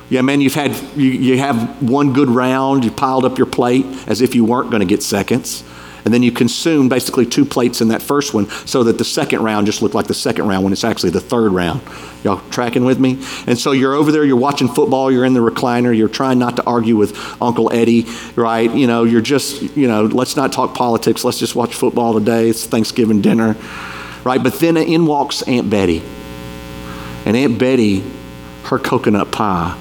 Yeah, 0.09 0.21
man, 0.23 0.41
you've 0.41 0.55
had, 0.55 0.75
you, 0.97 1.09
you 1.09 1.37
have 1.37 1.81
one 1.81 2.11
good 2.11 2.27
round, 2.27 2.83
you 2.83 2.91
piled 2.91 3.23
up 3.23 3.37
your 3.37 3.47
plate 3.47 3.85
as 4.07 4.19
if 4.19 4.35
you 4.35 4.43
weren't 4.43 4.69
going 4.69 4.81
to 4.81 4.85
get 4.85 5.01
seconds. 5.01 5.63
And 6.05 6.13
then 6.13 6.23
you 6.23 6.31
consume 6.31 6.89
basically 6.89 7.25
two 7.25 7.45
plates 7.45 7.81
in 7.81 7.89
that 7.89 8.01
first 8.01 8.33
one 8.33 8.49
so 8.65 8.83
that 8.83 8.97
the 8.97 9.05
second 9.05 9.43
round 9.43 9.67
just 9.67 9.81
looked 9.81 9.95
like 9.95 10.07
the 10.07 10.13
second 10.13 10.47
round 10.47 10.63
when 10.63 10.73
it's 10.73 10.83
actually 10.83 11.11
the 11.11 11.21
third 11.21 11.51
round. 11.51 11.81
Y'all 12.23 12.41
tracking 12.49 12.85
with 12.85 12.99
me? 12.99 13.13
And 13.47 13.57
so 13.57 13.71
you're 13.71 13.93
over 13.93 14.11
there, 14.11 14.23
you're 14.23 14.35
watching 14.35 14.67
football, 14.67 15.11
you're 15.11 15.25
in 15.25 15.33
the 15.33 15.39
recliner, 15.39 15.95
you're 15.95 16.09
trying 16.09 16.39
not 16.39 16.55
to 16.57 16.63
argue 16.65 16.95
with 16.95 17.17
Uncle 17.41 17.71
Eddie, 17.71 18.05
right? 18.35 18.73
You 18.73 18.87
know, 18.87 19.03
you're 19.03 19.21
just, 19.21 19.61
you 19.75 19.87
know, 19.87 20.05
let's 20.05 20.35
not 20.35 20.53
talk 20.53 20.75
politics, 20.75 21.23
let's 21.23 21.39
just 21.39 21.55
watch 21.55 21.73
football 21.73 22.13
today. 22.13 22.49
It's 22.49 22.65
Thanksgiving 22.65 23.21
dinner 23.21 23.55
right? 24.23 24.41
But 24.41 24.59
then 24.59 24.77
in 24.77 25.05
walks 25.05 25.41
Aunt 25.43 25.69
Betty. 25.69 26.01
And 27.25 27.35
Aunt 27.37 27.59
Betty, 27.59 28.03
her 28.63 28.79
coconut 28.79 29.31
pie. 29.31 29.77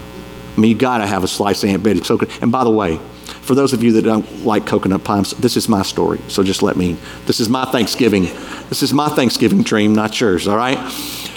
I 0.57 0.61
mean, 0.61 0.71
you 0.71 0.77
got 0.77 0.99
to 0.99 1.07
have 1.07 1.25
a 1.25 1.29
slice 1.29 1.63
of 1.65 1.71
Aunt 1.71 1.83
Betty. 1.83 2.01
coconut. 2.01 2.43
and 2.43 2.53
by 2.53 2.65
the 2.65 2.71
way, 2.71 2.99
for 3.43 3.55
those 3.55 3.73
of 3.73 3.83
you 3.83 3.93
that 3.93 4.03
don't 4.03 4.45
like 4.45 4.67
coconut 4.67 5.03
pie, 5.03 5.23
this 5.39 5.57
is 5.57 5.69
my 5.69 5.83
story. 5.83 6.21
So 6.29 6.43
just 6.43 6.63
let 6.63 6.77
me, 6.77 6.97
this 7.27 7.41
is 7.41 7.49
my 7.49 7.65
Thanksgiving. 7.65 8.25
This 8.69 8.83
is 8.83 8.93
my 8.93 9.09
Thanksgiving 9.09 9.63
dream, 9.63 9.95
not 9.95 10.21
yours, 10.21 10.47
all 10.47 10.57
right? 10.57 10.79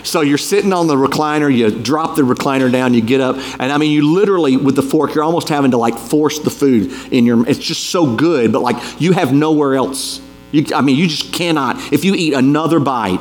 So 0.04 0.22
you're 0.22 0.38
sitting 0.38 0.74
on 0.74 0.88
the 0.88 0.96
recliner, 0.96 1.56
you 1.56 1.72
drop 1.72 2.16
the 2.16 2.24
recliner 2.24 2.70
down, 2.72 2.94
you 2.94 3.02
get 3.02 3.22
up, 3.22 3.38
and 3.60 3.72
I 3.72 3.78
mean, 3.78 3.92
you 3.92 4.14
literally, 4.14 4.58
with 4.58 4.76
the 4.76 4.84
fork, 4.84 5.16
you're 5.16 5.24
almost 5.24 5.48
having 5.48 5.72
to 5.72 5.78
like 5.78 5.98
force 5.98 6.40
the 6.40 6.50
food 6.50 6.92
in 7.12 7.26
your, 7.26 7.48
it's 7.48 7.58
just 7.60 7.90
so 7.90 8.16
good, 8.16 8.52
but 8.52 8.62
like 8.62 9.02
you 9.02 9.14
have 9.14 9.34
nowhere 9.34 9.76
else 9.76 10.22
You, 10.54 10.66
I 10.76 10.82
mean, 10.82 10.98
you 10.98 11.08
just 11.08 11.34
cannot. 11.34 11.92
If 11.92 12.06
you 12.06 12.14
eat 12.14 12.34
another 12.34 12.80
bite, 12.80 13.20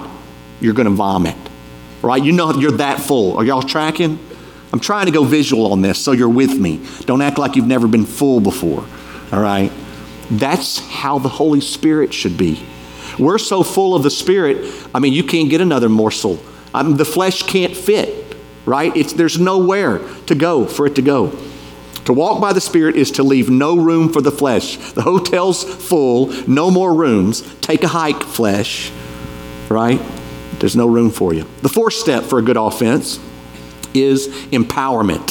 you're 0.61 0.75
going 0.75 0.87
to 0.87 0.92
vomit, 0.92 1.35
right? 2.03 2.23
You 2.23 2.31
know 2.31 2.53
you're 2.53 2.73
that 2.73 3.01
full. 3.01 3.38
Are 3.38 3.45
y'all 3.45 3.62
tracking? 3.62 4.18
I'm 4.73 4.81
trying 4.81 5.07
to 5.07 5.13
go 5.13 5.25
visual 5.25 5.73
on 5.73 5.83
this 5.83 5.99
so 5.99 6.13
you're 6.13 6.29
with 6.29 6.59
me. 6.59 6.81
Don't 7.01 7.21
act 7.21 7.39
like 7.39 7.57
you've 7.57 7.67
never 7.67 7.87
been 7.87 8.07
full 8.07 8.41
before, 8.41 8.85
all 9.31 9.41
right? 9.41 9.71
That's 10.31 10.79
how 10.79 11.19
the 11.19 11.29
Holy 11.29 11.61
Spirit 11.61 12.15
should 12.15 12.39
be. 12.39 12.65
We're 13.19 13.39
so 13.39 13.63
full 13.63 13.95
of 13.95 14.03
the 14.03 14.11
Spirit, 14.11 14.89
I 14.95 14.99
mean, 14.99 15.13
you 15.13 15.25
can't 15.25 15.51
get 15.51 15.61
another 15.61 15.91
morsel. 15.91 16.39
I 16.75 16.83
mean, 16.83 16.97
the 16.97 17.05
flesh 17.05 17.43
can't 17.43 17.77
fit, 17.77 18.35
right? 18.65 18.97
It's, 18.97 19.13
there's 19.13 19.39
nowhere 19.39 19.99
to 20.27 20.35
go 20.35 20.65
for 20.65 20.87
it 20.87 20.95
to 20.95 21.03
go. 21.03 21.39
To 22.07 22.15
walk 22.15 22.41
by 22.41 22.55
the 22.55 22.61
Spirit 22.61 22.97
is 22.97 23.11
to 23.13 23.23
leave 23.23 23.51
no 23.51 23.77
room 23.77 24.11
for 24.11 24.23
the 24.23 24.33
flesh. 24.33 24.77
The 24.77 25.03
hotel's 25.03 25.63
full, 25.63 26.29
no 26.49 26.71
more 26.71 26.95
rooms. 26.95 27.43
Take 27.61 27.85
a 27.85 27.89
hike, 27.89 28.23
flesh, 28.23 28.91
right? 29.69 30.01
There's 30.59 30.75
no 30.75 30.87
room 30.87 31.11
for 31.11 31.35
you. 31.35 31.47
The 31.61 31.69
fourth 31.69 31.95
step 31.95 32.25
for 32.25 32.39
a 32.39 32.43
good 32.43 32.57
offense 32.57 33.21
is 33.95 34.29
empowerment. 34.51 35.31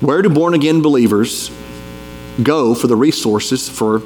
Where 0.00 0.22
do 0.22 0.28
born 0.28 0.54
again 0.54 0.82
believers 0.82 1.50
go 2.42 2.74
for 2.74 2.86
the 2.86 2.96
resources 2.96 3.68
for 3.68 4.02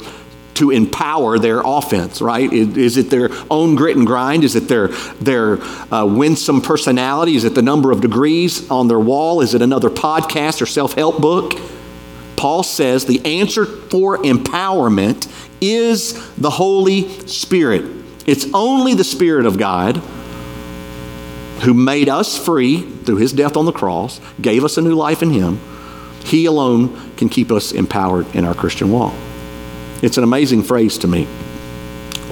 to 0.54 0.70
empower 0.70 1.38
their 1.38 1.62
offense, 1.64 2.20
right? 2.20 2.52
Is, 2.52 2.98
it 2.98 3.08
their 3.08 3.30
own 3.50 3.76
grit 3.76 3.96
and 3.96 4.06
grind? 4.06 4.44
Is 4.44 4.56
it 4.56 4.68
their, 4.68 4.88
their 4.88 5.62
uh, 5.92 6.04
winsome 6.04 6.60
personality? 6.60 7.34
Is 7.34 7.44
it 7.44 7.54
the 7.54 7.62
number 7.62 7.90
of 7.90 8.02
degrees 8.02 8.70
on 8.70 8.86
their 8.86 9.00
wall? 9.00 9.40
Is 9.40 9.54
it 9.54 9.62
another 9.62 9.88
podcast 9.88 10.60
or 10.60 10.66
self 10.66 10.92
help 10.92 11.18
book? 11.18 11.54
Paul 12.36 12.62
says 12.62 13.06
the 13.06 13.24
answer 13.24 13.64
for 13.64 14.18
empowerment 14.18 15.30
is 15.62 16.12
the 16.36 16.50
Holy 16.50 17.08
Spirit. 17.26 17.84
It's 18.26 18.46
only 18.52 18.94
the 18.94 19.04
Spirit 19.04 19.46
of 19.46 19.56
God 19.56 20.02
who 21.62 21.74
made 21.74 22.08
us 22.08 22.38
free 22.38 22.82
through 22.82 23.16
his 23.16 23.32
death 23.32 23.56
on 23.56 23.64
the 23.64 23.72
cross, 23.72 24.20
gave 24.40 24.64
us 24.64 24.78
a 24.78 24.82
new 24.82 24.94
life 24.94 25.22
in 25.22 25.30
him. 25.30 25.60
He 26.24 26.46
alone 26.46 27.14
can 27.16 27.28
keep 27.28 27.50
us 27.50 27.72
empowered 27.72 28.34
in 28.34 28.44
our 28.44 28.54
Christian 28.54 28.90
walk. 28.90 29.14
It's 30.02 30.16
an 30.16 30.24
amazing 30.24 30.62
phrase 30.62 30.98
to 30.98 31.08
me 31.08 31.26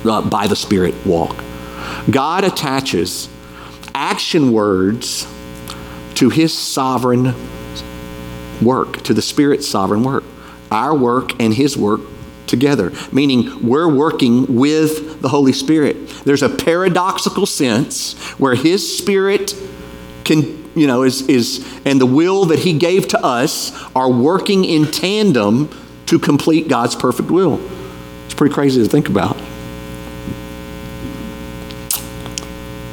uh, 0.04 0.22
by 0.22 0.46
the 0.46 0.56
Spirit 0.56 0.94
walk. 1.06 1.36
God 2.10 2.44
attaches 2.44 3.28
action 3.94 4.52
words 4.52 5.26
to 6.14 6.30
his 6.30 6.56
sovereign 6.56 7.34
work, 8.60 9.02
to 9.04 9.14
the 9.14 9.22
Spirit's 9.22 9.66
sovereign 9.66 10.02
work. 10.02 10.24
Our 10.70 10.94
work 10.94 11.40
and 11.40 11.54
His 11.54 11.76
work 11.76 12.00
together, 12.48 12.92
meaning 13.12 13.66
we're 13.66 13.88
working 13.88 14.56
with 14.56 15.20
the 15.20 15.28
Holy 15.28 15.52
Spirit. 15.52 16.08
There's 16.24 16.42
a 16.42 16.48
paradoxical 16.48 17.46
sense 17.46 18.14
where 18.38 18.54
His 18.54 18.98
Spirit 18.98 19.54
can, 20.24 20.70
you 20.74 20.86
know, 20.86 21.02
is, 21.02 21.22
is 21.28 21.66
and 21.84 22.00
the 22.00 22.06
will 22.06 22.46
that 22.46 22.60
He 22.60 22.78
gave 22.78 23.08
to 23.08 23.24
us 23.24 23.72
are 23.94 24.10
working 24.10 24.64
in 24.64 24.90
tandem 24.90 25.70
to 26.06 26.18
complete 26.18 26.68
God's 26.68 26.96
perfect 26.96 27.30
will. 27.30 27.60
It's 28.24 28.34
pretty 28.34 28.54
crazy 28.54 28.82
to 28.82 28.88
think 28.88 29.08
about. 29.08 29.36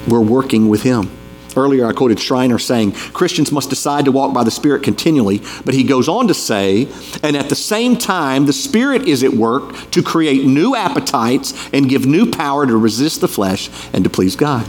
We're 0.07 0.19
working 0.21 0.69
with 0.69 0.83
Him. 0.83 1.09
Earlier, 1.55 1.87
I 1.87 1.93
quoted 1.93 2.19
Schreiner 2.19 2.59
saying 2.59 2.91
Christians 2.91 3.51
must 3.51 3.69
decide 3.69 4.05
to 4.05 4.11
walk 4.11 4.33
by 4.33 4.43
the 4.43 4.51
Spirit 4.51 4.83
continually, 4.83 5.41
but 5.63 5.73
he 5.73 5.83
goes 5.83 6.07
on 6.07 6.27
to 6.27 6.33
say, 6.33 6.87
and 7.23 7.35
at 7.35 7.49
the 7.49 7.55
same 7.55 7.97
time, 7.97 8.45
the 8.45 8.53
Spirit 8.53 9.07
is 9.07 9.23
at 9.23 9.33
work 9.33 9.91
to 9.91 10.03
create 10.03 10.45
new 10.45 10.75
appetites 10.75 11.53
and 11.73 11.89
give 11.89 12.05
new 12.05 12.29
power 12.29 12.65
to 12.65 12.77
resist 12.77 13.21
the 13.21 13.27
flesh 13.27 13.69
and 13.93 14.03
to 14.03 14.09
please 14.09 14.35
God. 14.35 14.67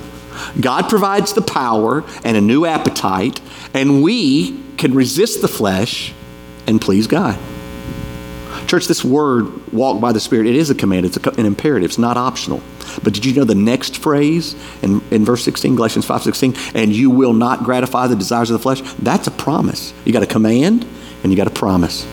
God 0.61 0.89
provides 0.89 1.33
the 1.33 1.43
power 1.43 2.05
and 2.25 2.37
a 2.37 2.41
new 2.41 2.67
appetite, 2.67 3.41
and 3.75 4.03
we 4.03 4.61
can 4.77 4.95
resist 4.95 5.43
the 5.43 5.49
flesh 5.49 6.13
and 6.67 6.81
please 6.81 7.07
God. 7.07 7.39
Church, 8.67 8.87
this 8.87 9.05
word, 9.05 9.73
walk 9.73 10.01
by 10.01 10.13
the 10.13 10.21
Spirit, 10.21 10.47
it 10.47 10.57
is 10.57 10.71
a 10.71 10.75
command, 10.75 11.07
it's 11.07 11.17
an 11.17 11.47
imperative, 11.47 11.91
it's 11.91 11.99
not 11.99 12.17
optional. 12.17 12.61
But 13.03 13.15
did 13.15 13.25
you 13.25 13.35
know 13.35 13.45
the 13.45 13.55
next 13.55 13.99
phrase 13.99 14.55
in, 14.83 15.03
in 15.11 15.25
verse 15.25 15.45
16, 15.45 15.75
Galatians 15.77 16.05
5 16.05 16.23
16, 16.23 16.55
and 16.75 16.95
you 16.95 17.11
will 17.11 17.33
not 17.33 17.65
gratify 17.65 18.07
the 18.07 18.17
desires 18.17 18.51
of 18.51 18.55
the 18.55 18.63
flesh? 18.63 18.81
That's 18.99 19.27
a 19.27 19.31
promise. 19.31 19.93
You 20.05 20.13
got 20.13 20.23
a 20.23 20.27
command 20.27 20.87
and 21.23 21.33
you 21.33 21.37
got 21.37 21.47
a 21.47 21.51
promise. 21.51 22.07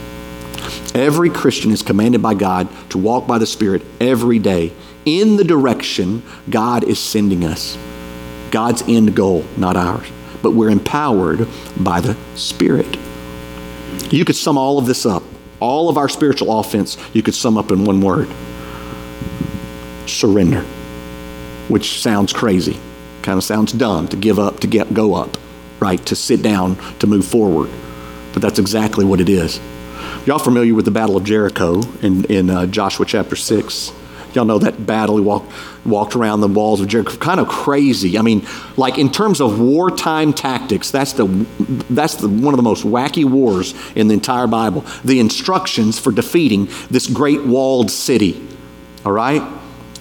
Every 0.96 1.30
Christian 1.30 1.72
is 1.72 1.82
commanded 1.82 2.22
by 2.22 2.34
God 2.36 2.68
to 2.92 2.98
walk 2.98 3.28
by 3.28 3.38
the 3.38 3.48
Spirit 3.48 3.82
every 4.00 4.40
day 4.40 4.72
in 5.06 5.36
the 5.36 5.44
direction 5.44 6.24
God 6.50 6.84
is 6.84 7.00
sending 7.00 7.44
us. 7.44 7.78
God's 8.52 8.84
end 8.88 9.16
goal, 9.16 9.44
not 9.58 9.76
ours. 9.76 10.08
But 10.42 10.52
we're 10.52 10.70
empowered 10.70 11.48
by 11.78 12.02
the 12.02 12.16
Spirit. 12.36 12.98
You 14.12 14.26
could 14.26 14.36
sum 14.36 14.58
all 14.58 14.78
of 14.78 14.86
this 14.86 15.06
up 15.06 15.24
all 15.64 15.88
of 15.88 15.98
our 15.98 16.10
spiritual 16.10 16.60
offense, 16.60 16.98
you 17.14 17.24
could 17.24 17.34
sum 17.34 17.58
up 17.58 17.72
in 17.72 17.86
one 17.86 18.02
word 18.02 18.30
surrender, 20.08 20.62
which 21.68 22.00
sounds 22.02 22.34
crazy, 22.34 22.78
kind 23.22 23.38
of 23.38 23.44
sounds 23.44 23.72
dumb 23.72 24.08
to 24.10 24.18
give 24.18 24.39
up, 24.39 24.60
to 24.62 24.68
get, 24.68 24.94
go 24.94 25.13
up, 25.13 25.38
right? 25.80 26.04
To 26.08 26.16
sit 26.16 26.42
down, 26.42 26.76
to 27.00 27.08
move 27.08 27.26
forward. 27.26 27.70
But 28.34 28.42
that's 28.42 28.60
exactly 28.60 29.06
what 29.06 29.20
it 29.22 29.30
is. 29.30 29.60
Y'all 30.26 30.39
familiar 30.39 30.74
with 30.74 30.86
the 30.86 30.92
Battle 30.92 31.18
of 31.18 31.24
Jericho 31.24 31.82
in, 32.02 32.26
in 32.26 32.50
uh, 32.50 32.66
Joshua 32.66 33.06
chapter 33.06 33.36
6? 33.36 33.92
Y'all 34.34 34.46
know 34.46 34.58
that 34.58 34.86
battle. 34.86 35.18
He 35.18 35.24
walked, 35.24 35.52
walked 35.86 36.16
around 36.16 36.42
the 36.42 36.48
walls 36.48 36.82
of 36.82 36.88
Jericho. 36.88 37.16
Kind 37.18 37.39
of 37.39 37.48
crazy. 37.48 38.18
I 38.18 38.22
mean, 38.22 38.46
like 38.78 38.98
in 38.98 39.12
terms 39.12 39.42
of 39.42 39.60
wartime 39.60 40.34
tactics, 40.34 40.92
that's, 40.92 41.13
the, 41.13 41.26
that's 41.89 42.16
the, 42.16 42.28
one 42.28 42.54
of 42.54 42.58
the 42.58 42.63
most 42.63 42.84
wacky 42.84 43.26
wars 43.26 43.74
in 43.96 44.08
the 44.08 44.13
entire 44.16 44.48
Bible. 44.48 44.86
The 45.06 45.20
instructions 45.20 46.00
for 46.00 46.12
defeating 46.12 46.68
this 46.89 47.08
great 47.08 47.44
walled 47.46 47.92
city. 47.92 48.48
All 49.06 49.12
right? 49.12 49.42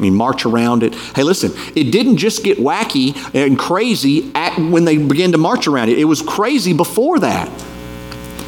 I 0.03 0.05
mean, 0.05 0.17
march 0.17 0.45
around 0.45 0.83
it. 0.83 0.97
Hey, 0.97 1.23
listen, 1.23 1.53
it 1.77 1.93
didn't 1.93 2.17
just 2.17 2.43
get 2.43 2.59
wacky 2.59 3.15
and 3.37 3.57
crazy 3.57 4.33
at, 4.35 4.59
when 4.59 4.85
they 4.85 4.97
began 4.97 5.31
to 5.31 5.39
march 5.39 5.69
around 5.69 5.91
it, 5.91 5.99
it 6.01 6.07
was 6.07 6.21
crazy 6.21 6.73
before 6.73 7.21
that. 7.21 7.49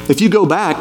If 0.09 0.19
you 0.19 0.27
go 0.27 0.45
back 0.45 0.75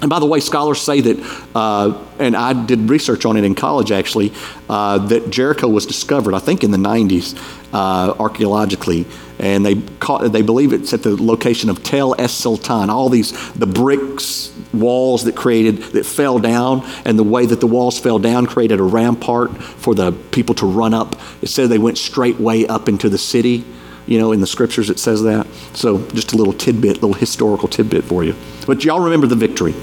and 0.00 0.08
by 0.08 0.18
the 0.18 0.24
way, 0.24 0.40
scholars 0.40 0.80
say 0.80 1.02
that, 1.02 1.48
uh, 1.54 2.02
and 2.18 2.34
I 2.34 2.54
did 2.54 2.88
research 2.88 3.26
on 3.26 3.36
it 3.36 3.44
in 3.44 3.54
college 3.54 3.92
actually, 3.92 4.32
uh, 4.70 4.96
that 5.08 5.28
Jericho 5.28 5.68
was 5.68 5.84
discovered, 5.84 6.32
I 6.32 6.38
think, 6.38 6.64
in 6.64 6.70
the 6.70 6.78
90s 6.78 7.36
uh, 7.74 8.14
archaeologically. 8.18 9.04
And 9.38 9.66
they, 9.66 9.82
caught, 9.98 10.32
they 10.32 10.40
believe 10.40 10.72
it's 10.72 10.94
at 10.94 11.02
the 11.02 11.22
location 11.22 11.68
of 11.68 11.82
Tel 11.82 12.18
Es 12.18 12.32
Sultan. 12.32 12.88
All 12.88 13.10
these, 13.10 13.52
the 13.52 13.66
bricks, 13.66 14.50
walls 14.72 15.24
that 15.24 15.34
created, 15.34 15.78
that 15.92 16.06
fell 16.06 16.38
down, 16.38 16.86
and 17.04 17.18
the 17.18 17.24
way 17.24 17.46
that 17.46 17.60
the 17.60 17.66
walls 17.66 17.98
fell 17.98 18.18
down 18.18 18.46
created 18.46 18.80
a 18.80 18.82
rampart 18.82 19.56
for 19.62 19.94
the 19.94 20.12
people 20.12 20.54
to 20.56 20.66
run 20.66 20.94
up. 20.94 21.16
It 21.42 21.48
said 21.48 21.68
they 21.68 21.78
went 21.78 21.98
straight 21.98 22.38
way 22.38 22.66
up 22.66 22.88
into 22.88 23.08
the 23.08 23.18
city. 23.18 23.64
You 24.06 24.18
know, 24.18 24.32
in 24.32 24.40
the 24.40 24.46
scriptures 24.46 24.90
it 24.90 24.98
says 24.98 25.22
that. 25.22 25.46
So 25.74 26.06
just 26.08 26.32
a 26.32 26.36
little 26.36 26.52
tidbit, 26.52 26.94
little 26.94 27.14
historical 27.14 27.68
tidbit 27.68 28.04
for 28.04 28.24
you. 28.24 28.34
But 28.66 28.84
y'all 28.84 29.00
remember 29.00 29.26
the 29.26 29.36
victory. 29.36 29.74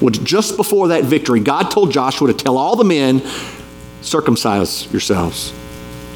Well, 0.00 0.10
just 0.10 0.56
before 0.56 0.88
that 0.88 1.04
victory, 1.04 1.40
God 1.40 1.70
told 1.70 1.90
Joshua 1.90 2.28
to 2.28 2.34
tell 2.34 2.58
all 2.58 2.76
the 2.76 2.84
men, 2.84 3.22
circumcise 4.02 4.90
yourselves. 4.92 5.52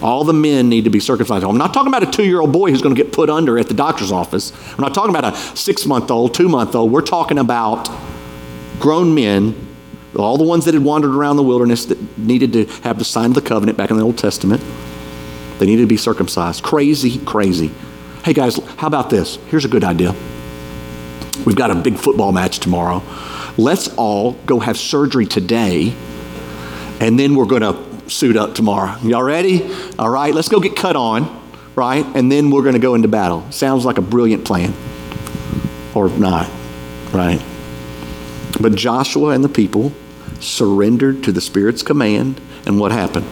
All 0.03 0.25
the 0.25 0.33
men 0.33 0.69
need 0.69 0.85
to 0.85 0.91
be 0.91 1.01
circumcised. 1.01 1.45
I'm 1.45 1.59
not 1.59 1.75
talking 1.75 1.89
about 1.89 2.03
a 2.03 2.11
two 2.11 2.25
year 2.25 2.41
old 2.41 2.53
boy 2.53 2.71
who's 2.71 2.83
going 2.83 2.95
to 2.95 3.03
get 3.03 3.13
put 3.13 3.29
under 3.29 3.59
at 3.59 3.69
the 3.69 3.75
doctor's 3.75 4.11
office. 4.11 4.53
I'm 4.73 4.81
not 4.81 4.95
talking 4.95 5.15
about 5.15 5.35
a 5.35 5.57
six 5.57 5.85
month 5.87 6.11
old, 6.11 6.35
two 6.35 6.49
month 6.49 6.75
old. 6.75 6.91
We're 6.91 7.03
talking 7.03 7.39
about 7.39 7.89
grown 8.79 9.15
men, 9.15 9.55
all 10.17 10.39
the 10.39 10.45
ones 10.45 10.65
that 10.65 10.75
had 10.75 10.83
wandered 10.83 11.15
around 11.15 11.37
the 11.37 11.43
wilderness 11.43 11.85
that 11.87 12.19
needed 12.19 12.53
to 12.55 12.65
have 12.83 12.99
the 12.99 13.05
sign 13.05 13.27
of 13.27 13.35
the 13.35 13.43
covenant 13.43 13.77
back 13.77 13.91
in 13.91 13.99
the 13.99 14.03
Old 14.03 14.17
Testament. 14.17 14.63
They 15.59 15.67
needed 15.67 15.83
to 15.83 15.89
be 15.89 15.99
circumcised. 15.99 16.63
Crazy, 16.63 17.19
crazy. 17.27 17.71
Hey 18.25 18.33
guys, 18.33 18.57
how 18.77 18.87
about 18.87 19.11
this? 19.11 19.37
Here's 19.49 19.67
a 19.67 19.69
good 19.69 19.85
idea. 19.85 20.15
We've 21.45 21.57
got 21.57 21.71
a 21.71 21.75
big 21.75 21.97
football 21.97 22.33
match 22.33 22.59
tomorrow. 22.59 23.03
Let's 23.57 23.89
all 23.97 24.33
go 24.47 24.61
have 24.61 24.79
surgery 24.79 25.27
today, 25.27 25.95
and 27.01 27.19
then 27.19 27.35
we're 27.35 27.47
going 27.47 27.63
to 27.63 27.90
suit 28.11 28.37
up 28.37 28.55
tomorrow. 28.55 28.99
Y'all 29.03 29.23
ready? 29.23 29.71
All 29.99 30.11
right, 30.11 30.35
let's 30.35 30.49
go 30.49 30.61
get 30.61 30.77
cut 30.77 30.97
on, 30.97 31.41
right? 31.75 32.05
And 32.15 32.31
then 32.31 32.51
we're 32.51 32.63
going 32.63 32.75
to 32.75 32.81
go 32.81 32.95
into 32.95 33.09
battle. 33.09 33.51
Sounds 33.51 33.85
like 33.85 33.99
a 33.99 34.03
brilliant 34.03 34.45
plan. 34.45 34.75
Or 35.95 36.09
not, 36.09 36.51
right? 37.13 37.43
But 38.61 38.75
Joshua 38.75 39.31
and 39.31 39.43
the 39.43 39.49
people 39.49 39.93
surrendered 40.41 41.25
to 41.25 41.33
the 41.33 41.41
Spirit's 41.41 41.83
command, 41.83 42.41
and 42.67 42.79
what 42.79 42.93
happened? 42.93 43.27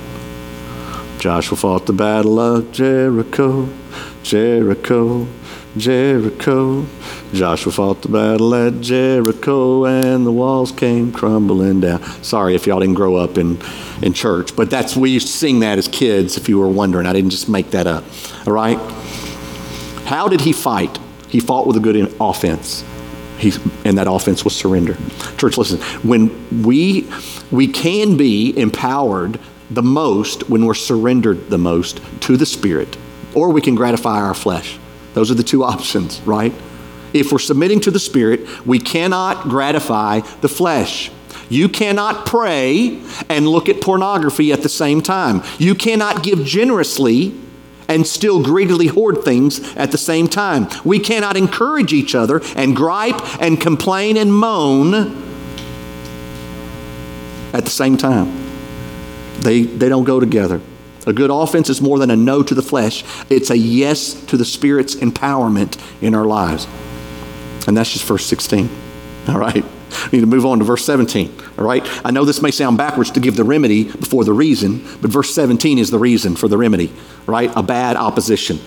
Joshua 1.18 1.56
fought 1.56 1.86
the 1.86 1.92
battle 1.92 2.38
of 2.38 2.70
Jericho, 2.72 3.68
Jericho, 4.22 5.26
Jericho, 5.78 6.86
Joshua 7.32 7.72
fought 7.72 8.02
the 8.02 8.08
battle 8.08 8.54
at 8.54 8.80
Jericho 8.80 9.84
and 9.86 10.26
the 10.26 10.32
walls 10.32 10.72
came 10.72 11.12
crumbling 11.12 11.80
down. 11.80 12.02
Sorry 12.22 12.54
if 12.54 12.66
y'all 12.66 12.80
didn't 12.80 12.94
grow 12.94 13.16
up 13.16 13.38
in, 13.38 13.58
in 14.02 14.12
church, 14.12 14.56
but 14.56 14.70
that's 14.70 14.96
we 14.96 15.10
used 15.10 15.28
to 15.28 15.32
sing 15.32 15.60
that 15.60 15.78
as 15.78 15.88
kids 15.88 16.36
if 16.36 16.48
you 16.48 16.58
were 16.58 16.68
wondering. 16.68 17.06
I 17.06 17.12
didn't 17.12 17.30
just 17.30 17.48
make 17.48 17.70
that 17.70 17.86
up. 17.86 18.04
All 18.46 18.52
right? 18.52 18.78
How 20.06 20.28
did 20.28 20.40
he 20.40 20.52
fight? 20.52 20.98
He 21.28 21.40
fought 21.40 21.66
with 21.66 21.76
a 21.76 21.80
good 21.80 22.14
offense. 22.20 22.84
He, 23.38 23.52
and 23.84 23.98
that 23.98 24.08
offense 24.08 24.44
was 24.44 24.56
surrender. 24.56 24.96
Church, 25.36 25.56
listen, 25.58 25.78
when 26.02 26.64
we 26.64 27.08
we 27.50 27.68
can 27.68 28.16
be 28.16 28.58
empowered 28.58 29.38
the 29.70 29.82
most 29.82 30.48
when 30.48 30.64
we're 30.64 30.74
surrendered 30.74 31.50
the 31.50 31.58
most 31.58 32.00
to 32.22 32.36
the 32.36 32.46
Spirit, 32.46 32.96
or 33.34 33.50
we 33.50 33.60
can 33.60 33.74
gratify 33.74 34.20
our 34.20 34.34
flesh. 34.34 34.78
Those 35.18 35.32
are 35.32 35.34
the 35.34 35.42
two 35.42 35.64
options, 35.64 36.20
right? 36.20 36.52
If 37.12 37.32
we're 37.32 37.40
submitting 37.40 37.80
to 37.80 37.90
the 37.90 37.98
Spirit, 37.98 38.64
we 38.64 38.78
cannot 38.78 39.48
gratify 39.48 40.20
the 40.42 40.48
flesh. 40.48 41.10
You 41.48 41.68
cannot 41.68 42.24
pray 42.24 43.02
and 43.28 43.48
look 43.48 43.68
at 43.68 43.80
pornography 43.80 44.52
at 44.52 44.62
the 44.62 44.68
same 44.68 45.02
time. 45.02 45.42
You 45.58 45.74
cannot 45.74 46.22
give 46.22 46.44
generously 46.44 47.34
and 47.88 48.06
still 48.06 48.44
greedily 48.44 48.86
hoard 48.86 49.24
things 49.24 49.74
at 49.74 49.90
the 49.90 49.98
same 49.98 50.28
time. 50.28 50.68
We 50.84 51.00
cannot 51.00 51.36
encourage 51.36 51.92
each 51.92 52.14
other 52.14 52.40
and 52.54 52.76
gripe 52.76 53.42
and 53.42 53.60
complain 53.60 54.16
and 54.16 54.32
moan 54.32 54.94
at 57.52 57.64
the 57.64 57.72
same 57.72 57.96
time. 57.96 58.32
They, 59.40 59.62
they 59.62 59.88
don't 59.88 60.04
go 60.04 60.20
together. 60.20 60.60
A 61.06 61.12
good 61.12 61.30
offense 61.30 61.70
is 61.70 61.80
more 61.80 61.98
than 61.98 62.10
a 62.10 62.16
no 62.16 62.42
to 62.42 62.54
the 62.54 62.62
flesh, 62.62 63.04
it's 63.30 63.50
a 63.50 63.56
yes 63.56 64.14
to 64.26 64.36
the 64.36 64.44
Spirit's 64.44 64.96
empowerment 64.96 65.80
in 66.02 66.14
our 66.14 66.26
lives. 66.26 66.66
And 67.66 67.76
that's 67.76 67.92
just 67.92 68.04
verse 68.04 68.26
16. 68.26 68.68
All 69.28 69.38
right. 69.38 69.64
We 70.10 70.18
need 70.18 70.20
to 70.20 70.26
move 70.26 70.44
on 70.44 70.58
to 70.58 70.64
verse 70.64 70.84
17. 70.84 71.34
All 71.58 71.64
right. 71.64 71.82
I 72.04 72.10
know 72.10 72.24
this 72.24 72.42
may 72.42 72.50
sound 72.50 72.76
backwards 72.76 73.10
to 73.12 73.20
give 73.20 73.36
the 73.36 73.44
remedy 73.44 73.84
before 73.84 74.24
the 74.24 74.32
reason, 74.32 74.84
but 75.00 75.10
verse 75.10 75.34
17 75.34 75.78
is 75.78 75.90
the 75.90 75.98
reason 75.98 76.36
for 76.36 76.48
the 76.48 76.58
remedy, 76.58 76.92
right? 77.26 77.50
A 77.56 77.62
bad 77.62 77.96
opposition. 77.96 78.58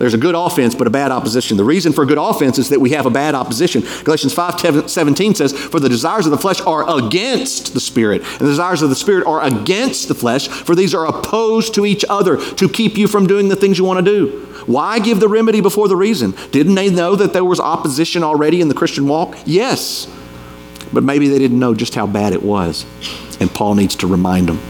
There's 0.00 0.14
a 0.14 0.18
good 0.18 0.34
offense, 0.34 0.74
but 0.74 0.86
a 0.86 0.90
bad 0.90 1.12
opposition. 1.12 1.58
The 1.58 1.64
reason 1.64 1.92
for 1.92 2.06
good 2.06 2.16
offense 2.16 2.56
is 2.58 2.70
that 2.70 2.80
we 2.80 2.92
have 2.92 3.04
a 3.04 3.10
bad 3.10 3.34
opposition. 3.34 3.82
Galatians 4.02 4.32
5 4.32 4.90
17 4.90 5.34
says, 5.34 5.52
For 5.52 5.78
the 5.78 5.90
desires 5.90 6.24
of 6.24 6.32
the 6.32 6.38
flesh 6.38 6.58
are 6.62 6.88
against 6.98 7.74
the 7.74 7.80
Spirit, 7.80 8.22
and 8.22 8.40
the 8.40 8.46
desires 8.46 8.80
of 8.80 8.88
the 8.88 8.96
Spirit 8.96 9.26
are 9.26 9.44
against 9.44 10.08
the 10.08 10.14
flesh, 10.14 10.48
for 10.48 10.74
these 10.74 10.94
are 10.94 11.04
opposed 11.04 11.74
to 11.74 11.84
each 11.84 12.02
other 12.08 12.38
to 12.54 12.66
keep 12.66 12.96
you 12.96 13.08
from 13.08 13.26
doing 13.26 13.50
the 13.50 13.56
things 13.56 13.76
you 13.76 13.84
want 13.84 14.02
to 14.02 14.10
do. 14.10 14.46
Why 14.64 15.00
give 15.00 15.20
the 15.20 15.28
remedy 15.28 15.60
before 15.60 15.86
the 15.86 15.96
reason? 15.96 16.32
Didn't 16.50 16.76
they 16.76 16.88
know 16.88 17.14
that 17.14 17.34
there 17.34 17.44
was 17.44 17.60
opposition 17.60 18.24
already 18.24 18.62
in 18.62 18.68
the 18.68 18.74
Christian 18.74 19.06
walk? 19.06 19.36
Yes. 19.44 20.10
But 20.94 21.04
maybe 21.04 21.28
they 21.28 21.38
didn't 21.38 21.58
know 21.58 21.74
just 21.74 21.94
how 21.94 22.06
bad 22.06 22.32
it 22.32 22.42
was. 22.42 22.86
And 23.38 23.52
Paul 23.52 23.74
needs 23.74 23.96
to 23.96 24.06
remind 24.06 24.48
them. 24.48 24.60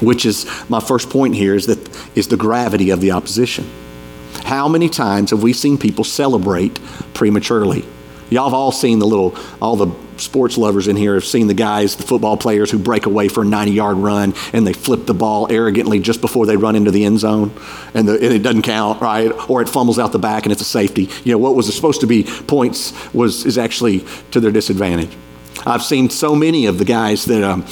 Which 0.00 0.24
is 0.24 0.46
my 0.70 0.80
first 0.80 1.10
point 1.10 1.34
here 1.34 1.54
is 1.54 1.66
that 1.66 1.78
is 2.16 2.28
the 2.28 2.38
gravity 2.38 2.88
of 2.88 3.02
the 3.02 3.10
opposition. 3.10 3.68
How 4.44 4.68
many 4.68 4.90
times 4.90 5.30
have 5.30 5.42
we 5.42 5.54
seen 5.54 5.78
people 5.78 6.04
celebrate 6.04 6.78
prematurely? 7.14 7.84
Y'all 8.28 8.44
have 8.44 8.54
all 8.54 8.72
seen 8.72 8.98
the 8.98 9.06
little, 9.06 9.36
all 9.60 9.74
the 9.74 9.94
sports 10.18 10.58
lovers 10.58 10.86
in 10.86 10.96
here 10.96 11.14
have 11.14 11.24
seen 11.24 11.46
the 11.46 11.54
guys, 11.54 11.96
the 11.96 12.02
football 12.02 12.36
players 12.36 12.70
who 12.70 12.78
break 12.78 13.06
away 13.06 13.28
for 13.28 13.42
a 13.42 13.46
90 13.46 13.72
yard 13.72 13.96
run 13.96 14.34
and 14.52 14.66
they 14.66 14.74
flip 14.74 15.06
the 15.06 15.14
ball 15.14 15.50
arrogantly 15.50 15.98
just 15.98 16.20
before 16.20 16.44
they 16.44 16.56
run 16.56 16.76
into 16.76 16.90
the 16.90 17.04
end 17.04 17.18
zone 17.18 17.52
and, 17.94 18.06
the, 18.06 18.14
and, 18.14 18.34
it 18.34 18.42
doesn't 18.42 18.62
count, 18.62 19.00
right? 19.00 19.32
Or 19.48 19.62
it 19.62 19.68
fumbles 19.68 19.98
out 19.98 20.12
the 20.12 20.18
back 20.18 20.44
and 20.44 20.52
it's 20.52 20.62
a 20.62 20.66
safety. 20.66 21.08
You 21.24 21.32
know, 21.32 21.38
what 21.38 21.54
was 21.54 21.74
supposed 21.74 22.02
to 22.02 22.06
be 22.06 22.24
points 22.24 22.92
was, 23.14 23.46
is 23.46 23.56
actually 23.56 24.04
to 24.32 24.40
their 24.40 24.52
disadvantage. 24.52 25.16
I've 25.66 25.82
seen 25.82 26.10
so 26.10 26.34
many 26.34 26.66
of 26.66 26.78
the 26.78 26.84
guys 26.84 27.24
that, 27.26 27.42
um, 27.42 27.64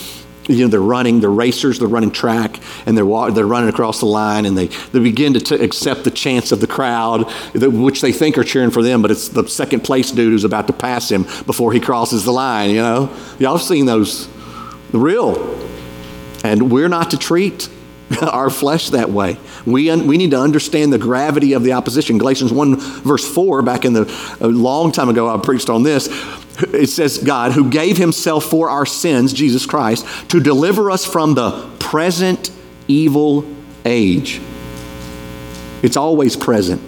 you 0.48 0.64
know, 0.64 0.68
they're 0.68 0.81
running, 0.81 1.20
they're 1.20 1.31
racers, 1.31 1.78
they're 1.78 1.88
running 1.88 2.11
track, 2.11 2.59
and 2.87 2.96
they're, 2.96 3.31
they're 3.31 3.46
running 3.46 3.68
across 3.68 4.00
the 4.00 4.07
line, 4.07 4.46
and 4.46 4.57
they, 4.57 4.66
they 4.66 4.98
begin 4.98 5.35
to 5.35 5.40
t- 5.40 5.55
accept 5.55 6.05
the 6.05 6.11
chance 6.11 6.52
of 6.52 6.61
the 6.61 6.66
crowd, 6.66 7.31
which 7.55 8.00
they 8.00 8.12
think 8.12 8.37
are 8.38 8.44
cheering 8.44 8.70
for 8.70 8.83
them, 8.83 9.02
but 9.02 9.11
it's 9.11 9.28
the 9.28 9.46
second 9.46 9.81
place 9.81 10.11
dude 10.11 10.33
who's 10.33 10.44
about 10.44 10.66
to 10.66 10.72
pass 10.72 11.11
him 11.11 11.24
before 11.46 11.72
he 11.72 11.81
crosses 11.81 12.24
the 12.24 12.33
line, 12.33 12.70
you 12.70 12.76
know? 12.76 13.14
Y'all 13.38 13.57
have 13.57 13.66
seen 13.66 13.87
those, 13.87 14.28
the 14.90 14.98
real. 14.98 15.61
And 16.44 16.72
we're 16.72 16.88
not 16.88 17.11
to 17.12 17.18
treat 17.18 17.68
our 18.22 18.50
flesh 18.50 18.90
that 18.90 19.11
way. 19.11 19.37
We, 19.64 19.90
un- 19.90 20.07
we 20.07 20.16
need 20.16 20.33
to 20.33 20.40
understand 20.40 20.92
the 20.92 20.98
gravity 20.98 21.52
of 21.52 21.62
the 21.62 21.72
opposition. 21.72 22.18
Galatians 22.18 22.52
1, 22.52 22.76
verse 22.76 23.26
4, 23.33 23.62
back 23.62 23.85
in 23.85 23.92
the, 23.92 24.37
a 24.40 24.48
long 24.48 24.90
time 24.92 25.09
ago, 25.09 25.33
I 25.33 25.38
preached 25.38 25.70
on 25.70 25.83
this 25.83 26.09
it 26.59 26.88
says 26.88 27.19
God, 27.19 27.53
who 27.53 27.71
gave 27.71 27.97
himself 27.97 28.45
for 28.45 28.69
our 28.69 28.87
sins, 28.87 29.33
Jesus 29.33 29.67
Christ, 29.67 30.07
to 30.31 30.41
deliver 30.41 30.91
us 30.91 31.05
from 31.05 31.35
the 31.35 31.71
present 31.79 32.51
evil 32.88 33.45
age. 33.85 34.41
It's 35.83 35.97
always 35.97 36.37
present. 36.37 36.81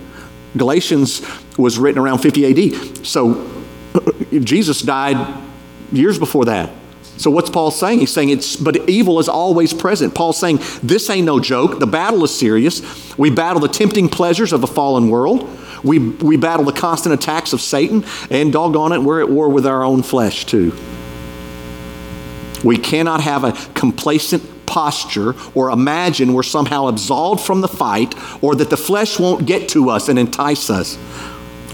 Galatians 0.57 1.23
was 1.59 1.79
written 1.79 2.01
around 2.01 2.19
50 2.19 2.69
AD. 2.71 3.07
So 3.07 3.51
Jesus 4.33 4.83
died 4.83 5.43
years 5.93 6.19
before 6.19 6.45
that. 6.47 6.71
So 7.17 7.31
what's 7.31 7.51
Paul 7.51 7.71
saying? 7.71 8.01
He's 8.01 8.13
saying 8.13 8.31
it's 8.31 8.57
but 8.57 8.89
evil 8.89 9.19
is 9.21 9.29
always 9.29 9.73
present. 9.73 10.15
Paul's 10.15 10.39
saying 10.39 10.59
this 10.83 11.09
ain't 11.11 11.27
no 11.27 11.41
joke. 11.41 11.79
The 11.79 11.87
battle 11.87 12.25
is 12.25 12.37
serious. 12.37 12.83
We 13.17 13.31
battle 13.31 13.61
the 13.61 13.69
tempting 13.69 14.09
pleasures 14.09 14.53
of 14.53 14.65
a 14.65 14.67
fallen 14.67 15.09
world. 15.09 15.49
We, 15.85 15.99
we 15.99 16.37
battle 16.37 16.65
the 16.65 16.73
constant 16.73 17.15
attacks 17.15 17.53
of 17.53 17.61
Satan, 17.61 18.05
and 18.31 18.51
doggone 18.53 18.93
it, 18.93 19.03
we're 19.03 19.21
at 19.21 19.29
war 19.29 19.51
with 19.51 19.67
our 19.67 19.85
own 19.85 20.03
flesh 20.03 20.47
too. 20.47 20.75
We 22.65 22.79
cannot 22.79 23.21
have 23.21 23.45
a 23.45 23.53
complacent 23.75 24.67
posture 24.67 25.35
or 25.55 25.71
imagine 25.71 26.33
we're 26.33 26.43
somehow 26.43 26.87
absolved 26.87 27.45
from 27.45 27.61
the 27.61 27.69
fight 27.69 28.15
or 28.43 28.55
that 28.55 28.71
the 28.71 28.79
flesh 28.79 29.21
won't 29.21 29.47
get 29.47 29.69
to 29.71 29.91
us 29.91 30.09
and 30.09 30.19
entice 30.19 30.71
us. 30.71 30.97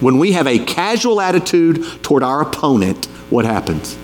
When 0.00 0.18
we 0.18 0.32
have 0.32 0.48
a 0.48 0.58
casual 0.58 1.20
attitude 1.20 1.84
toward 2.02 2.24
our 2.24 2.42
opponent, 2.42 3.06
what 3.30 3.44
happens? 3.44 3.96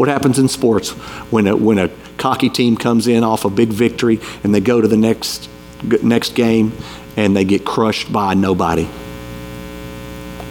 What 0.00 0.08
happens 0.08 0.38
in 0.38 0.48
sports 0.48 0.92
when 1.30 1.46
a, 1.46 1.54
when 1.54 1.78
a 1.78 1.90
cocky 2.16 2.48
team 2.48 2.76
comes 2.76 3.06
in 3.06 3.22
off 3.22 3.44
a 3.44 3.50
big 3.50 3.68
victory 3.68 4.18
and 4.42 4.54
they 4.54 4.60
go 4.60 4.80
to 4.80 4.88
the 4.88 4.96
next, 4.96 5.50
next 6.02 6.34
game 6.34 6.72
and 7.18 7.36
they 7.36 7.44
get 7.44 7.66
crushed 7.66 8.10
by 8.10 8.32
nobody? 8.32 8.88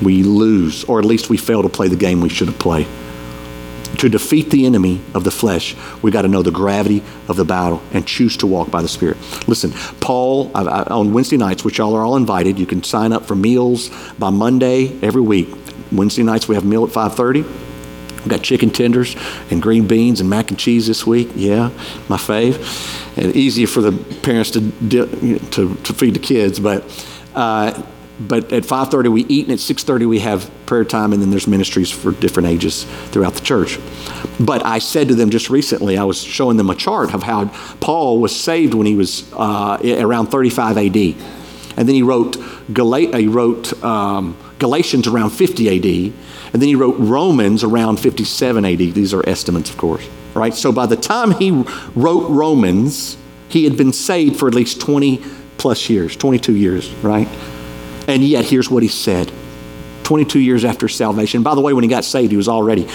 we 0.01 0.23
lose, 0.23 0.83
or 0.85 0.99
at 0.99 1.05
least 1.05 1.29
we 1.29 1.37
fail 1.37 1.63
to 1.63 1.69
play 1.69 1.87
the 1.87 1.95
game 1.95 2.21
we 2.21 2.29
should 2.29 2.47
have 2.47 2.59
played. 2.59 2.87
To 3.97 4.07
defeat 4.07 4.49
the 4.49 4.65
enemy 4.65 5.01
of 5.13 5.23
the 5.23 5.31
flesh, 5.31 5.75
we 6.01 6.11
got 6.11 6.21
to 6.21 6.27
know 6.27 6.43
the 6.43 6.51
gravity 6.51 7.03
of 7.27 7.35
the 7.35 7.43
battle 7.43 7.81
and 7.91 8.05
choose 8.05 8.37
to 8.37 8.47
walk 8.47 8.69
by 8.69 8.81
the 8.81 8.87
Spirit. 8.87 9.17
Listen, 9.47 9.71
Paul, 9.99 10.51
I, 10.53 10.61
I, 10.63 10.83
on 10.83 11.11
Wednesday 11.11 11.37
nights, 11.37 11.65
which 11.65 11.79
y'all 11.79 11.95
are 11.95 12.05
all 12.05 12.15
invited, 12.15 12.59
you 12.59 12.65
can 12.65 12.83
sign 12.83 13.11
up 13.11 13.25
for 13.25 13.35
meals 13.35 13.89
by 14.17 14.29
Monday 14.29 14.97
every 15.01 15.21
week. 15.21 15.49
Wednesday 15.91 16.23
nights 16.23 16.47
we 16.47 16.55
have 16.55 16.63
meal 16.63 16.85
at 16.85 16.91
5:30. 16.91 17.68
Got 18.29 18.43
chicken 18.43 18.69
tenders 18.69 19.15
and 19.49 19.61
green 19.61 19.87
beans 19.87 20.21
and 20.21 20.29
mac 20.29 20.51
and 20.51 20.59
cheese 20.59 20.87
this 20.87 21.05
week. 21.05 21.29
Yeah, 21.35 21.69
my 22.07 22.17
fave. 22.17 22.57
And 23.17 23.35
easier 23.35 23.67
for 23.67 23.81
the 23.81 23.91
parents 24.21 24.51
to 24.51 24.71
to, 24.89 25.75
to 25.75 25.93
feed 25.93 26.13
the 26.13 26.19
kids, 26.19 26.59
but. 26.59 26.83
Uh, 27.35 27.83
but 28.19 28.51
at 28.51 28.63
5.30 28.63 29.11
we 29.13 29.25
eat 29.25 29.45
and 29.45 29.53
at 29.53 29.59
6.30 29.59 30.05
we 30.05 30.19
have 30.19 30.51
prayer 30.65 30.83
time 30.83 31.13
and 31.13 31.21
then 31.21 31.29
there's 31.29 31.47
ministries 31.47 31.89
for 31.89 32.11
different 32.11 32.49
ages 32.49 32.83
throughout 33.11 33.33
the 33.33 33.39
church 33.39 33.79
but 34.39 34.65
i 34.65 34.77
said 34.77 35.07
to 35.07 35.15
them 35.15 35.29
just 35.29 35.49
recently 35.49 35.97
i 35.97 36.03
was 36.03 36.21
showing 36.21 36.57
them 36.57 36.69
a 36.69 36.75
chart 36.75 37.13
of 37.13 37.23
how 37.23 37.45
paul 37.79 38.19
was 38.19 38.35
saved 38.35 38.73
when 38.73 38.85
he 38.85 38.95
was 38.95 39.31
uh, 39.33 39.77
around 39.99 40.27
35 40.27 40.77
ad 40.77 41.38
and 41.77 41.87
then 41.87 41.95
he 41.95 42.01
wrote, 42.01 42.35
he 42.75 43.27
wrote 43.27 43.83
um, 43.83 44.37
galatians 44.59 45.07
around 45.07 45.29
50 45.29 45.67
ad 45.67 46.13
and 46.51 46.61
then 46.61 46.67
he 46.67 46.75
wrote 46.75 46.95
romans 46.97 47.63
around 47.63 47.97
57 47.97 48.65
ad 48.65 48.77
these 48.77 49.13
are 49.13 49.27
estimates 49.29 49.69
of 49.69 49.77
course 49.77 50.05
right 50.33 50.53
so 50.53 50.71
by 50.71 50.85
the 50.85 50.97
time 50.97 51.31
he 51.31 51.51
wrote 51.95 52.29
romans 52.29 53.15
he 53.47 53.63
had 53.63 53.77
been 53.77 53.93
saved 53.93 54.37
for 54.37 54.49
at 54.49 54.53
least 54.53 54.81
20 54.81 55.23
plus 55.57 55.89
years 55.89 56.17
22 56.17 56.57
years 56.57 56.89
right 56.95 57.29
and 58.09 58.23
yet, 58.23 58.45
here's 58.45 58.71
what 58.71 58.81
he 58.81 58.89
said 58.89 59.31
22 60.03 60.39
years 60.39 60.65
after 60.65 60.87
salvation. 60.87 61.43
By 61.43 61.53
the 61.53 61.61
way, 61.61 61.73
when 61.73 61.83
he 61.83 61.89
got 61.89 62.03
saved, 62.03 62.31
he 62.31 62.37
was 62.37 62.47
already 62.47 62.87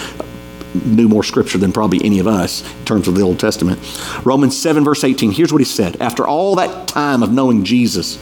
knew 0.73 1.07
more 1.07 1.23
scripture 1.23 1.57
than 1.57 1.71
probably 1.71 2.03
any 2.03 2.19
of 2.19 2.27
us 2.27 2.69
in 2.79 2.85
terms 2.85 3.07
of 3.07 3.15
the 3.15 3.21
Old 3.21 3.39
Testament. 3.39 3.79
Romans 4.25 4.59
7, 4.61 4.83
verse 4.83 5.05
18, 5.05 5.31
here's 5.31 5.53
what 5.53 5.61
he 5.61 5.65
said. 5.65 6.01
After 6.01 6.27
all 6.27 6.55
that 6.55 6.89
time 6.89 7.23
of 7.23 7.31
knowing 7.31 7.63
Jesus, 7.63 8.17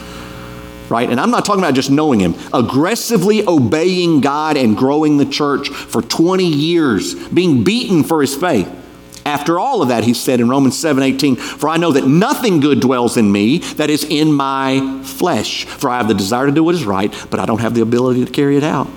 right? 0.89 1.09
And 1.09 1.19
I'm 1.19 1.31
not 1.31 1.45
talking 1.45 1.63
about 1.63 1.73
just 1.73 1.89
knowing 1.89 2.19
him, 2.19 2.35
aggressively 2.53 3.45
obeying 3.47 4.21
God 4.21 4.57
and 4.57 4.77
growing 4.77 5.17
the 5.17 5.25
church 5.25 5.69
for 5.69 6.01
20 6.01 6.45
years, 6.45 7.15
being 7.29 7.63
beaten 7.63 8.03
for 8.03 8.21
his 8.21 8.35
faith. 8.35 8.69
After 9.25 9.57
all 9.57 9.81
of 9.81 9.87
that, 9.87 10.03
he 10.03 10.13
said 10.13 10.41
in 10.41 10.49
Romans 10.49 10.77
7 10.77 11.01
18, 11.01 11.37
For 11.37 11.69
I 11.69 11.77
know 11.77 11.91
that 11.93 12.05
nothing 12.05 12.59
good 12.59 12.81
dwells 12.81 13.15
in 13.15 13.31
me 13.31 13.59
that 13.59 13.89
is 13.89 14.03
in 14.03 14.33
my 14.33 15.01
flesh. 15.03 15.65
For 15.65 15.89
I 15.89 15.97
have 15.97 16.07
the 16.07 16.13
desire 16.13 16.47
to 16.47 16.51
do 16.51 16.63
what 16.63 16.75
is 16.75 16.85
right, 16.85 17.13
but 17.29 17.39
I 17.39 17.45
don't 17.45 17.61
have 17.61 17.73
the 17.73 17.81
ability 17.81 18.25
to 18.25 18.31
carry 18.31 18.57
it 18.57 18.63
out. 18.63 18.87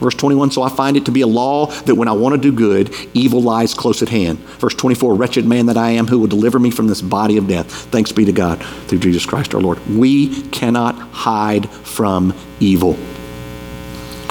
Verse 0.00 0.14
21 0.14 0.50
So 0.50 0.62
I 0.62 0.68
find 0.68 0.96
it 0.96 1.04
to 1.04 1.10
be 1.12 1.20
a 1.20 1.26
law 1.26 1.66
that 1.66 1.94
when 1.94 2.08
I 2.08 2.12
want 2.12 2.34
to 2.34 2.40
do 2.40 2.52
good, 2.52 2.94
evil 3.14 3.42
lies 3.42 3.74
close 3.74 4.02
at 4.02 4.08
hand. 4.08 4.38
Verse 4.58 4.74
24 4.74 5.14
Wretched 5.14 5.46
man 5.46 5.66
that 5.66 5.76
I 5.76 5.90
am, 5.90 6.06
who 6.06 6.18
will 6.18 6.26
deliver 6.26 6.58
me 6.58 6.70
from 6.70 6.88
this 6.88 7.02
body 7.02 7.36
of 7.36 7.46
death? 7.46 7.70
Thanks 7.70 8.10
be 8.12 8.24
to 8.24 8.32
God 8.32 8.62
through 8.86 8.98
Jesus 8.98 9.26
Christ 9.26 9.54
our 9.54 9.60
Lord. 9.60 9.78
We 9.86 10.42
cannot 10.48 10.96
hide 10.96 11.70
from 11.70 12.34
evil. 12.58 12.98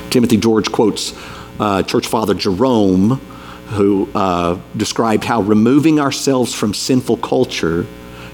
Timothy 0.10 0.38
George 0.38 0.72
quotes 0.72 1.14
uh, 1.60 1.84
Church 1.84 2.08
Father 2.08 2.34
Jerome, 2.34 3.12
who 3.68 4.10
uh, 4.16 4.60
described 4.76 5.24
how 5.24 5.42
removing 5.42 6.00
ourselves 6.00 6.54
from 6.54 6.74
sinful 6.74 7.18
culture 7.18 7.86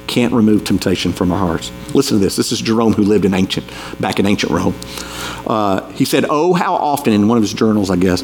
can't 0.07 0.33
remove 0.33 0.63
temptation 0.63 1.11
from 1.11 1.31
our 1.31 1.39
hearts. 1.39 1.71
Listen 1.93 2.17
to 2.17 2.23
this. 2.23 2.35
This 2.35 2.51
is 2.51 2.61
Jerome 2.61 2.93
who 2.93 3.03
lived 3.03 3.25
in 3.25 3.33
ancient, 3.33 3.67
back 3.99 4.19
in 4.19 4.25
ancient 4.25 4.51
Rome. 4.51 4.75
Uh, 5.47 5.87
he 5.91 6.05
said, 6.05 6.25
Oh, 6.29 6.53
how 6.53 6.75
often, 6.75 7.13
in 7.13 7.27
one 7.27 7.37
of 7.37 7.43
his 7.43 7.53
journals, 7.53 7.89
I 7.89 7.95
guess, 7.95 8.21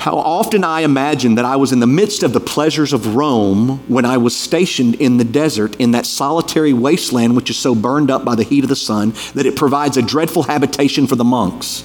how 0.00 0.16
often 0.16 0.64
I 0.64 0.80
imagined 0.80 1.36
that 1.36 1.44
I 1.44 1.56
was 1.56 1.72
in 1.72 1.80
the 1.80 1.86
midst 1.86 2.22
of 2.22 2.32
the 2.32 2.40
pleasures 2.40 2.94
of 2.94 3.14
Rome 3.14 3.82
when 3.86 4.06
I 4.06 4.16
was 4.16 4.34
stationed 4.34 4.94
in 4.94 5.18
the 5.18 5.24
desert, 5.24 5.76
in 5.76 5.90
that 5.90 6.06
solitary 6.06 6.72
wasteland 6.72 7.36
which 7.36 7.50
is 7.50 7.58
so 7.58 7.74
burned 7.74 8.10
up 8.10 8.24
by 8.24 8.34
the 8.34 8.42
heat 8.42 8.64
of 8.64 8.70
the 8.70 8.76
sun 8.76 9.12
that 9.34 9.44
it 9.44 9.56
provides 9.56 9.98
a 9.98 10.02
dreadful 10.02 10.44
habitation 10.44 11.06
for 11.06 11.16
the 11.16 11.24
monks, 11.24 11.84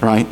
right? 0.00 0.26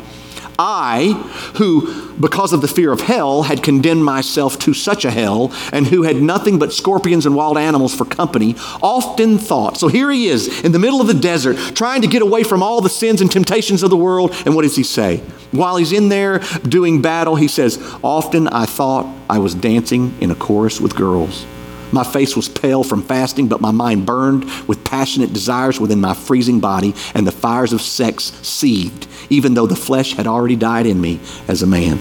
I, 0.59 1.13
who, 1.55 2.13
because 2.19 2.51
of 2.51 2.59
the 2.61 2.67
fear 2.67 2.91
of 2.91 2.99
hell, 2.99 3.43
had 3.43 3.63
condemned 3.63 4.03
myself 4.03 4.59
to 4.59 4.73
such 4.73 5.05
a 5.05 5.11
hell, 5.11 5.53
and 5.71 5.87
who 5.87 6.03
had 6.03 6.17
nothing 6.17 6.59
but 6.59 6.73
scorpions 6.73 7.25
and 7.25 7.33
wild 7.33 7.57
animals 7.57 7.95
for 7.95 8.03
company, 8.03 8.55
often 8.83 9.37
thought. 9.37 9.77
So 9.77 9.87
here 9.87 10.11
he 10.11 10.27
is 10.27 10.63
in 10.63 10.73
the 10.73 10.79
middle 10.79 10.99
of 10.99 11.07
the 11.07 11.13
desert, 11.13 11.55
trying 11.75 12.01
to 12.01 12.07
get 12.07 12.21
away 12.21 12.43
from 12.43 12.61
all 12.61 12.81
the 12.81 12.89
sins 12.89 13.21
and 13.21 13.31
temptations 13.31 13.83
of 13.83 13.89
the 13.89 13.97
world. 13.97 14.33
And 14.45 14.53
what 14.53 14.63
does 14.63 14.75
he 14.75 14.83
say? 14.83 15.17
While 15.51 15.77
he's 15.77 15.93
in 15.93 16.09
there 16.09 16.39
doing 16.67 17.01
battle, 17.01 17.35
he 17.35 17.47
says, 17.47 17.79
Often 18.03 18.49
I 18.49 18.65
thought 18.65 19.07
I 19.29 19.39
was 19.39 19.55
dancing 19.55 20.13
in 20.19 20.29
a 20.29 20.35
chorus 20.35 20.81
with 20.81 20.95
girls. 20.95 21.45
My 21.91 22.03
face 22.03 22.35
was 22.35 22.47
pale 22.47 22.83
from 22.83 23.03
fasting, 23.03 23.47
but 23.47 23.61
my 23.61 23.71
mind 23.71 24.05
burned 24.05 24.45
with 24.67 24.83
passionate 24.83 25.33
desires 25.33 25.79
within 25.79 25.99
my 25.99 26.13
freezing 26.13 26.59
body, 26.59 26.93
and 27.15 27.25
the 27.25 27.31
fires 27.31 27.73
of 27.73 27.81
sex 27.81 28.25
seethed, 28.43 29.07
even 29.29 29.55
though 29.55 29.67
the 29.67 29.75
flesh 29.75 30.13
had 30.13 30.27
already 30.27 30.55
died 30.55 30.85
in 30.85 31.01
me 31.01 31.19
as 31.47 31.63
a 31.63 31.67
man. 31.67 31.99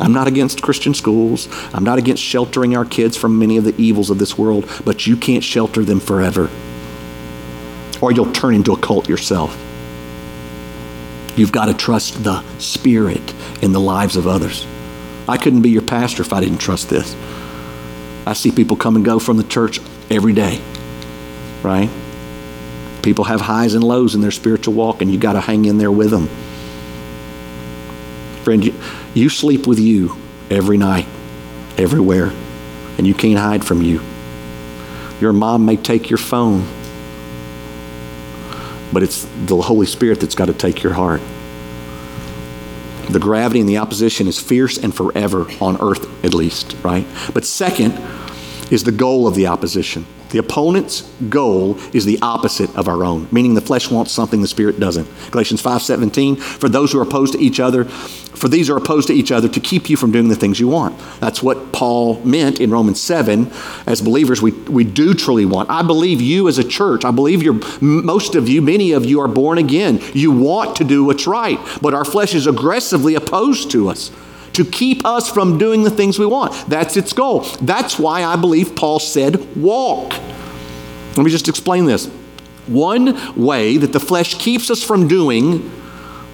I'm 0.00 0.12
not 0.12 0.26
against 0.26 0.62
Christian 0.62 0.94
schools. 0.94 1.48
I'm 1.72 1.84
not 1.84 1.98
against 1.98 2.22
sheltering 2.22 2.76
our 2.76 2.84
kids 2.84 3.16
from 3.16 3.38
many 3.38 3.56
of 3.56 3.64
the 3.64 3.76
evils 3.80 4.10
of 4.10 4.18
this 4.18 4.36
world, 4.36 4.68
but 4.84 5.06
you 5.06 5.16
can't 5.16 5.44
shelter 5.44 5.84
them 5.84 6.00
forever, 6.00 6.50
or 8.00 8.10
you'll 8.10 8.32
turn 8.32 8.54
into 8.54 8.72
a 8.72 8.78
cult 8.78 9.08
yourself. 9.08 9.56
You've 11.36 11.52
got 11.52 11.66
to 11.66 11.74
trust 11.74 12.24
the 12.24 12.42
Spirit 12.58 13.22
in 13.62 13.72
the 13.72 13.80
lives 13.80 14.16
of 14.16 14.26
others. 14.26 14.66
I 15.28 15.36
couldn't 15.36 15.62
be 15.62 15.70
your 15.70 15.82
pastor 15.82 16.22
if 16.22 16.32
I 16.32 16.40
didn't 16.40 16.58
trust 16.58 16.90
this. 16.90 17.14
I 18.26 18.34
see 18.34 18.52
people 18.52 18.76
come 18.76 18.96
and 18.96 19.04
go 19.04 19.18
from 19.18 19.36
the 19.36 19.44
church 19.44 19.80
every 20.10 20.32
day, 20.32 20.60
right? 21.62 21.90
People 23.02 23.24
have 23.24 23.40
highs 23.40 23.74
and 23.74 23.82
lows 23.82 24.14
in 24.14 24.20
their 24.20 24.30
spiritual 24.30 24.74
walk, 24.74 25.02
and 25.02 25.10
you 25.10 25.18
got 25.18 25.32
to 25.32 25.40
hang 25.40 25.64
in 25.64 25.78
there 25.78 25.90
with 25.90 26.10
them. 26.10 26.28
Friend, 28.44 28.64
you, 28.64 28.74
you 29.14 29.28
sleep 29.28 29.66
with 29.66 29.80
you 29.80 30.16
every 30.50 30.78
night, 30.78 31.06
everywhere, 31.76 32.32
and 32.98 33.06
you 33.06 33.14
can't 33.14 33.38
hide 33.38 33.64
from 33.64 33.82
you. 33.82 34.00
Your 35.20 35.32
mom 35.32 35.64
may 35.64 35.76
take 35.76 36.10
your 36.10 36.18
phone, 36.18 36.66
but 38.92 39.02
it's 39.02 39.26
the 39.46 39.56
Holy 39.56 39.86
Spirit 39.86 40.20
that's 40.20 40.34
got 40.34 40.46
to 40.46 40.54
take 40.54 40.82
your 40.82 40.92
heart. 40.92 41.20
The 43.12 43.18
gravity 43.20 43.60
and 43.60 43.68
the 43.68 43.76
opposition 43.76 44.26
is 44.26 44.40
fierce 44.40 44.78
and 44.78 44.94
forever 44.94 45.46
on 45.60 45.76
earth, 45.82 46.24
at 46.24 46.32
least, 46.32 46.74
right? 46.82 47.06
But 47.34 47.44
second 47.44 47.92
is 48.70 48.84
the 48.84 48.92
goal 48.92 49.26
of 49.26 49.34
the 49.34 49.48
opposition. 49.48 50.06
The 50.32 50.38
opponent's 50.38 51.02
goal 51.28 51.78
is 51.92 52.06
the 52.06 52.18
opposite 52.22 52.74
of 52.74 52.88
our 52.88 53.04
own, 53.04 53.28
meaning 53.30 53.52
the 53.52 53.60
flesh 53.60 53.90
wants 53.90 54.12
something 54.12 54.40
the 54.40 54.48
spirit 54.48 54.80
doesn't. 54.80 55.06
Galatians 55.30 55.60
5:17, 55.60 56.36
for 56.36 56.70
those 56.70 56.92
who 56.92 56.98
are 56.98 57.02
opposed 57.02 57.34
to 57.34 57.38
each 57.38 57.60
other, 57.60 57.84
for 57.84 58.48
these 58.48 58.70
are 58.70 58.76
opposed 58.78 59.08
to 59.08 59.12
each 59.12 59.30
other 59.30 59.46
to 59.46 59.60
keep 59.60 59.90
you 59.90 59.96
from 59.96 60.10
doing 60.10 60.28
the 60.28 60.34
things 60.34 60.58
you 60.58 60.68
want. 60.68 60.98
That's 61.20 61.42
what 61.42 61.70
Paul 61.70 62.22
meant 62.24 62.60
in 62.60 62.70
Romans 62.70 62.98
7. 62.98 63.50
As 63.86 64.00
believers, 64.00 64.40
we, 64.40 64.52
we 64.52 64.84
do 64.84 65.12
truly 65.12 65.44
want. 65.44 65.68
I 65.68 65.82
believe 65.82 66.22
you 66.22 66.48
as 66.48 66.56
a 66.58 66.64
church, 66.64 67.04
I 67.04 67.10
believe 67.10 67.42
you're 67.42 67.60
most 67.82 68.34
of 68.34 68.48
you, 68.48 68.62
many 68.62 68.92
of 68.92 69.04
you 69.04 69.20
are 69.20 69.28
born 69.28 69.58
again. 69.58 70.00
You 70.14 70.30
want 70.30 70.76
to 70.76 70.84
do 70.84 71.04
what's 71.04 71.26
right, 71.26 71.58
but 71.82 71.92
our 71.92 72.06
flesh 72.06 72.34
is 72.34 72.46
aggressively 72.46 73.14
opposed 73.14 73.70
to 73.72 73.90
us 73.90 74.10
to 74.54 74.64
keep 74.64 75.04
us 75.04 75.30
from 75.30 75.58
doing 75.58 75.82
the 75.82 75.90
things 75.90 76.18
we 76.18 76.26
want. 76.26 76.52
That's 76.68 76.96
its 76.96 77.12
goal. 77.12 77.40
That's 77.60 77.98
why 77.98 78.24
I 78.24 78.36
believe 78.36 78.76
Paul 78.76 78.98
said, 78.98 79.56
walk. 79.56 80.12
Let 81.16 81.24
me 81.24 81.30
just 81.30 81.48
explain 81.48 81.86
this. 81.86 82.06
One 82.66 83.36
way 83.42 83.76
that 83.76 83.92
the 83.92 84.00
flesh 84.00 84.34
keeps 84.34 84.70
us 84.70 84.82
from 84.82 85.08
doing 85.08 85.70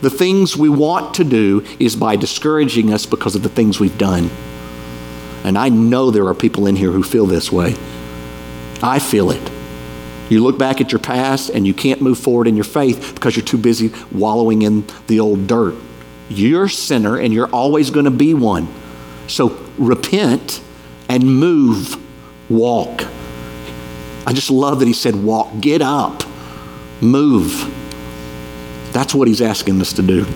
the 0.00 0.10
things 0.10 0.56
we 0.56 0.68
want 0.68 1.14
to 1.14 1.24
do 1.24 1.64
is 1.78 1.96
by 1.96 2.16
discouraging 2.16 2.92
us 2.92 3.06
because 3.06 3.34
of 3.34 3.42
the 3.42 3.48
things 3.48 3.80
we've 3.80 3.98
done. 3.98 4.30
And 5.44 5.56
I 5.56 5.68
know 5.68 6.10
there 6.10 6.26
are 6.26 6.34
people 6.34 6.66
in 6.66 6.76
here 6.76 6.92
who 6.92 7.02
feel 7.02 7.26
this 7.26 7.50
way. 7.50 7.74
I 8.82 8.98
feel 8.98 9.30
it. 9.30 9.50
You 10.28 10.42
look 10.42 10.58
back 10.58 10.80
at 10.80 10.92
your 10.92 10.98
past 10.98 11.48
and 11.50 11.66
you 11.66 11.72
can't 11.72 12.02
move 12.02 12.18
forward 12.18 12.46
in 12.46 12.54
your 12.54 12.64
faith 12.64 13.14
because 13.14 13.34
you're 13.34 13.44
too 13.44 13.58
busy 13.58 13.92
wallowing 14.12 14.62
in 14.62 14.84
the 15.06 15.20
old 15.20 15.46
dirt. 15.46 15.74
You're 16.28 16.64
a 16.64 16.70
sinner 16.70 17.18
and 17.18 17.32
you're 17.32 17.48
always 17.48 17.90
going 17.90 18.04
to 18.04 18.10
be 18.10 18.34
one. 18.34 18.68
So 19.26 19.58
repent 19.78 20.62
and 21.08 21.24
move, 21.24 21.96
walk. 22.50 23.04
I 24.26 24.32
just 24.32 24.50
love 24.50 24.80
that 24.80 24.86
he 24.86 24.94
said, 24.94 25.16
walk, 25.16 25.48
get 25.60 25.80
up, 25.80 26.22
move. 27.00 27.74
That's 28.92 29.14
what 29.14 29.28
he's 29.28 29.40
asking 29.40 29.80
us 29.80 29.92
to 29.94 30.02
do. 30.02 30.26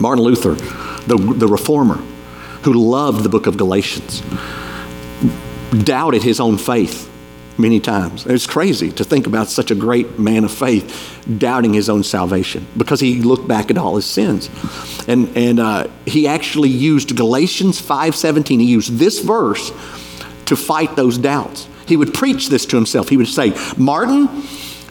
Martin 0.00 0.24
Luther, 0.24 0.54
the, 1.06 1.16
the 1.16 1.46
reformer, 1.46 1.96
who 2.62 2.72
loved 2.72 3.22
the 3.22 3.28
book 3.28 3.46
of 3.46 3.56
Galatians, 3.56 4.22
doubted 5.84 6.22
his 6.22 6.40
own 6.40 6.56
faith 6.56 7.10
many 7.58 7.80
times. 7.80 8.26
It's 8.26 8.46
crazy 8.46 8.90
to 8.92 9.04
think 9.04 9.26
about 9.26 9.48
such 9.48 9.70
a 9.70 9.74
great 9.74 10.18
man 10.18 10.44
of 10.44 10.52
faith 10.52 11.22
doubting 11.38 11.72
his 11.72 11.88
own 11.88 12.02
salvation 12.02 12.66
because 12.76 13.00
he 13.00 13.22
looked 13.22 13.46
back 13.46 13.70
at 13.70 13.78
all 13.78 13.96
his 13.96 14.06
sins. 14.06 14.50
And, 15.08 15.36
and 15.36 15.60
uh, 15.60 15.88
he 16.06 16.26
actually 16.26 16.70
used 16.70 17.16
Galatians 17.16 17.80
5.17. 17.80 18.60
He 18.60 18.66
used 18.66 18.98
this 18.98 19.20
verse 19.20 19.70
to 20.46 20.56
fight 20.56 20.96
those 20.96 21.18
doubts. 21.18 21.68
He 21.86 21.96
would 21.96 22.14
preach 22.14 22.48
this 22.48 22.66
to 22.66 22.76
himself. 22.76 23.08
He 23.08 23.16
would 23.16 23.28
say, 23.28 23.54
Martin, 23.76 24.28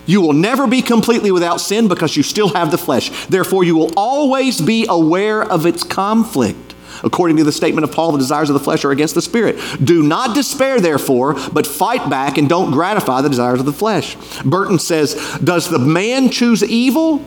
you 0.05 0.21
will 0.21 0.33
never 0.33 0.67
be 0.67 0.81
completely 0.81 1.31
without 1.31 1.61
sin 1.61 1.87
because 1.87 2.15
you 2.15 2.23
still 2.23 2.49
have 2.49 2.71
the 2.71 2.77
flesh. 2.77 3.27
Therefore, 3.27 3.63
you 3.63 3.75
will 3.75 3.91
always 3.95 4.61
be 4.61 4.85
aware 4.89 5.43
of 5.43 5.65
its 5.65 5.83
conflict. 5.83 6.72
According 7.03 7.37
to 7.37 7.43
the 7.43 7.51
statement 7.51 7.83
of 7.83 7.91
Paul, 7.91 8.13
the 8.13 8.17
desires 8.17 8.49
of 8.49 8.53
the 8.53 8.59
flesh 8.59 8.85
are 8.85 8.91
against 8.91 9.15
the 9.15 9.21
spirit. 9.21 9.57
Do 9.83 10.01
not 10.03 10.35
despair, 10.35 10.79
therefore, 10.79 11.35
but 11.51 11.67
fight 11.67 12.09
back 12.09 12.37
and 12.37 12.47
don't 12.47 12.71
gratify 12.71 13.21
the 13.21 13.29
desires 13.29 13.59
of 13.59 13.65
the 13.65 13.73
flesh. 13.73 14.15
Burton 14.43 14.79
says, 14.79 15.15
Does 15.43 15.69
the 15.69 15.79
man 15.79 16.29
choose 16.29 16.63
evil? 16.63 17.23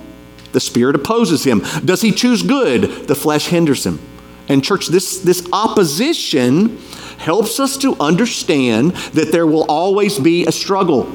The 0.53 0.61
spirit 0.61 0.97
opposes 0.97 1.45
him. 1.45 1.63
Does 1.85 2.01
he 2.01 2.13
choose 2.13 2.43
good? 2.43 3.07
The 3.07 3.15
flesh 3.15 3.49
hinders 3.49 3.85
him. 3.85 4.01
And, 4.49 4.65
church, 4.65 4.87
this, 4.87 5.19
this 5.19 5.47
opposition 5.53 6.79
helps 7.19 7.61
us 7.61 7.77
to 7.79 7.97
understand 8.01 8.93
that 9.13 9.33
there 9.33 9.47
will 9.47 9.65
always 9.65 10.19
be 10.19 10.47
a 10.47 10.53
struggle. 10.53 11.13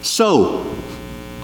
So, 0.00 0.64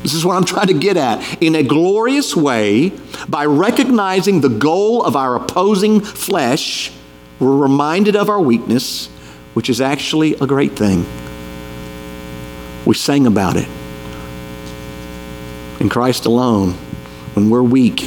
this 0.03 0.15
is 0.15 0.25
what 0.25 0.37
I'm 0.37 0.45
trying 0.45 0.69
to 0.69 0.75
get 0.75 0.97
at. 0.97 1.43
In 1.43 1.55
a 1.55 1.63
glorious 1.63 2.37
way, 2.37 2.93
by 3.29 3.47
recognizing 3.47 4.41
the 4.41 4.49
goal 4.49 5.05
of 5.05 5.17
our 5.17 5.37
opposing 5.37 6.01
flesh, 6.01 6.93
we're 7.41 7.57
reminded 7.57 8.17
of 8.17 8.29
our 8.29 8.41
weakness, 8.41 9.09
which 9.55 9.69
is 9.69 9.81
actually 9.81 10.35
a 10.35 10.47
great 10.47 10.73
thing. 10.73 11.05
We 12.85 12.95
sang 12.95 13.27
about 13.27 13.57
it. 13.57 13.69
In 15.81 15.89
Christ 15.89 16.27
alone, 16.27 16.73
when 17.35 17.51
we're 17.51 17.63
weak, 17.63 18.01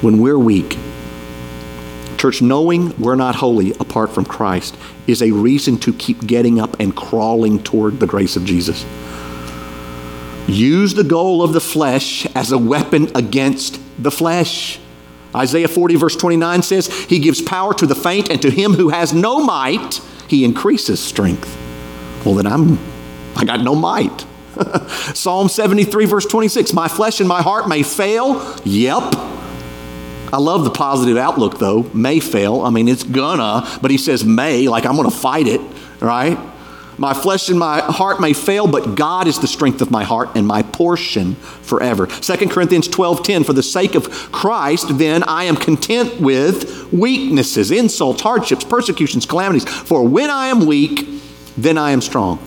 when 0.00 0.18
we're 0.18 0.38
weak, 0.38 0.78
church, 2.16 2.40
knowing 2.40 2.96
we're 2.98 3.16
not 3.16 3.34
holy 3.34 3.72
apart 3.72 4.10
from 4.14 4.24
Christ 4.24 4.76
is 5.06 5.20
a 5.20 5.30
reason 5.30 5.76
to 5.80 5.92
keep 5.92 6.26
getting 6.26 6.58
up 6.58 6.80
and 6.80 6.96
crawling 6.96 7.62
toward 7.62 8.00
the 8.00 8.06
grace 8.06 8.36
of 8.36 8.44
Jesus. 8.44 8.86
Use 10.46 10.94
the 10.94 11.04
goal 11.04 11.42
of 11.42 11.52
the 11.52 11.60
flesh 11.60 12.26
as 12.34 12.52
a 12.52 12.58
weapon 12.58 13.10
against 13.14 13.80
the 14.02 14.10
flesh. 14.10 14.78
Isaiah 15.34 15.68
40, 15.68 15.96
verse 15.96 16.16
29 16.16 16.62
says, 16.62 16.86
He 16.86 17.18
gives 17.18 17.40
power 17.40 17.74
to 17.74 17.86
the 17.86 17.94
faint, 17.94 18.30
and 18.30 18.40
to 18.42 18.50
him 18.50 18.74
who 18.74 18.90
has 18.90 19.12
no 19.12 19.40
might, 19.40 20.00
He 20.28 20.44
increases 20.44 21.00
strength. 21.00 21.56
Well, 22.24 22.34
then 22.34 22.46
I'm, 22.46 22.78
I 23.36 23.44
got 23.44 23.60
no 23.60 23.74
might. 23.74 24.26
Psalm 25.14 25.48
73, 25.48 26.04
verse 26.06 26.26
26 26.26 26.72
My 26.72 26.88
flesh 26.88 27.20
and 27.20 27.28
my 27.28 27.42
heart 27.42 27.68
may 27.68 27.82
fail. 27.82 28.56
Yep. 28.64 29.02
I 30.32 30.38
love 30.38 30.64
the 30.64 30.70
positive 30.70 31.16
outlook, 31.16 31.58
though. 31.58 31.84
May 31.94 32.20
fail. 32.20 32.62
I 32.62 32.70
mean, 32.70 32.88
it's 32.88 33.04
gonna, 33.04 33.78
but 33.80 33.90
he 33.90 33.98
says 33.98 34.24
may, 34.24 34.68
like 34.68 34.84
I'm 34.84 34.96
gonna 34.96 35.10
fight 35.10 35.46
it, 35.46 35.60
right? 36.00 36.38
My 36.96 37.12
flesh 37.12 37.48
and 37.48 37.58
my 37.58 37.80
heart 37.80 38.20
may 38.20 38.32
fail, 38.32 38.66
but 38.66 38.94
God 38.94 39.26
is 39.26 39.38
the 39.38 39.48
strength 39.48 39.82
of 39.82 39.90
my 39.90 40.04
heart 40.04 40.30
and 40.34 40.46
my 40.46 40.62
portion 40.62 41.34
forever. 41.62 42.06
2 42.06 42.50
Corinthians 42.50 42.88
12:10 42.88 43.44
For 43.44 43.52
the 43.52 43.62
sake 43.62 43.94
of 43.94 44.08
Christ, 44.30 44.98
then 44.98 45.24
I 45.24 45.44
am 45.44 45.56
content 45.56 46.20
with 46.20 46.92
weaknesses, 46.92 47.70
insults, 47.70 48.22
hardships, 48.22 48.64
persecutions, 48.64 49.26
calamities. 49.26 49.64
For 49.64 50.06
when 50.06 50.30
I 50.30 50.48
am 50.48 50.66
weak, 50.66 51.08
then 51.56 51.78
I 51.78 51.90
am 51.90 52.00
strong. 52.00 52.38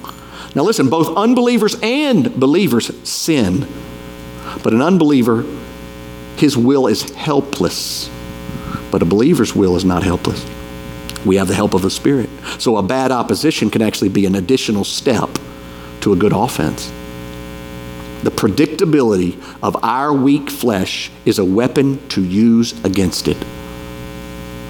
Now 0.56 0.64
listen, 0.64 0.90
both 0.90 1.16
unbelievers 1.18 1.76
and 1.84 2.34
believers 2.40 2.90
sin. 3.08 3.68
But 4.64 4.74
an 4.74 4.82
unbeliever, 4.82 5.46
his 6.38 6.58
will 6.58 6.88
is 6.88 7.04
helpless. 7.12 8.10
But 8.92 9.02
a 9.02 9.06
believer's 9.06 9.54
will 9.54 9.76
is 9.76 9.84
not 9.84 10.04
helpless 10.04 10.46
we 11.26 11.36
have 11.38 11.48
the 11.48 11.56
help 11.56 11.74
of 11.74 11.82
the 11.82 11.90
Spirit. 11.90 12.30
So 12.60 12.78
a 12.78 12.84
bad 12.84 13.12
opposition 13.12 13.70
can 13.70 13.82
actually 13.82 14.10
be 14.10 14.26
an 14.26 14.36
additional 14.36 14.84
step 14.84 15.30
to 16.02 16.14
a 16.14 16.16
good 16.16 16.34
offense. 16.34 16.92
The 18.24 18.32
predictability 18.32 19.40
of 19.62 19.84
our 19.84 20.14
weak 20.14 20.50
flesh 20.50 21.12
is 21.26 21.40
a 21.40 21.46
weapon 21.46 22.06
to 22.10 22.24
use 22.24 22.74
against 22.84 23.28
it. 23.28 23.38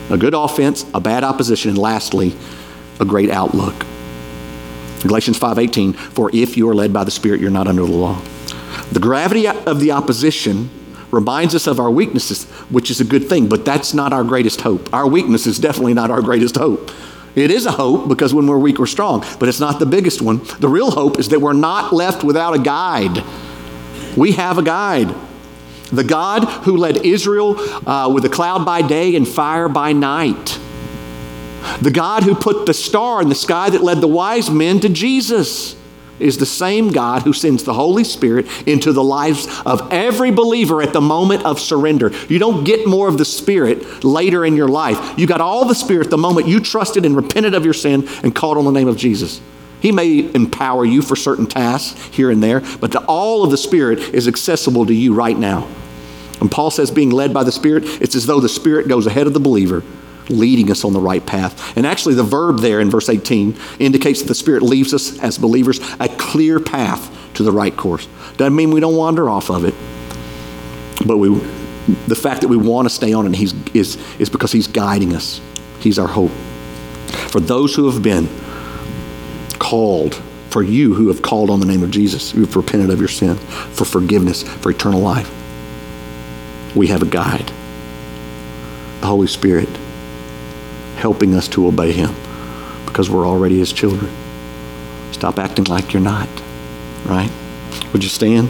A 0.09 0.17
good 0.17 0.33
offense, 0.33 0.85
a 0.93 0.99
bad 0.99 1.23
opposition, 1.23 1.69
and 1.69 1.77
lastly, 1.77 2.35
a 2.99 3.05
great 3.05 3.29
outlook. 3.29 3.75
Galatians 5.01 5.37
5:18 5.37 5.93
For 5.93 6.29
if 6.33 6.57
you 6.57 6.67
are 6.69 6.75
led 6.75 6.91
by 6.91 7.03
the 7.03 7.11
Spirit, 7.11 7.39
you're 7.39 7.51
not 7.51 7.67
under 7.67 7.85
the 7.85 7.91
law. 7.91 8.19
The 8.91 8.99
gravity 8.99 9.47
of 9.47 9.79
the 9.79 9.91
opposition 9.91 10.69
reminds 11.11 11.55
us 11.55 11.67
of 11.67 11.79
our 11.79 11.89
weaknesses, 11.89 12.45
which 12.69 12.91
is 12.91 12.99
a 12.99 13.05
good 13.05 13.29
thing, 13.29 13.47
but 13.47 13.65
that's 13.65 13.93
not 13.93 14.13
our 14.13 14.23
greatest 14.23 14.61
hope. 14.61 14.93
Our 14.93 15.07
weakness 15.07 15.47
is 15.47 15.59
definitely 15.59 15.93
not 15.93 16.11
our 16.11 16.21
greatest 16.21 16.55
hope. 16.55 16.91
It 17.35 17.51
is 17.51 17.65
a 17.65 17.71
hope 17.71 18.09
because 18.09 18.33
when 18.33 18.47
we're 18.47 18.57
weak, 18.57 18.79
we're 18.79 18.87
strong, 18.87 19.23
but 19.39 19.47
it's 19.47 19.59
not 19.59 19.79
the 19.79 19.85
biggest 19.85 20.21
one. 20.21 20.41
The 20.59 20.67
real 20.67 20.91
hope 20.91 21.19
is 21.19 21.29
that 21.29 21.39
we're 21.39 21.53
not 21.53 21.93
left 21.93 22.23
without 22.23 22.55
a 22.55 22.59
guide. 22.59 23.23
We 24.17 24.31
have 24.33 24.57
a 24.57 24.63
guide. 24.63 25.13
The 25.91 26.03
God 26.03 26.43
who 26.63 26.75
led 26.75 27.05
Israel 27.05 27.55
uh, 27.87 28.11
with 28.13 28.25
a 28.25 28.29
cloud 28.29 28.65
by 28.65 28.81
day 28.81 29.15
and 29.15 29.27
fire 29.27 29.69
by 29.69 29.93
night. 29.93 30.59
The 31.81 31.91
God 31.91 32.23
who 32.23 32.35
put 32.35 32.65
the 32.65 32.73
star 32.73 33.21
in 33.21 33.29
the 33.29 33.35
sky 33.35 33.69
that 33.69 33.83
led 33.83 34.01
the 34.01 34.07
wise 34.07 34.49
men 34.49 34.79
to 34.81 34.89
Jesus 34.89 35.75
is 36.19 36.37
the 36.37 36.45
same 36.45 36.89
God 36.89 37.23
who 37.23 37.33
sends 37.33 37.63
the 37.63 37.73
Holy 37.73 38.03
Spirit 38.03 38.47
into 38.67 38.91
the 38.93 39.03
lives 39.03 39.47
of 39.65 39.91
every 39.91 40.31
believer 40.31 40.81
at 40.81 40.93
the 40.93 41.01
moment 41.01 41.45
of 41.45 41.59
surrender. 41.59 42.11
You 42.29 42.39
don't 42.39 42.63
get 42.63 42.87
more 42.87 43.07
of 43.07 43.17
the 43.17 43.25
Spirit 43.25 44.03
later 44.03 44.45
in 44.45 44.55
your 44.55 44.67
life. 44.67 45.17
You 45.17 45.27
got 45.27 45.41
all 45.41 45.65
the 45.65 45.75
Spirit 45.75 46.09
the 46.09 46.17
moment 46.17 46.47
you 46.47 46.59
trusted 46.59 47.05
and 47.05 47.15
repented 47.15 47.53
of 47.53 47.65
your 47.65 47.73
sin 47.73 48.07
and 48.23 48.35
called 48.35 48.57
on 48.57 48.65
the 48.65 48.71
name 48.71 48.87
of 48.87 48.97
Jesus. 48.97 49.41
He 49.79 49.91
may 49.91 50.31
empower 50.33 50.85
you 50.85 51.01
for 51.01 51.15
certain 51.15 51.45
tasks 51.45 52.03
here 52.07 52.31
and 52.31 52.41
there, 52.41 52.61
but 52.79 52.91
the, 52.91 53.03
all 53.05 53.43
of 53.43 53.51
the 53.51 53.57
Spirit 53.57 53.99
is 53.99 54.27
accessible 54.27 54.85
to 54.87 54.93
you 54.93 55.13
right 55.13 55.37
now. 55.37 55.67
And 56.41 56.51
Paul 56.51 56.71
says, 56.71 56.91
being 56.91 57.11
led 57.11 57.33
by 57.33 57.43
the 57.43 57.51
Spirit, 57.51 57.83
it's 58.01 58.15
as 58.15 58.25
though 58.25 58.39
the 58.39 58.49
Spirit 58.49 58.87
goes 58.87 59.07
ahead 59.07 59.27
of 59.27 59.33
the 59.33 59.39
believer 59.39 59.83
leading 60.29 60.71
us 60.71 60.83
on 60.83 60.93
the 60.93 60.99
right 60.99 61.25
path. 61.25 61.77
And 61.77 61.85
actually, 61.85 62.15
the 62.15 62.23
verb 62.23 62.59
there 62.59 62.79
in 62.79 62.89
verse 62.89 63.09
18 63.09 63.57
indicates 63.79 64.21
that 64.21 64.27
the 64.27 64.35
Spirit 64.35 64.63
leaves 64.63 64.93
us 64.93 65.19
as 65.19 65.37
believers 65.37 65.79
a 65.99 66.09
clear 66.09 66.59
path 66.59 67.13
to 67.35 67.43
the 67.43 67.51
right 67.51 67.75
course. 67.75 68.07
Doesn't 68.37 68.55
mean 68.55 68.71
we 68.71 68.79
don't 68.79 68.95
wander 68.95 69.29
off 69.29 69.49
of 69.49 69.65
it, 69.65 69.73
but 71.05 71.17
we, 71.17 71.29
the 72.07 72.15
fact 72.15 72.41
that 72.41 72.47
we 72.47 72.57
want 72.57 72.87
to 72.87 72.93
stay 72.93 73.13
on 73.13 73.25
it 73.27 73.35
he's, 73.35 73.53
is, 73.73 73.97
is 74.19 74.29
because 74.29 74.51
He's 74.51 74.67
guiding 74.67 75.15
us. 75.15 75.41
He's 75.79 75.99
our 75.99 76.07
hope. 76.07 76.31
For 77.29 77.39
those 77.39 77.75
who 77.75 77.89
have 77.89 78.03
been 78.03 78.27
called, 79.59 80.15
for 80.49 80.63
you 80.63 80.93
who 80.93 81.09
have 81.09 81.21
called 81.21 81.49
on 81.49 81.59
the 81.59 81.65
name 81.65 81.83
of 81.83 81.91
Jesus, 81.91 82.31
who 82.31 82.41
have 82.41 82.55
repented 82.55 82.89
of 82.89 82.99
your 82.99 83.07
sin, 83.07 83.35
for 83.37 83.85
forgiveness, 83.85 84.43
for 84.43 84.71
eternal 84.71 84.99
life, 84.99 85.33
we 86.75 86.87
have 86.87 87.01
a 87.01 87.05
guide 87.05 87.51
the 88.99 89.07
Holy 89.07 89.27
Spirit 89.27 89.69
helping 90.97 91.33
us 91.35 91.47
to 91.49 91.67
obey 91.67 91.91
Him 91.91 92.13
because 92.85 93.09
we're 93.09 93.27
already 93.27 93.57
His 93.57 93.71
children. 93.71 94.11
Stop 95.11 95.39
acting 95.39 95.65
like 95.65 95.93
you're 95.93 96.01
not, 96.01 96.27
right? 97.05 97.31
Would 97.93 98.03
you 98.03 98.09
stand? 98.09 98.49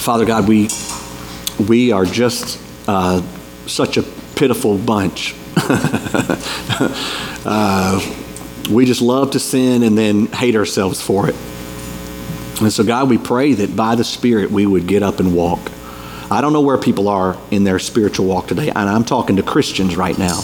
Father 0.00 0.24
God, 0.24 0.48
we, 0.48 0.70
we 1.68 1.92
are 1.92 2.06
just 2.06 2.58
uh, 2.88 3.20
such 3.66 3.98
a 3.98 4.02
pitiful 4.36 4.78
bunch. 4.78 5.34
uh, 7.44 8.00
we 8.70 8.86
just 8.86 9.02
love 9.02 9.32
to 9.32 9.38
sin 9.38 9.82
and 9.82 9.98
then 9.98 10.26
hate 10.26 10.56
ourselves 10.56 11.02
for 11.02 11.28
it. 11.28 11.34
And 12.60 12.72
so, 12.72 12.82
God, 12.82 13.08
we 13.08 13.18
pray 13.18 13.52
that 13.54 13.76
by 13.76 13.94
the 13.94 14.04
Spirit 14.04 14.50
we 14.50 14.66
would 14.66 14.86
get 14.86 15.02
up 15.02 15.20
and 15.20 15.34
walk. 15.34 15.60
I 16.30 16.40
don't 16.40 16.52
know 16.52 16.60
where 16.60 16.76
people 16.76 17.08
are 17.08 17.38
in 17.50 17.64
their 17.64 17.78
spiritual 17.78 18.26
walk 18.26 18.48
today, 18.48 18.68
and 18.68 18.88
I'm 18.88 19.04
talking 19.04 19.36
to 19.36 19.42
Christians 19.42 19.96
right 19.96 20.18
now. 20.18 20.40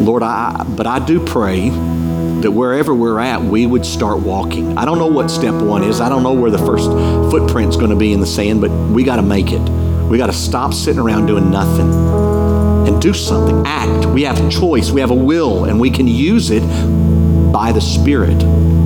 Lord, 0.00 0.22
I, 0.22 0.64
but 0.64 0.86
I 0.86 1.04
do 1.04 1.24
pray 1.24 1.68
that 1.68 2.52
wherever 2.52 2.94
we're 2.94 3.18
at, 3.18 3.42
we 3.42 3.66
would 3.66 3.84
start 3.84 4.20
walking. 4.20 4.78
I 4.78 4.84
don't 4.84 4.98
know 4.98 5.08
what 5.08 5.30
step 5.30 5.54
one 5.54 5.82
is. 5.82 6.00
I 6.00 6.08
don't 6.08 6.22
know 6.22 6.32
where 6.32 6.50
the 6.50 6.58
first 6.58 6.86
footprint's 7.30 7.76
going 7.76 7.90
to 7.90 7.96
be 7.96 8.12
in 8.12 8.20
the 8.20 8.26
sand, 8.26 8.60
but 8.60 8.70
we 8.70 9.02
got 9.02 9.16
to 9.16 9.22
make 9.22 9.52
it. 9.52 9.60
We 10.08 10.16
got 10.18 10.28
to 10.28 10.32
stop 10.32 10.72
sitting 10.72 11.00
around 11.00 11.26
doing 11.26 11.50
nothing 11.50 11.92
and 12.88 13.02
do 13.02 13.12
something. 13.12 13.62
Act. 13.66 14.06
We 14.06 14.22
have 14.22 14.50
choice. 14.50 14.90
We 14.90 15.00
have 15.00 15.10
a 15.10 15.14
will, 15.14 15.66
and 15.66 15.78
we 15.78 15.90
can 15.90 16.08
use 16.08 16.50
it 16.50 16.62
by 17.52 17.72
the 17.72 17.80
Spirit. 17.80 18.79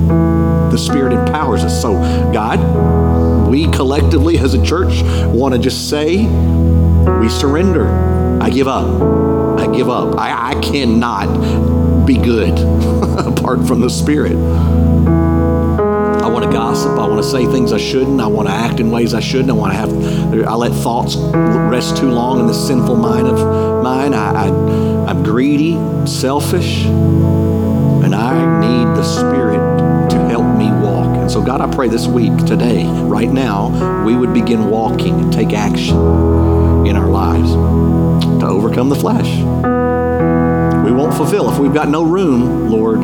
The 0.75 0.81
Spirit 0.81 1.13
empowers 1.13 1.63
us. 1.63 1.81
So, 1.81 1.93
God, 2.33 3.47
we 3.47 3.71
collectively 3.71 4.37
as 4.37 4.53
a 4.55 4.61
church 4.61 5.03
want 5.27 5.53
to 5.53 5.57
just 5.57 5.89
say, 5.89 6.17
we 6.17 7.29
surrender. 7.29 7.87
I 8.41 8.49
give 8.49 8.67
up. 8.67 8.85
I 9.57 9.73
give 9.73 9.89
up. 9.89 10.17
I, 10.17 10.49
I 10.49 10.59
cannot 10.59 12.05
be 12.05 12.17
good 12.17 12.59
apart 13.25 13.65
from 13.65 13.79
the 13.79 13.89
Spirit. 13.89 14.33
I 14.33 16.27
want 16.27 16.43
to 16.43 16.51
gossip. 16.51 16.99
I 16.99 17.07
want 17.07 17.23
to 17.23 17.29
say 17.29 17.45
things 17.45 17.71
I 17.71 17.77
shouldn't. 17.77 18.19
I 18.19 18.27
want 18.27 18.49
to 18.49 18.53
act 18.53 18.81
in 18.81 18.91
ways 18.91 19.13
I 19.13 19.21
shouldn't. 19.21 19.51
I 19.51 19.53
want 19.53 19.71
to 19.71 19.77
have, 19.77 20.45
I 20.45 20.55
let 20.55 20.73
thoughts 20.73 21.15
rest 21.15 21.95
too 21.95 22.11
long 22.11 22.41
in 22.41 22.47
this 22.47 22.67
sinful 22.67 22.97
mind 22.97 23.27
of 23.27 23.81
mine. 23.81 24.13
I, 24.13 24.47
I, 24.47 24.47
I'm 25.09 25.23
greedy, 25.23 25.75
selfish 26.05 26.83
and 26.83 28.13
I 28.13 28.59
need 28.59 28.87
the 28.97 29.03
Spirit 29.03 29.74
And 31.25 31.31
so, 31.31 31.41
God, 31.41 31.59
I 31.59 31.67
pray 31.73 31.87
this 31.87 32.05
week, 32.05 32.37
today, 32.45 32.85
right 32.85 33.31
now, 33.31 34.05
we 34.05 34.15
would 34.15 34.31
begin 34.31 34.69
walking 34.69 35.19
and 35.19 35.33
take 35.33 35.53
action 35.53 35.97
in 36.85 36.95
our 36.95 37.09
lives 37.09 37.51
to 38.41 38.45
overcome 38.45 38.89
the 38.89 38.95
flesh. 38.95 39.25
We 40.85 40.91
won't 40.91 41.15
fulfill 41.15 41.51
if 41.51 41.57
we've 41.57 41.73
got 41.73 41.89
no 41.89 42.03
room, 42.03 42.69
Lord. 42.69 42.99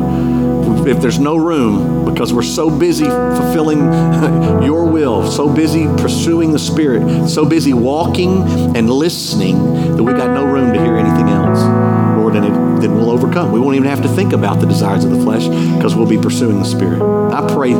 If 0.86 1.02
there's 1.02 1.18
no 1.18 1.34
room 1.34 2.04
because 2.04 2.32
we're 2.32 2.44
so 2.44 2.70
busy 2.70 3.06
fulfilling 3.06 3.80
your 4.62 4.86
will, 4.86 5.28
so 5.28 5.52
busy 5.52 5.86
pursuing 6.00 6.52
the 6.52 6.60
Spirit, 6.60 7.28
so 7.28 7.44
busy 7.44 7.72
walking 7.72 8.76
and 8.76 8.88
listening 8.88 9.96
that 9.96 10.02
we've 10.04 10.16
got 10.16 10.30
no 10.30 10.44
room 10.44 10.72
to 10.72 10.80
hear 10.80 10.96
anything 10.96 11.28
else. 11.28 11.58
Lord, 12.18 12.36
and 12.36 12.46
it 12.46 12.72
then 12.82 12.96
we'll 12.96 13.10
overcome. 13.10 13.52
We 13.52 13.60
won't 13.60 13.76
even 13.76 13.88
have 13.88 14.02
to 14.02 14.08
think 14.08 14.32
about 14.32 14.60
the 14.60 14.66
desires 14.66 15.04
of 15.04 15.12
the 15.12 15.22
flesh 15.22 15.46
because 15.76 15.94
we'll 15.94 16.08
be 16.08 16.18
pursuing 16.18 16.58
the 16.58 16.64
Spirit. 16.64 17.00
I 17.00 17.46
pray, 17.54 17.72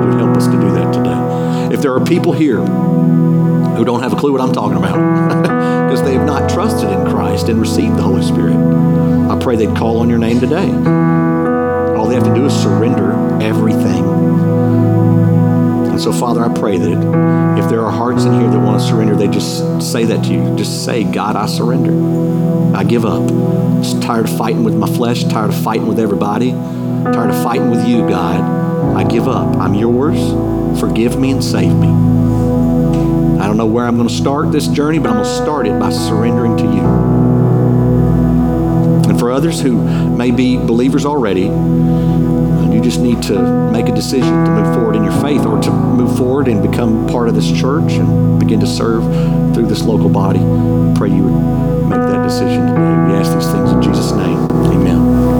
Lord, 0.00 0.14
you'd 0.14 0.20
help 0.20 0.36
us 0.36 0.46
to 0.46 0.52
do 0.52 0.72
that 0.72 0.94
today. 0.94 1.74
If 1.74 1.82
there 1.82 1.94
are 1.94 2.04
people 2.04 2.32
here 2.32 2.58
who 2.60 3.84
don't 3.84 4.00
have 4.00 4.12
a 4.12 4.16
clue 4.16 4.32
what 4.32 4.40
I'm 4.40 4.52
talking 4.52 4.78
about 4.78 4.94
because 5.88 6.02
they 6.02 6.14
have 6.14 6.26
not 6.26 6.50
trusted 6.50 6.88
in 6.90 7.06
Christ 7.10 7.48
and 7.48 7.60
received 7.60 7.96
the 7.96 8.02
Holy 8.02 8.22
Spirit, 8.22 8.56
I 8.56 9.38
pray 9.38 9.56
they'd 9.56 9.76
call 9.76 9.98
on 9.98 10.08
your 10.08 10.18
name 10.18 10.40
today. 10.40 10.70
All 11.96 12.06
they 12.06 12.14
have 12.14 12.24
to 12.24 12.34
do 12.34 12.46
is 12.46 12.54
surrender 12.54 13.12
everything. 13.42 14.04
And 15.90 16.00
so, 16.00 16.12
Father, 16.12 16.42
I 16.42 16.52
pray 16.54 16.78
that 16.78 17.58
if 17.58 17.68
there 17.68 17.82
are 17.82 17.92
hearts 17.92 18.24
in 18.24 18.32
here 18.40 18.50
that 18.50 18.58
want 18.58 18.80
to 18.80 18.86
surrender, 18.86 19.14
they 19.14 19.28
just 19.28 19.82
say 19.82 20.04
that 20.06 20.24
to 20.24 20.32
you. 20.32 20.56
Just 20.56 20.86
say, 20.86 21.04
God, 21.04 21.36
I 21.36 21.44
surrender. 21.44 22.74
I 22.74 22.84
give 22.84 23.04
up. 23.04 23.28
Tired 24.00 24.28
of 24.28 24.36
fighting 24.38 24.64
with 24.64 24.74
my 24.74 24.88
flesh, 24.88 25.24
tired 25.24 25.50
of 25.50 25.62
fighting 25.62 25.86
with 25.86 25.98
everybody, 25.98 26.52
tired 26.52 27.30
of 27.30 27.42
fighting 27.42 27.70
with 27.70 27.86
you, 27.86 28.08
God. 28.08 28.59
I 28.96 29.04
give 29.04 29.28
up. 29.28 29.56
I'm 29.56 29.74
yours. 29.74 30.18
Forgive 30.80 31.18
me 31.18 31.30
and 31.32 31.42
save 31.42 31.74
me. 31.74 31.88
I 33.38 33.46
don't 33.46 33.56
know 33.56 33.66
where 33.66 33.86
I'm 33.86 33.96
going 33.96 34.08
to 34.08 34.14
start 34.14 34.52
this 34.52 34.68
journey, 34.68 34.98
but 34.98 35.08
I'm 35.08 35.16
going 35.16 35.24
to 35.24 35.36
start 35.36 35.66
it 35.66 35.78
by 35.78 35.90
surrendering 35.90 36.56
to 36.58 36.64
you. 36.64 36.82
And 39.10 39.18
for 39.18 39.30
others 39.32 39.60
who 39.60 39.82
may 40.16 40.30
be 40.30 40.56
believers 40.56 41.04
already, 41.06 41.50
you 42.74 42.80
just 42.82 43.00
need 43.00 43.22
to 43.24 43.70
make 43.70 43.88
a 43.88 43.94
decision 43.94 44.44
to 44.44 44.50
move 44.50 44.74
forward 44.74 44.96
in 44.96 45.04
your 45.04 45.20
faith 45.20 45.44
or 45.44 45.60
to 45.60 45.70
move 45.70 46.16
forward 46.16 46.48
and 46.48 46.62
become 46.62 47.06
part 47.08 47.28
of 47.28 47.34
this 47.34 47.50
church 47.50 47.92
and 47.92 48.38
begin 48.38 48.60
to 48.60 48.66
serve 48.66 49.02
through 49.54 49.66
this 49.66 49.82
local 49.82 50.08
body, 50.08 50.40
pray 50.98 51.10
you 51.10 51.24
would 51.24 51.88
make 51.88 52.00
that 52.00 52.22
decision 52.22 52.66
today. 52.66 52.96
We 53.08 53.14
ask 53.14 53.32
these 53.34 53.50
things 53.52 53.70
in 53.72 53.82
Jesus' 53.82 54.12
name. 54.12 54.38
Amen. 54.50 55.39